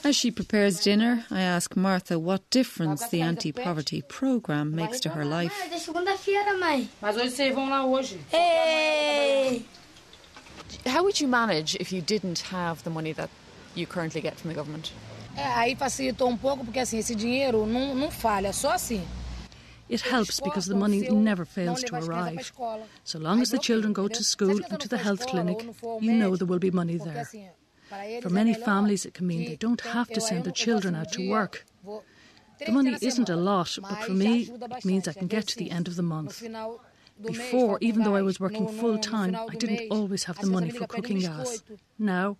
As 0.04 0.16
she 0.16 0.32
prepares 0.32 0.80
dinner, 0.80 1.24
I 1.30 1.42
ask 1.42 1.76
Martha 1.76 2.18
what 2.18 2.42
difference 2.50 3.06
the 3.08 3.22
anti 3.22 3.52
poverty 3.52 4.02
programme 4.02 4.74
makes 4.74 4.98
to 5.00 5.10
her 5.10 5.24
life. 5.24 5.54
É 5.70 5.78
segunda-feira, 5.78 6.58
mãe. 6.58 6.88
Mas 7.00 7.16
hoje 7.16 7.30
vocês 7.30 7.54
vão 7.54 7.68
lá 7.68 7.84
hoje. 7.84 8.18
Ei! 8.32 9.64
How 10.86 11.02
would 11.02 11.20
you 11.20 11.28
manage 11.28 11.76
if 11.78 11.92
you 11.92 12.02
didn't 12.02 12.42
have 12.52 12.82
the 12.82 12.90
money 12.90 13.12
that 13.14 13.30
you 13.76 13.86
currently 13.86 14.20
get 14.20 14.34
from 14.40 14.50
the 14.50 14.54
government? 14.54 14.92
É, 15.36 15.44
aí 15.54 15.76
facilitou 15.76 16.28
um 16.28 16.36
pouco, 16.36 16.64
porque 16.64 16.80
assim, 16.80 16.98
esse 16.98 17.14
dinheiro 17.14 17.64
não, 17.64 17.94
não 17.94 18.10
falha, 18.10 18.52
só 18.52 18.72
assim. 18.72 19.02
It 19.88 20.02
helps 20.02 20.40
because 20.40 20.68
the 20.68 20.74
money 20.74 21.08
never 21.10 21.44
fails 21.46 21.82
to 21.84 21.94
arrive. 21.94 22.52
So 23.04 23.18
long 23.18 23.40
as 23.40 23.50
the 23.50 23.58
children 23.58 23.92
go 23.92 24.08
to 24.08 24.24
school 24.24 24.58
and 24.70 24.78
to 24.78 24.88
the 24.88 24.96
health 24.96 25.26
clinic, 25.26 25.64
you 26.00 26.12
know 26.12 26.36
there 26.36 26.46
will 26.46 26.58
be 26.58 26.70
money 26.70 26.98
there. 26.98 27.28
For 28.22 28.30
many 28.30 28.54
families, 28.54 29.04
it 29.04 29.14
can 29.14 29.26
mean 29.26 29.44
they 29.44 29.56
don't 29.56 29.80
have 29.80 30.08
to 30.10 30.20
send 30.20 30.44
their 30.44 30.52
children 30.52 30.94
out 30.94 31.12
to 31.12 31.28
work. 31.28 31.64
The 32.64 32.72
money 32.72 32.96
isn't 33.00 33.28
a 33.28 33.36
lot, 33.36 33.78
but 33.80 34.04
for 34.04 34.12
me, 34.12 34.50
it 34.76 34.84
means 34.84 35.08
I 35.08 35.12
can 35.12 35.26
get 35.26 35.46
to 35.48 35.56
the 35.58 35.70
end 35.70 35.88
of 35.88 35.96
the 35.96 36.02
month. 36.02 36.42
Before, 37.20 37.78
even 37.80 38.02
though 38.02 38.16
I 38.16 38.22
was 38.22 38.40
working 38.40 38.66
full 38.66 38.98
time, 38.98 39.36
I 39.36 39.54
didn't 39.54 39.90
always 39.90 40.24
have 40.24 40.38
the 40.40 40.46
money 40.46 40.70
for 40.70 40.86
cooking 40.86 41.20
gas. 41.20 41.62
Now, 41.98 42.36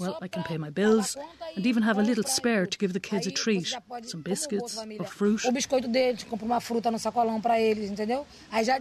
well, 0.00 0.18
I 0.20 0.28
can 0.28 0.42
pay 0.42 0.56
my 0.56 0.70
bills 0.70 1.16
and 1.54 1.66
even 1.66 1.82
have 1.82 1.98
a 1.98 2.02
little 2.02 2.24
spare 2.24 2.66
to 2.66 2.78
give 2.78 2.92
the 2.92 3.00
kids 3.00 3.26
a 3.26 3.30
treat 3.30 3.74
some 4.02 4.22
biscuits 4.22 4.78
or 4.98 5.04
fruit. 5.04 5.44
O 5.44 5.52
biscoito 5.52 5.88
deles, 5.88 6.24
compro 6.24 6.46
uma 6.46 6.60
fruta 6.60 6.90
no 6.90 6.98
sacolão 6.98 7.40
para 7.40 7.60
eles, 7.60 7.90
entendeu? 7.90 8.26
Aí 8.50 8.64
já 8.64 8.80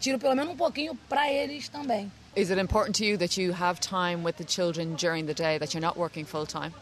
tiro 0.00 0.18
pelo 0.18 0.34
menos 0.34 0.54
um 0.54 0.56
pouquinho 0.56 0.94
para 1.08 1.30
eles 1.30 1.68
também. 1.68 2.10
Is 2.36 2.50
it 2.50 2.58
important 2.58 2.94
to 2.96 3.04
you 3.06 3.16
that 3.16 3.38
you 3.38 3.52
have 3.52 3.80
time 3.80 4.22
with 4.22 4.36
the 4.36 4.44
children 4.44 4.94
during 4.96 5.24
the 5.24 5.32
day, 5.32 5.56
that 5.56 5.72
you're 5.72 5.80
not 5.80 5.96
working 5.96 6.26
full 6.26 6.44
time? 6.44 6.74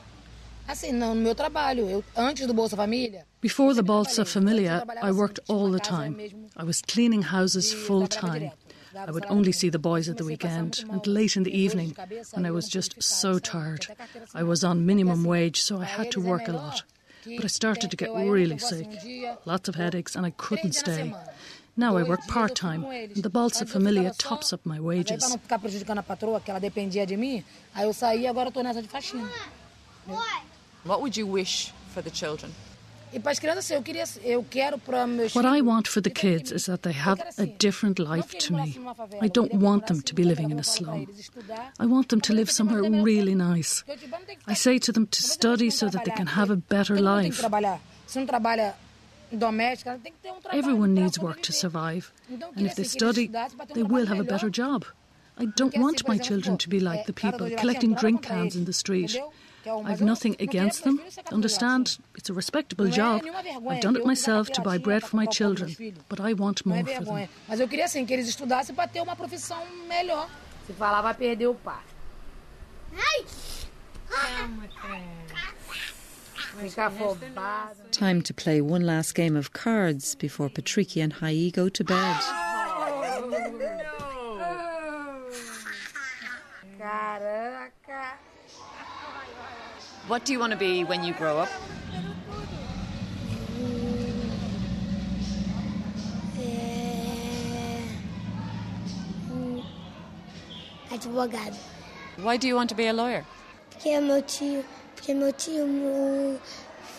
Assim, 0.68 0.92
não, 0.92 1.14
no 1.14 1.22
meu 1.22 1.34
trabalho, 1.34 1.88
eu 1.88 2.04
antes 2.16 2.46
do 2.46 2.54
Bolsa 2.54 2.76
Família, 2.76 3.24
Before 3.40 3.74
the 3.74 3.82
Bolsa 3.82 4.24
Família, 4.24 4.82
I 5.02 5.12
worked 5.12 5.38
all 5.46 5.70
the 5.70 5.78
time. 5.78 6.16
I 6.56 6.64
was 6.64 6.80
cleaning 6.82 7.22
houses 7.22 7.72
full 7.72 8.08
time. 8.08 8.50
I 8.96 9.10
would 9.10 9.26
only 9.28 9.52
see 9.52 9.68
the 9.68 9.78
boys 9.78 10.08
at 10.08 10.16
the 10.16 10.24
weekend 10.24 10.84
and 10.90 11.06
late 11.06 11.36
in 11.36 11.42
the 11.42 11.56
evening 11.56 11.94
when 12.32 12.46
I 12.46 12.50
was 12.50 12.66
just 12.66 13.00
so 13.02 13.38
tired. 13.38 13.86
I 14.34 14.42
was 14.42 14.64
on 14.64 14.86
minimum 14.86 15.24
wage, 15.24 15.60
so 15.60 15.80
I 15.80 15.84
had 15.84 16.10
to 16.12 16.20
work 16.20 16.48
a 16.48 16.52
lot. 16.52 16.82
But 17.26 17.44
I 17.44 17.48
started 17.48 17.90
to 17.90 17.96
get 17.96 18.12
really 18.12 18.58
sick, 18.58 18.88
lots 19.44 19.68
of 19.68 19.74
headaches, 19.74 20.16
and 20.16 20.24
I 20.26 20.30
couldn't 20.30 20.72
stay. 20.72 21.14
Now 21.76 21.96
I 21.98 22.04
work 22.04 22.26
part 22.28 22.54
time, 22.54 22.84
and 22.84 23.22
the 23.22 23.30
Bolsa 23.30 23.66
Família 23.66 24.16
tops 24.16 24.52
up 24.52 24.64
my 24.64 24.76
Aí 24.76 24.80
para 24.80 24.86
wages. 24.86 25.28
não 25.28 25.38
ficar 25.38 25.58
prejudicando 25.58 25.98
a 25.98 26.02
patroa, 26.04 26.40
que 26.40 26.50
ela 26.50 26.60
dependia 26.60 27.04
de 27.04 27.16
mim, 27.16 27.42
aí 27.74 27.84
eu 27.84 27.92
saí 27.92 28.26
agora 28.28 28.52
eu 28.54 28.62
nessa 28.62 28.80
de 28.80 28.88
faxina. 28.88 29.28
What 30.84 31.00
would 31.00 31.18
you 31.18 31.26
wish 31.26 31.72
for 31.92 32.02
the 32.02 32.10
children? 32.10 32.52
E 33.12 33.20
para 33.20 33.30
as 33.30 33.38
crianças, 33.38 33.66
assim, 33.66 33.74
eu 33.74 33.82
queria, 33.82 34.04
eu 34.24 34.44
quero 34.48 34.76
para 34.76 35.06
meus 35.06 35.34
What 35.36 35.46
I 35.46 35.62
want 35.62 35.86
for 35.86 36.02
the 36.02 36.10
kids 36.10 36.50
is 36.50 36.66
that 36.66 36.82
they 36.82 36.92
have 36.92 37.22
a 37.38 37.46
different 37.46 38.00
life 38.00 38.36
to 38.38 38.52
me. 38.52 38.76
I 39.22 39.28
don't 39.28 39.54
want 39.54 39.86
them 39.86 40.00
to 40.02 40.14
be 40.14 40.24
living 40.24 40.50
in 40.50 40.58
a 40.58 40.64
slum. 40.64 41.06
I 41.78 41.86
want 41.86 42.08
them 42.08 42.20
to 42.22 42.32
live 42.32 42.50
somewhere 42.50 42.82
really 42.82 43.36
nice. 43.36 43.84
I 44.48 44.54
say 44.54 44.78
to 44.80 44.92
them 44.92 45.06
to 45.06 45.22
study 45.22 45.70
so 45.70 45.88
that 45.88 46.04
they 46.04 46.10
can 46.10 46.26
have 46.26 46.50
a 46.50 46.56
better 46.56 47.00
life. 47.00 47.40
Everyone 50.52 50.94
needs 50.94 51.18
work 51.18 51.42
to 51.42 51.52
survive, 51.52 52.12
and 52.56 52.66
if 52.66 52.74
they 52.76 52.84
study, 52.84 53.30
they 53.74 53.82
will 53.82 54.06
have 54.06 54.20
a 54.20 54.24
better 54.24 54.50
job. 54.50 54.84
I 55.36 55.46
don't 55.46 55.76
want 55.76 56.06
my 56.06 56.16
children 56.18 56.56
to 56.58 56.68
be 56.68 56.78
like 56.78 57.06
the 57.06 57.12
people 57.12 57.50
collecting 57.56 57.94
drink 57.94 58.22
cans 58.22 58.54
in 58.54 58.64
the 58.66 58.72
street. 58.72 59.18
I've 59.66 60.02
nothing 60.02 60.36
against 60.38 60.84
them. 60.84 61.00
Understand? 61.32 61.98
It's 62.14 62.28
a 62.30 62.34
respectable 62.34 62.88
job. 62.88 63.22
I've 63.68 63.80
done 63.80 63.96
it 63.96 64.04
myself 64.04 64.50
to 64.52 64.62
buy 64.62 64.78
bread 64.78 65.02
for 65.02 65.16
my 65.16 65.26
children, 65.26 65.74
but 66.08 66.20
I 66.20 66.34
want 66.34 66.66
more 66.66 66.84
for 66.84 67.04
them. 67.04 67.28
Mas 67.48 67.60
eu 67.60 67.66
queria 67.66 67.86
assim, 67.86 68.04
que 68.04 68.12
eles 68.12 68.28
estudassem 68.28 68.74
para 68.74 68.86
ter 68.86 69.00
uma 69.00 69.16
profissão 69.16 69.62
melhor. 69.88 70.28
Se 70.66 70.72
falar, 70.74 71.02
vai 71.02 71.14
perder 71.14 71.46
o 71.46 71.54
pai. 71.54 71.82
Ai! 72.94 73.24
Ficar 74.06 74.44
afobada. 74.44 75.23
Time 77.90 78.22
to 78.22 78.34
play 78.34 78.60
one 78.60 78.82
last 78.86 79.14
game 79.14 79.36
of 79.36 79.52
cards 79.52 80.14
before 80.14 80.48
Patricky 80.48 81.02
and 81.02 81.12
Hai 81.12 81.50
go 81.52 81.68
to 81.68 81.84
bed. 81.84 82.20
What 90.06 90.24
do 90.24 90.32
you 90.32 90.38
want 90.38 90.52
to 90.52 90.58
be 90.58 90.84
when 90.84 91.02
you 91.02 91.14
grow 91.14 91.38
up? 91.38 91.48
É... 96.38 97.88
hum, 99.28 99.64
Advogado. 100.92 101.56
Why 102.18 102.36
do 102.36 102.46
you 102.46 102.54
want 102.54 102.68
to 102.68 102.74
be 102.74 102.86
a 102.86 102.92
lawyer? 102.92 103.24
Porque 103.70 104.00
meu 104.00 104.20
tio, 104.22 104.62
porque 105.04 105.12
meu 105.12 105.32
tio, 105.34 105.66
o, 105.66 106.40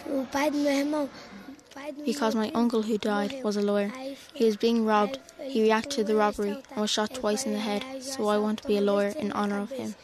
o 0.05 0.27
pai 0.27 0.51
do 0.51 0.57
meu 0.59 0.71
irmão, 0.71 1.05
o 1.05 1.73
pai 1.73 1.91
do 1.91 2.03
Because 2.03 2.37
my 2.37 2.51
uncle 2.53 2.83
who 2.83 2.99
died 2.99 3.41
was 3.43 3.57
a 3.57 3.63
lawyer. 3.63 3.91
He 4.35 4.45
was 4.45 4.55
being 4.57 4.85
robbed. 4.85 5.17
He 5.41 5.63
reacted 5.63 5.91
to 5.91 6.03
the 6.03 6.13
robbery 6.13 6.51
and 6.51 6.81
was 6.81 6.91
shot 6.91 7.15
twice 7.15 7.47
in 7.47 7.53
the 7.53 7.59
head, 7.59 7.83
so 8.03 8.27
I 8.27 8.37
want 8.37 8.61
to 8.61 8.67
be 8.67 8.77
a 8.77 8.81
lawyer 8.81 9.09
in 9.17 9.31
honor 9.31 9.59
of 9.59 9.71
him. 9.71 9.95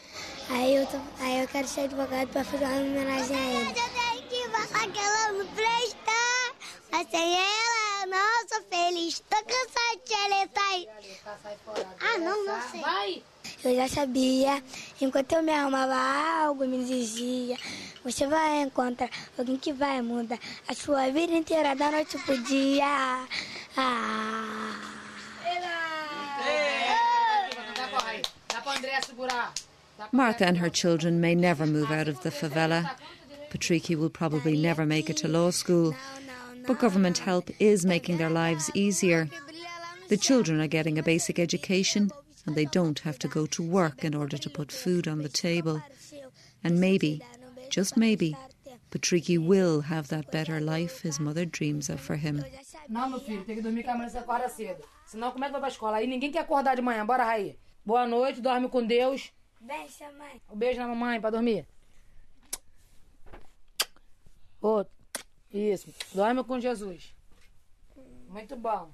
Aí 0.49 0.75
eu, 0.75 0.85
tô, 0.87 0.97
aí 1.19 1.41
eu 1.41 1.47
quero 1.47 1.67
ser 1.67 1.81
advogado 1.81 2.27
para 2.29 2.43
fazer 2.43 2.65
uma 2.65 2.81
homenagem 2.81 3.37
a 3.37 3.51
ele. 3.51 3.69
Eu 3.69 3.73
tenho 3.73 4.49
que 4.49 4.49
falar 4.49 4.87
que 4.91 4.99
ela 4.99 5.31
não 5.33 5.45
presta, 5.53 6.55
mas 6.91 7.07
sem 7.07 7.35
ela 7.35 8.01
eu 8.01 8.07
não 8.07 8.47
sou 8.49 8.63
feliz. 8.63 9.19
Tô 9.29 9.37
cansada 9.45 10.01
de 10.05 10.13
ela. 10.13 10.31
Ah, 12.01 12.17
não, 12.17 12.45
não 12.45 12.61
sei. 12.71 13.23
Eu 13.63 13.75
já 13.75 13.87
sabia, 13.87 14.63
enquanto 14.99 15.33
eu 15.33 15.43
me 15.43 15.51
arrumava 15.51 15.95
algo, 16.45 16.65
me 16.65 16.83
Você 18.03 18.25
vai 18.25 18.63
encontrar 18.63 19.07
alguém 19.37 19.55
que 19.57 19.71
vai 19.71 20.01
mudar 20.01 20.39
a 20.67 20.73
sua 20.73 21.11
vida 21.11 21.33
inteira, 21.33 21.75
da 21.75 21.91
noite 21.91 22.17
pro 22.25 22.35
dia. 22.39 23.27
Ah. 23.77 24.81
Martha 30.11 30.45
and 30.45 30.57
her 30.57 30.71
children 30.71 31.21
may 31.21 31.35
never 31.35 31.67
move 31.67 31.91
out 31.91 32.07
of 32.07 32.19
the 32.21 32.31
favela. 32.31 32.89
Patricky 33.51 33.95
will 33.95 34.09
probably 34.09 34.57
never 34.57 34.87
make 34.87 35.07
it 35.07 35.17
to 35.17 35.27
law 35.27 35.51
school. 35.51 35.93
But 36.65 36.79
government 36.79 37.19
help 37.19 37.51
is 37.59 37.85
making 37.85 38.17
their 38.17 38.31
lives 38.31 38.71
easier. 38.73 39.29
The 40.09 40.17
children 40.17 40.59
are 40.59 40.67
getting 40.67 40.97
a 40.97 41.03
basic 41.03 41.37
education 41.37 42.11
and 42.45 42.55
they 42.55 42.65
don't 42.65 42.99
have 42.99 43.19
to 43.19 43.27
go 43.27 43.45
to 43.45 43.63
work 43.63 44.03
in 44.03 44.15
order 44.15 44.37
to 44.37 44.49
put 44.49 44.71
food 44.71 45.07
on 45.07 45.19
the 45.19 45.29
table. 45.29 45.81
And 46.63 46.79
maybe, 46.79 47.21
just 47.69 47.97
maybe, 47.97 48.35
Patricky 48.91 49.37
will 49.37 49.81
have 49.81 50.09
that 50.09 50.31
better 50.31 50.59
life 50.59 51.01
his 51.01 51.19
mother 51.19 51.45
dreams 51.45 51.89
of 51.89 51.99
for 51.99 52.15
him. 52.15 52.43
Não, 52.89 53.09
meu 53.09 53.19
filho, 53.19 53.43
tem 53.45 53.55
que 53.55 53.61
dormir 53.61 53.83
que 53.83 53.89
amanhã 53.89 54.09
você 54.09 54.17
acorda 54.17 54.49
cedo. 54.49 54.83
Senão, 55.05 55.31
como 55.31 55.43
é 55.43 55.47
que 55.47 55.51
vai 55.53 55.61
pra 55.61 55.69
escola? 55.69 55.97
Aí 55.97 56.07
ninguém 56.07 56.31
quer 56.31 56.39
acordar 56.39 56.75
de 56.75 56.81
manhã. 56.81 57.05
Bora, 57.05 57.23
Raí. 57.23 57.57
Boa 57.85 58.05
noite, 58.05 58.41
dorme 58.41 58.69
com 58.69 58.85
Deus. 58.85 59.31
Beijo, 59.59 60.03
mãe. 60.17 60.41
Um 60.49 60.57
beijo 60.57 60.79
na 60.79 60.87
mamãe 60.87 61.21
pra 61.21 61.29
dormir. 61.29 61.67
Outro. 64.59 64.93
Isso. 65.51 65.93
Dorme 66.13 66.43
com 66.43 66.59
Jesus. 66.59 67.15
Muito 68.27 68.55
bom. 68.55 68.91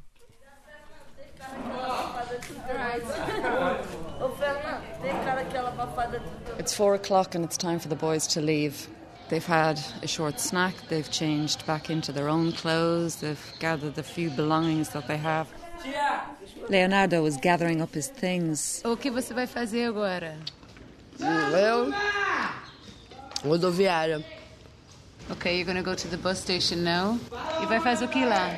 It's 6.58 6.74
four 6.74 6.96
o'clock 6.96 7.36
and 7.36 7.46
it's 7.46 7.58
time 7.58 7.80
for 7.80 7.88
the 7.88 7.96
boys 7.96 8.28
to 8.28 8.42
leave. 8.42 8.88
They've 9.30 9.46
had 9.46 9.80
a 10.02 10.08
short 10.08 10.40
snack, 10.40 10.74
they've 10.88 11.10
changed 11.10 11.66
back 11.66 11.90
into 11.90 12.12
their 12.14 12.30
own 12.30 12.54
clothes, 12.54 13.18
they've 13.18 13.54
gathered 13.60 13.96
the 13.96 14.04
few 14.04 14.30
belongings 14.30 14.90
that 14.90 15.08
they 15.08 15.18
have. 15.18 15.48
Leonardo 16.70 17.26
is 17.26 17.38
gathering 17.38 17.82
up 17.82 17.94
his 17.94 18.08
things. 18.08 18.82
O 18.86 18.96
que 18.96 19.12
você 19.12 19.34
vai 19.34 19.46
fazer 19.46 19.88
agora? 19.88 20.36
Eu? 21.20 21.94
Rodoviária. 23.44 24.24
Okay, 25.30 25.58
you're 25.58 25.66
going 25.66 25.78
to 25.78 25.84
go 25.84 25.94
to 25.94 26.08
the 26.08 26.18
bus 26.18 26.40
station 26.40 26.84
now. 26.84 27.20
E 27.62 27.66
vai 27.66 27.80
fazer 27.82 28.06
o 28.06 28.08
que 28.08 28.26
lá? 28.26 28.50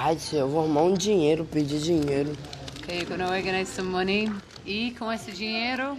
Ai, 0.00 0.14
tia, 0.14 0.38
eu 0.38 0.48
vou 0.48 0.60
arrumar 0.60 0.82
um 0.82 0.94
dinheiro, 0.94 1.44
pedir 1.44 1.80
dinheiro. 1.80 2.32
Okay, 2.80 3.00
you're 3.00 3.16
to 3.16 3.24
organize 3.24 3.68
some 3.68 3.90
money. 3.90 4.32
E 4.64 4.92
com 4.92 5.12
esse 5.12 5.32
dinheiro? 5.32 5.98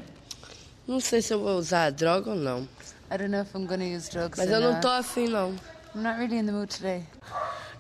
Não 0.88 1.02
sei 1.02 1.22
se 1.22 1.34
eu 1.34 1.42
vou 1.42 1.58
usar 1.58 1.92
droga 1.92 2.30
ou 2.30 2.36
não. 2.38 2.62
I 3.12 3.18
don't 3.18 3.28
know 3.28 3.42
if 3.42 3.54
I'm 3.54 3.68
to 3.68 3.74
use 3.76 4.10
drugs 4.10 4.38
Mas 4.38 4.50
eu 4.50 4.62
não 4.62 4.80
tô 4.80 4.88
afim, 4.88 5.28
não. 5.28 5.50
I'm 5.94 6.02
not 6.02 6.18
really 6.18 6.38
in 6.38 6.46
the 6.46 6.52
mood 6.54 6.74
today. 6.74 7.04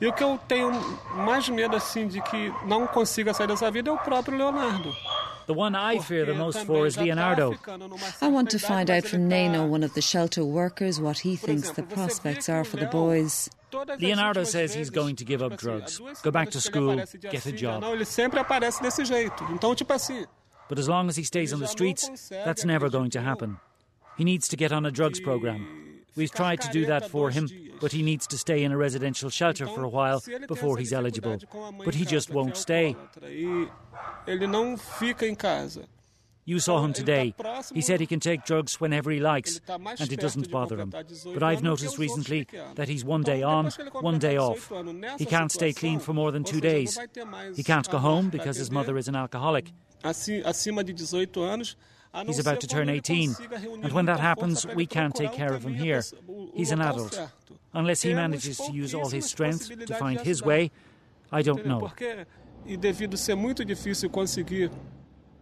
E 0.02 0.08
o 0.08 0.14
que 0.14 0.22
eu 0.22 0.38
tenho 0.46 0.72
mais 1.16 1.48
medo 1.48 1.78
assim 1.78 2.06
de 2.06 2.22
que 2.22 2.52
não 2.66 2.86
consiga 2.86 3.34
sair 3.34 3.48
dessa 3.48 3.72
vida 3.72 3.90
é 3.90 3.94
o 3.94 3.98
próprio 3.98 4.38
Leonardo. 4.38 4.94
The 5.48 5.54
one 5.54 5.76
I 5.78 6.02
fear 6.02 6.26
the 6.26 6.34
most 6.34 6.66
for 6.66 6.86
is 6.86 6.98
Leonardo. 6.98 7.58
I 8.22 8.28
want 8.28 8.50
to 8.50 8.60
find 8.60 8.92
out 8.92 9.08
from 9.08 9.30
Neno, 9.30 9.70
one 9.70 9.86
of 9.86 9.94
the 9.94 10.02
shelter 10.02 10.44
workers, 10.44 11.00
what 11.00 11.26
he 11.26 11.38
thinks 11.38 11.72
the 11.72 11.84
prospects 11.84 12.50
are 12.50 12.66
for 12.66 12.78
the 12.78 12.88
boys. 12.88 13.50
Leonardo 14.00 14.44
says 14.44 14.74
he's 14.74 14.90
going 14.90 15.16
to 15.18 15.26
give 15.26 15.42
up 15.42 15.58
drugs, 15.58 16.00
go 16.24 16.32
back 16.32 16.50
to 16.52 16.62
school, 16.62 16.96
get 17.22 17.46
a 17.46 17.52
job. 17.52 17.84
Ele 17.84 18.06
sempre 18.06 18.40
aparece 18.40 18.82
desse 18.82 19.06
jeito. 19.06 19.44
Então, 19.52 19.76
tipo 19.76 19.94
assim. 19.94 20.26
But 20.68 20.78
as 20.78 20.88
long 20.88 21.10
as 21.10 21.16
he 21.16 21.24
stays 21.24 21.52
on 21.52 21.60
the 21.60 21.68
streets, 21.68 22.30
that's 22.30 22.64
never 22.64 22.90
going 22.90 23.10
to 23.12 23.22
happen. 23.22 23.58
He 24.18 24.24
needs 24.24 24.48
to 24.50 24.56
get 24.56 24.72
on 24.72 24.86
a 24.86 24.92
drugs 24.92 25.20
program. 25.20 25.66
We've 26.16 26.32
tried 26.32 26.62
to 26.62 26.70
do 26.70 26.86
that 26.88 27.10
for 27.10 27.30
him, 27.30 27.48
but 27.80 27.92
he 27.92 28.04
needs 28.04 28.28
to 28.28 28.38
stay 28.38 28.64
in 28.64 28.72
a 28.72 28.78
residential 28.78 29.30
shelter 29.30 29.66
for 29.68 29.84
a 29.84 29.90
while 29.90 30.22
before 30.48 30.78
he's 30.78 30.92
eligible. 30.92 31.38
But 31.86 31.96
he 31.96 32.06
just 32.06 32.30
won't 32.30 32.58
stay. 32.58 32.96
You 36.50 36.58
saw 36.58 36.84
him 36.84 36.94
today. 36.94 37.36
He 37.76 37.82
said 37.82 38.00
he 38.00 38.08
can 38.08 38.20
take 38.20 38.44
drugs 38.44 38.82
whenever 38.82 39.12
he 39.12 39.20
likes, 39.20 39.62
and 39.68 40.12
it 40.12 40.20
doesn't 40.20 40.50
bother 40.50 40.80
him. 40.80 40.92
But 41.36 41.44
I've 41.44 41.62
noticed 41.62 42.00
recently 42.00 42.48
that 42.74 42.90
he's 42.90 43.06
one 43.06 43.22
day 43.22 43.44
on, 43.44 43.68
one 44.02 44.18
day 44.18 44.38
off. 44.38 44.72
He 45.20 45.26
can't 45.26 45.52
stay 45.52 45.74
clean 45.74 46.00
for 46.00 46.14
more 46.14 46.32
than 46.32 46.44
two 46.44 46.60
days. 46.60 46.98
He 47.56 47.62
can't 47.62 47.88
go 47.88 48.00
home 48.00 48.32
because 48.32 48.58
his 48.58 48.72
mother 48.72 48.98
is 48.98 49.08
an 49.08 49.16
alcoholic. 49.16 49.72
Acima 50.04 50.84
de 50.84 50.94
18 50.94 51.44
anos, 51.44 51.76
He's 52.26 52.40
about 52.40 52.60
to 52.62 52.68
turn 52.68 52.90
18, 52.90 53.36
and 53.84 53.92
when 53.94 54.06
that 54.06 54.20
happens, 54.20 54.66
we 54.66 54.88
can't 54.88 55.14
take 55.14 55.32
care 55.32 55.54
of 55.54 55.64
him 55.64 55.76
here. 55.76 56.02
He's 56.56 56.72
an 56.72 56.82
adult. 56.82 57.30
Unless 57.74 58.02
he 58.02 58.16
manages 58.16 58.58
to 58.58 58.72
use 58.72 58.96
all 58.96 59.10
his 59.10 59.26
strength 59.26 59.70
to 59.86 59.94
find 59.94 60.20
his 60.22 60.42
way, 60.42 60.72
I 61.32 61.44
don't 61.44 61.68
know. 61.68 61.92
E 62.66 62.76
devido 62.76 63.18
ser 63.18 63.36
muito 63.36 63.64
difícil 63.64 64.10
conseguir 64.10 64.70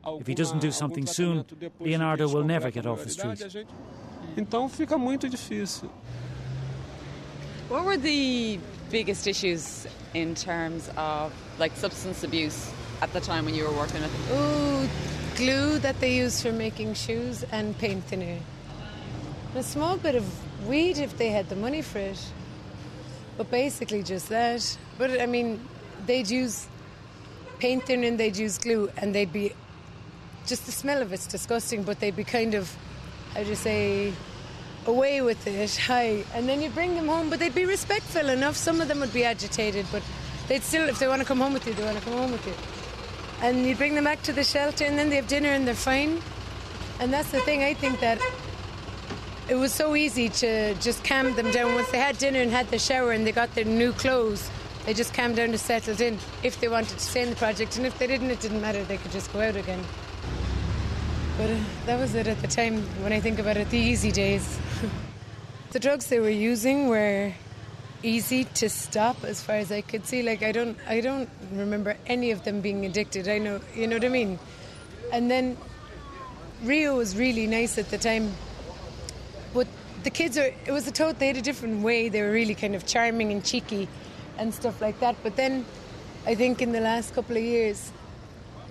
If 0.08 0.28
he 0.28 0.34
doesn't 0.34 0.60
do 0.60 0.72
something 0.72 1.06
soon, 1.06 1.46
Leonardo 1.80 2.30
will 2.30 2.44
never 2.44 2.72
get 2.72 2.86
off 2.86 3.04
the 3.04 3.10
street. 3.10 3.66
Então 4.38 4.70
fica 4.70 4.98
muito 4.98 5.28
difícil. 5.28 5.90
What 7.70 7.84
were 7.84 7.98
the 7.98 8.60
biggest 8.90 9.28
issues 9.28 9.86
in 10.14 10.34
terms 10.36 10.90
of 10.96 11.34
like 11.60 11.76
substance 11.76 12.24
abuse 12.24 12.72
at 13.02 13.12
the 13.12 13.20
time 13.20 13.44
when 13.44 13.54
you 13.54 13.66
were 13.66 13.76
working 13.76 14.02
with 14.02 14.30
them? 14.30 14.38
Ooh, 14.38 14.90
glue 15.36 15.78
that 15.80 16.00
they 16.00 16.16
use 16.16 16.42
for 16.42 16.54
making 16.54 16.94
shoes 16.94 17.44
and 17.52 17.78
paint 17.78 18.06
thinner. 18.06 18.40
A 19.56 19.64
small 19.64 19.98
bit 19.98 20.16
of 20.16 20.24
weed 20.68 20.98
if 20.98 21.18
they 21.18 21.30
had 21.30 21.50
the 21.50 21.56
money 21.58 21.82
for 21.82 22.00
it. 22.00 22.20
But 23.38 23.52
basically 23.52 24.04
just 24.04 24.30
that. 24.30 24.78
But 24.98 25.20
I 25.20 25.26
mean, 25.26 25.60
they'd 26.06 26.30
use 26.30 26.68
paint 27.60 27.86
thinner 27.86 28.08
and 28.08 28.18
they'd 28.18 28.38
use 28.38 28.58
glue 28.58 28.90
and 28.98 29.14
they'd 29.14 29.34
be 29.34 29.52
just 30.48 30.66
the 30.66 30.72
smell 30.72 31.02
of 31.02 31.14
it's 31.14 31.28
disgusting, 31.28 31.84
but 31.84 32.00
they'd 32.00 32.16
be 32.16 32.24
kind 32.24 32.54
of 32.54 32.76
how 33.34 33.44
do 33.44 33.50
you 33.50 33.56
say 33.56 34.14
away 34.86 35.22
with 35.22 35.46
it, 35.46 35.76
high. 35.76 36.24
And 36.34 36.48
then 36.48 36.62
you 36.62 36.70
bring 36.70 36.96
them 36.96 37.08
home, 37.08 37.30
but 37.30 37.40
they'd 37.40 37.54
be 37.54 37.66
respectful 37.66 38.30
enough. 38.30 38.56
Some 38.56 38.82
of 38.82 38.88
them 38.88 39.00
would 39.02 39.14
be 39.14 39.24
agitated, 39.24 39.86
but 39.92 40.02
they'd 40.48 40.64
still 40.64 40.88
if 40.90 40.98
they 41.00 41.08
want 41.08 41.22
to 41.22 41.28
come 41.28 41.40
home 41.40 41.54
with 41.54 41.68
you, 41.68 41.74
they 41.74 41.84
want 41.84 41.98
to 41.98 42.04
come 42.04 42.14
home 42.14 42.32
with 42.32 42.48
you 42.48 42.54
and 43.42 43.66
you 43.66 43.76
bring 43.76 43.96
them 43.96 44.06
back 44.06 44.22
to 44.24 44.34
the 44.34 44.44
shelter 44.44 44.84
and 44.84 44.98
then 44.98 45.10
they 45.10 45.16
have 45.16 45.28
dinner 45.28 45.50
and 45.50 45.68
they're 45.68 45.76
fine. 45.76 46.20
And 47.00 47.14
that's 47.14 47.32
the 47.32 47.40
thing, 47.42 47.64
I 47.64 47.74
think 47.74 48.00
that 48.00 48.20
it 49.48 49.56
was 49.56 49.72
so 49.72 49.96
easy 49.96 50.30
to 50.30 50.74
just 50.76 51.04
calm 51.04 51.36
them 51.36 51.52
down. 51.52 51.76
Once 51.76 51.90
they 51.92 52.00
had 52.00 52.18
dinner 52.18 52.40
and 52.40 52.52
had 52.52 52.68
their 52.70 52.80
shower 52.80 53.12
and 53.12 53.26
they 53.26 53.32
got 53.32 53.54
their 53.54 53.66
new 53.66 53.92
clothes, 53.94 54.50
they 54.86 54.94
just 54.94 55.14
calmed 55.14 55.36
down 55.36 55.50
and 55.50 55.60
settled 55.60 56.02
in 56.02 56.18
if 56.44 56.60
they 56.60 56.68
wanted 56.68 56.98
to 56.98 57.04
stay 57.04 57.22
in 57.22 57.30
the 57.30 57.36
project. 57.36 57.78
And 57.78 57.86
if 57.86 57.98
they 58.00 58.08
didn't, 58.08 58.32
it 58.32 58.40
didn't 58.40 58.62
matter, 58.62 58.84
they 58.84 58.98
could 58.98 59.12
just 59.12 59.32
go 59.32 59.42
out 59.42 59.56
again. 59.56 59.84
But 61.38 61.52
uh, 61.52 61.58
that 61.86 62.00
was 62.00 62.16
it 62.16 62.26
at 62.26 62.42
the 62.42 62.48
time 62.48 62.82
when 63.04 63.14
I 63.14 63.20
think 63.20 63.38
about 63.38 63.58
it, 63.58 63.70
the 63.70 63.78
easy 63.78 64.12
days. 64.12 64.58
the 65.72 65.78
drugs 65.78 66.08
they 66.08 66.20
were 66.20 66.30
using 66.30 66.88
were 66.88 67.32
easy 68.02 68.46
to 68.56 68.68
stop 68.70 69.24
as 69.24 69.42
far 69.42 69.58
as 69.58 69.72
I 69.72 69.82
could 69.82 70.08
see. 70.08 70.24
Like 70.24 70.42
I 70.42 70.52
don't 70.52 70.78
I 70.88 71.00
don't 71.00 71.30
remember 71.52 71.96
any 72.08 72.32
of 72.32 72.44
them 72.44 72.62
being 72.62 72.86
addicted. 72.86 73.28
I 73.28 73.38
know 73.38 73.62
you 73.76 73.86
know 73.86 73.98
what 73.98 74.06
I 74.06 74.10
mean? 74.10 74.40
And 75.14 75.30
then 75.30 75.58
Rio 76.64 76.98
was 76.98 77.16
really 77.16 77.46
nice 77.46 77.78
at 77.78 77.92
the 77.92 78.00
time. 78.00 78.34
But 79.54 79.68
the 80.04 80.10
kids 80.10 80.40
are 80.40 80.52
it 80.66 80.72
was 80.72 80.88
a 80.88 80.92
total 80.92 81.14
they 81.14 81.28
had 81.28 81.38
a 81.38 81.42
different 81.42 81.84
way. 81.84 82.10
They 82.10 82.24
were 82.24 82.32
really 82.32 82.56
kind 82.56 82.74
of 82.74 82.88
charming 82.88 83.32
and 83.32 83.46
cheeky 83.46 83.88
and 84.40 84.52
stuff 84.52 84.82
like 84.82 85.00
that. 85.02 85.16
But 85.22 85.36
then 85.36 85.66
I 86.26 86.34
think 86.34 86.64
in 86.64 86.72
the 86.72 86.82
last 86.82 87.14
couple 87.14 87.38
of 87.38 87.44
years 87.44 87.92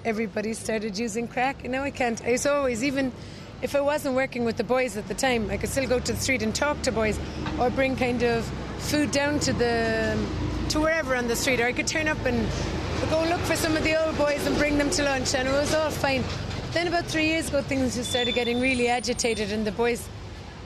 everybody 0.07 0.55
started 0.55 0.97
using 0.97 1.29
crack 1.29 1.65
and 1.65 1.73
now 1.73 1.83
I 1.83 1.91
can't 1.91 2.25
I 2.25 2.33
was 2.33 2.47
always 2.47 2.83
even 2.83 3.13
if 3.63 3.75
I 3.75 3.81
wasn't 3.81 4.15
working 4.15 4.45
with 4.45 4.57
the 4.57 4.65
boys 4.65 4.97
at 4.97 5.09
the 5.09 5.15
time, 5.15 5.51
I 5.51 5.57
could 5.57 5.71
still 5.71 5.89
go 5.89 5.99
to 5.99 6.13
the 6.13 6.19
street 6.19 6.43
and 6.43 6.55
talk 6.55 6.81
to 6.83 6.93
boys 6.93 7.19
or 7.59 7.71
bring 7.71 7.97
kind 7.97 8.23
of 8.23 8.45
food 8.79 9.11
down 9.11 9.41
to 9.41 9.53
the 9.53 10.17
to 10.69 10.81
wherever 10.81 11.17
on 11.17 11.27
the 11.29 11.37
street, 11.37 11.61
or 11.61 11.67
I 11.67 11.73
could 11.73 11.87
turn 11.87 12.09
up 12.09 12.23
and 12.27 12.47
go 13.09 13.25
look 13.25 13.41
for 13.41 13.57
some 13.57 13.77
of 13.77 13.85
the 13.85 13.97
old 14.05 14.17
boys 14.19 14.47
and 14.47 14.57
bring 14.59 14.79
them 14.79 14.91
to 14.91 15.05
lunch, 15.05 15.35
and 15.35 15.49
it 15.49 15.53
was 15.53 15.75
all 15.75 15.91
fine. 15.91 16.23
Then 16.73 16.87
about 16.87 17.07
three 17.07 17.29
years 17.29 17.49
ago, 17.49 17.63
things 17.63 17.97
just 17.97 18.11
started 18.11 18.35
getting 18.35 18.61
really 18.61 18.89
agitated, 18.89 19.53
and 19.53 19.67
the 19.67 19.73
boys 19.73 20.07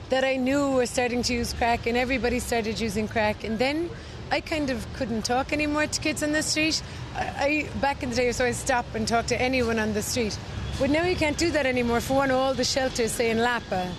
that 0.09 0.25
I 0.25 0.35
knew 0.35 0.71
were 0.71 0.85
starting 0.85 1.21
to 1.23 1.33
use 1.33 1.53
crack, 1.53 1.85
and 1.85 1.95
everybody 1.95 2.39
started 2.39 2.79
using 2.79 3.07
crack, 3.07 3.43
and 3.43 3.57
then. 3.57 3.89
I 4.31 4.39
kind 4.39 4.69
of 4.69 4.87
couldn't 4.93 5.25
talk 5.25 5.51
anymore 5.51 5.87
to 5.87 6.01
kids 6.01 6.23
on 6.23 6.31
the 6.31 6.41
street. 6.41 6.81
I, 7.15 7.67
I 7.75 7.79
back 7.81 8.01
in 8.01 8.11
the 8.11 8.15
day, 8.15 8.29
I 8.29 8.51
stop 8.51 8.85
and 8.95 9.05
talk 9.05 9.25
to 9.27 9.39
anyone 9.39 9.77
on 9.77 9.93
the 9.93 10.01
street. 10.01 10.39
But 10.79 10.89
now 10.89 11.03
you 11.03 11.17
can't 11.17 11.37
do 11.37 11.51
that 11.51 11.65
anymore. 11.65 11.99
For 11.99 12.15
one, 12.15 12.31
all 12.31 12.53
the 12.53 12.63
shelters, 12.63 13.11
say 13.11 13.29
in 13.29 13.39
Lapa, 13.39 13.91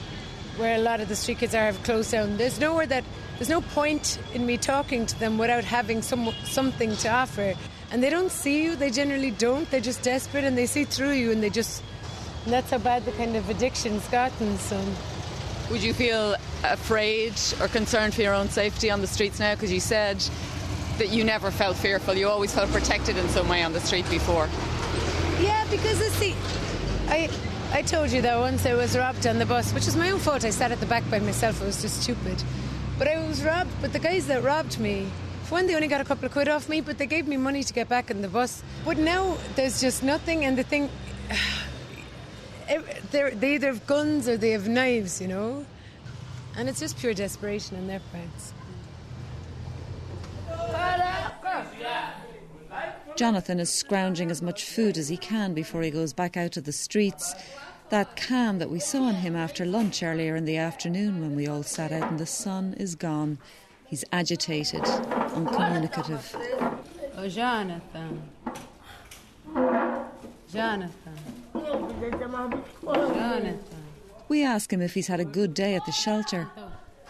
where 0.57 0.77
a 0.77 0.79
lot 0.79 1.01
of 1.01 1.09
the 1.09 1.17
street 1.17 1.39
kids 1.39 1.55
are, 1.55 1.67
have 1.67 1.83
closed 1.83 2.13
down. 2.13 2.39
There's 2.39 2.59
nowhere 2.59 2.87
that 2.87 3.05
there's 3.37 3.51
no 3.51 3.61
point 3.61 4.19
in 4.33 4.47
me 4.47 4.57
talking 4.57 5.05
to 5.05 5.21
them 5.21 5.37
without 5.37 5.65
having 5.65 6.01
some 6.01 6.33
something 6.45 6.97
to 6.97 7.09
offer. 7.11 7.55
And 7.91 8.03
they 8.03 8.09
don't 8.09 8.33
see 8.33 8.63
you. 8.63 8.75
They 8.75 8.89
generally 8.91 9.33
don't. 9.33 9.71
They're 9.71 9.81
just 9.81 10.03
desperate 10.03 10.45
and 10.45 10.57
they 10.57 10.65
see 10.65 10.85
through 10.85 11.13
you, 11.13 11.31
and 11.31 11.43
they 11.43 11.51
just. 11.51 11.83
And 12.45 12.55
that's 12.55 12.71
how 12.71 12.79
bad 12.79 13.05
the 13.05 13.13
kind 13.13 13.37
of 13.37 13.51
addiction's 13.51 14.09
gotten. 14.09 14.57
So. 14.57 14.83
Would 15.73 15.83
you 15.83 15.95
feel 15.95 16.37
afraid 16.65 17.33
or 17.59 17.67
concerned 17.67 18.13
for 18.13 18.21
your 18.21 18.35
own 18.35 18.51
safety 18.51 18.91
on 18.91 19.01
the 19.01 19.07
streets 19.07 19.41
now? 19.41 19.55
Because 19.55 19.73
you 19.73 19.81
said 19.81 20.19
that 20.99 21.09
you 21.09 21.25
never 21.25 21.51
felt 21.51 21.79
fearful. 21.79 22.15
You 22.15 22.29
always 22.29 22.55
felt 22.55 22.71
protected 22.71 23.17
in 23.17 23.27
some 23.31 23.49
way 23.49 23.63
on 23.63 23.73
the 23.73 23.81
street 23.81 24.09
before. 24.11 24.51
Yeah, 25.41 25.67
because 25.71 25.99
it's 26.03 26.19
the. 26.19 26.35
I 27.09 27.31
I 27.73 27.81
told 27.81 28.11
you 28.13 28.21
that 28.21 28.39
once 28.39 28.67
I 28.67 28.75
was 28.75 28.99
robbed 28.99 29.27
on 29.27 29.39
the 29.39 29.47
bus, 29.47 29.73
which 29.73 29.87
was 29.87 29.97
my 29.97 30.11
own 30.11 30.19
fault. 30.19 30.45
I 30.45 30.51
sat 30.51 30.73
at 30.73 30.79
the 30.79 30.85
back 30.85 31.09
by 31.11 31.21
myself. 31.21 31.63
I 31.63 31.65
was 31.65 31.81
just 31.81 32.03
stupid. 32.03 32.45
But 32.99 33.09
I 33.09 33.27
was 33.27 33.43
robbed. 33.43 33.71
But 33.81 33.95
the 33.95 33.99
guys 33.99 34.27
that 34.27 34.43
robbed 34.43 34.79
me, 34.79 35.09
for 35.45 35.55
one, 35.55 35.67
they 35.67 35.75
only 35.75 35.89
got 35.89 36.03
a 36.03 36.05
couple 36.05 36.27
of 36.27 36.33
quid 36.33 36.49
off 36.49 36.69
me, 36.69 36.83
but 36.83 36.99
they 36.99 37.07
gave 37.07 37.27
me 37.27 37.39
money 37.39 37.63
to 37.65 37.73
get 37.73 37.89
back 37.89 38.11
on 38.11 38.21
the 38.21 38.29
bus. 38.29 38.63
But 38.85 38.99
now 38.99 39.39
there's 39.55 39.81
just 39.81 40.03
nothing, 40.03 40.45
and 40.45 40.59
the 40.59 40.65
thing. 40.65 40.91
They're, 43.11 43.31
they 43.31 43.55
either 43.55 43.69
have 43.69 43.87
guns 43.87 44.29
or 44.29 44.37
they 44.37 44.51
have 44.51 44.69
knives, 44.69 45.21
you 45.21 45.29
know? 45.29 45.67
And 46.57 46.69
it's 46.69 46.81
just 46.81 46.99
pure 46.99 47.15
desperation 47.15 47.77
on 47.77 47.87
their 47.87 48.01
parts. 48.13 48.53
Jonathan 53.17 53.61
is 53.61 53.71
scrounging 53.71 54.31
as 54.31 54.43
much 54.43 54.65
food 54.65 54.97
as 54.97 55.09
he 55.09 55.17
can 55.17 55.55
before 55.55 55.83
he 55.83 55.91
goes 55.91 56.13
back 56.13 56.37
out 56.37 56.53
to 56.53 56.61
the 56.61 56.73
streets. 56.73 57.35
That 57.91 58.17
calm 58.17 58.59
that 58.59 58.71
we 58.71 58.81
saw 58.81 59.09
in 59.09 59.17
him 59.17 59.37
after 59.37 59.67
lunch 59.67 60.03
earlier 60.03 60.35
in 60.35 60.47
the 60.47 60.57
afternoon 60.57 61.21
when 61.21 61.37
we 61.37 61.47
all 61.47 61.63
sat 61.63 61.93
out 61.93 62.11
in 62.11 62.17
the 62.17 62.27
sun 62.27 62.75
is 62.79 62.95
gone. 62.95 63.39
He's 63.87 64.05
agitated, 64.13 64.83
uncommunicative. 65.35 66.35
Oh, 67.15 67.29
Jonathan. 67.29 68.23
Jonathan. 70.51 71.42
We 74.29 74.45
ask 74.45 74.73
him 74.73 74.81
if 74.83 74.95
he's 74.95 75.09
had 75.09 75.21
a 75.21 75.25
good 75.25 75.55
day 75.55 75.75
at 75.77 75.85
the 75.85 75.93
shelter. 75.93 76.49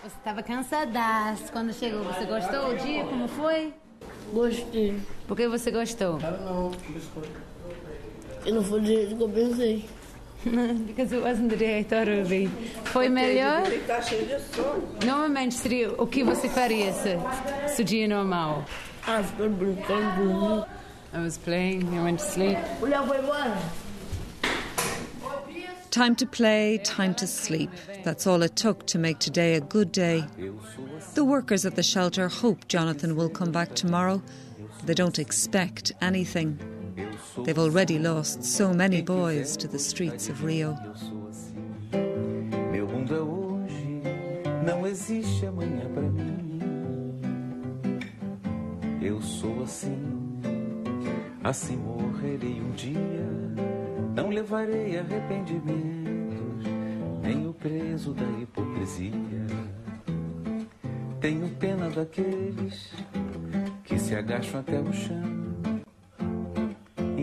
Você 0.03 0.17
estava 0.19 0.43
cansadaço 0.43 1.53
quando 1.53 1.73
chegou. 1.73 2.03
Você 2.03 2.25
gostou 2.25 2.71
do 2.71 2.77
dia? 2.83 3.05
Como 3.05 3.29
foi? 3.29 3.73
Gostei. 4.33 5.01
Por 5.29 5.37
que 5.37 5.47
você 5.47 5.71
gostou? 5.71 6.19
Eu 8.45 8.55
não 8.55 8.65
foi 8.65 8.81
do 8.81 8.87
jeito 8.87 9.17
que 9.17 9.23
eu 9.23 9.29
pensei. 9.29 9.89
Because 10.87 11.13
it 11.15 11.23
wasn't 11.23 11.51
the 11.51 11.57
day 11.57 11.79
I 11.79 11.85
thought 11.85 12.09
it 12.09 12.17
would 12.17 12.29
be. 12.29 12.51
Foi 12.87 13.09
melhor? 13.09 13.63
Normalmente 15.07 15.55
seria 15.55 15.93
o 15.93 16.07
que 16.07 16.25
você 16.25 16.49
faria 16.49 16.93
se, 16.93 17.17
se 17.69 17.83
o 17.83 17.85
dia 17.85 18.09
normal? 18.09 18.65
Ah, 19.07 19.23
brincando. 19.23 20.67
I 21.15 21.19
was 21.19 21.39
playing, 21.39 21.83
I 21.95 22.03
went 22.03 22.19
to 22.19 22.25
sleep. 22.25 22.59
Mulher 22.81 23.07
foi 23.07 23.19
embora. 23.19 23.57
Time 25.93 26.17
to 26.17 26.27
play, 26.27 26.79
time 26.79 27.15
to 27.17 27.27
sleep. 27.27 27.71
That's 28.03 28.27
all 28.27 28.41
it 28.41 28.57
took 28.57 28.87
to 28.87 28.99
make 28.99 29.19
today 29.19 29.57
a 29.57 29.61
good 29.61 29.93
day. 29.93 30.25
The 31.13 31.23
workers 31.23 31.67
at 31.67 31.77
the 31.77 31.83
shelter 31.83 32.29
hope 32.29 32.67
Jonathan 32.67 33.15
will 33.15 33.29
come 33.29 33.53
back 33.53 33.75
tomorrow. 33.75 34.23
They 34.85 34.95
don't 34.95 35.19
expect 35.19 35.93
anything. 36.01 36.59
They've 37.45 37.59
already 37.59 37.99
lost 37.99 38.43
so 38.43 38.73
many 38.73 39.03
boys 39.03 39.55
to 39.59 39.69
the 39.69 39.79
streets 39.79 40.31
of 40.31 40.43
Rio. 40.43 40.79
Eu 49.03 49.21
sou 49.21 49.63
assim, 49.63 50.41
assim 51.45 51.77
morrerei 51.77 52.63
um 52.63 52.71
dia. 52.71 53.42
Não 54.15 54.29
levarei 54.29 54.99
arrependimentos, 54.99 56.65
nem 57.23 57.49
o 57.49 57.55
preso 57.55 58.13
da 58.13 58.27
hipocrisia. 58.41 59.47
Tenho 61.21 61.49
pena 61.51 61.89
daqueles 61.89 62.93
que 63.85 63.99
se 63.99 64.15
agacham 64.15 64.61
até 64.61 64.81
o 64.81 64.93
chão 64.93 65.43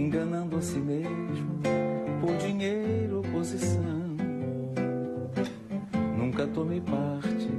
enganando 0.09 0.57
a 0.57 0.61
si 0.61 0.79
mesmo 0.79 1.59
por 2.19 2.35
dinheiro 2.37 3.17
ou 3.17 3.23
posição. 3.23 4.17
Nunca 6.17 6.47
tomei 6.47 6.81
parte 6.81 7.49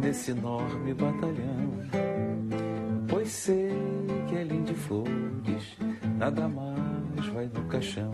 nesse 0.00 0.30
enorme 0.30 0.94
batalhão, 0.94 1.72
pois 3.08 3.28
sei 3.28 3.70
que 4.28 4.36
além 4.36 4.62
de 4.62 4.74
flores 4.74 5.76
nada 6.16 6.48
mais 6.48 6.97
vai 7.26 7.46
no 7.46 7.64
caixão. 7.68 8.10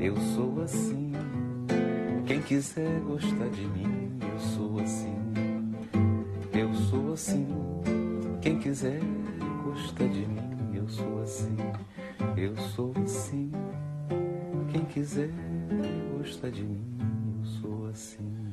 Eu 0.00 0.16
sou 0.34 0.62
assim, 0.62 1.12
quem 2.26 2.40
quiser 2.42 3.00
gostar 3.00 3.48
de 3.48 3.66
mim, 3.66 4.18
eu 4.22 4.38
sou 4.38 4.80
assim. 4.80 5.16
Eu 6.52 6.74
sou 6.74 7.12
assim, 7.12 7.46
quem 8.40 8.58
quiser 8.58 9.00
gostar 9.64 10.08
de 10.08 10.26
mim 10.26 10.48
eu 10.88 10.88
sou 10.88 11.22
assim, 11.22 11.56
eu 12.36 12.56
sou 12.56 12.94
assim. 13.04 13.50
Quem 14.72 14.84
quiser 14.86 15.28
gostar 16.16 16.50
de 16.50 16.62
mim, 16.62 16.98
eu 17.38 17.44
sou 17.44 17.86
assim. 17.88 18.47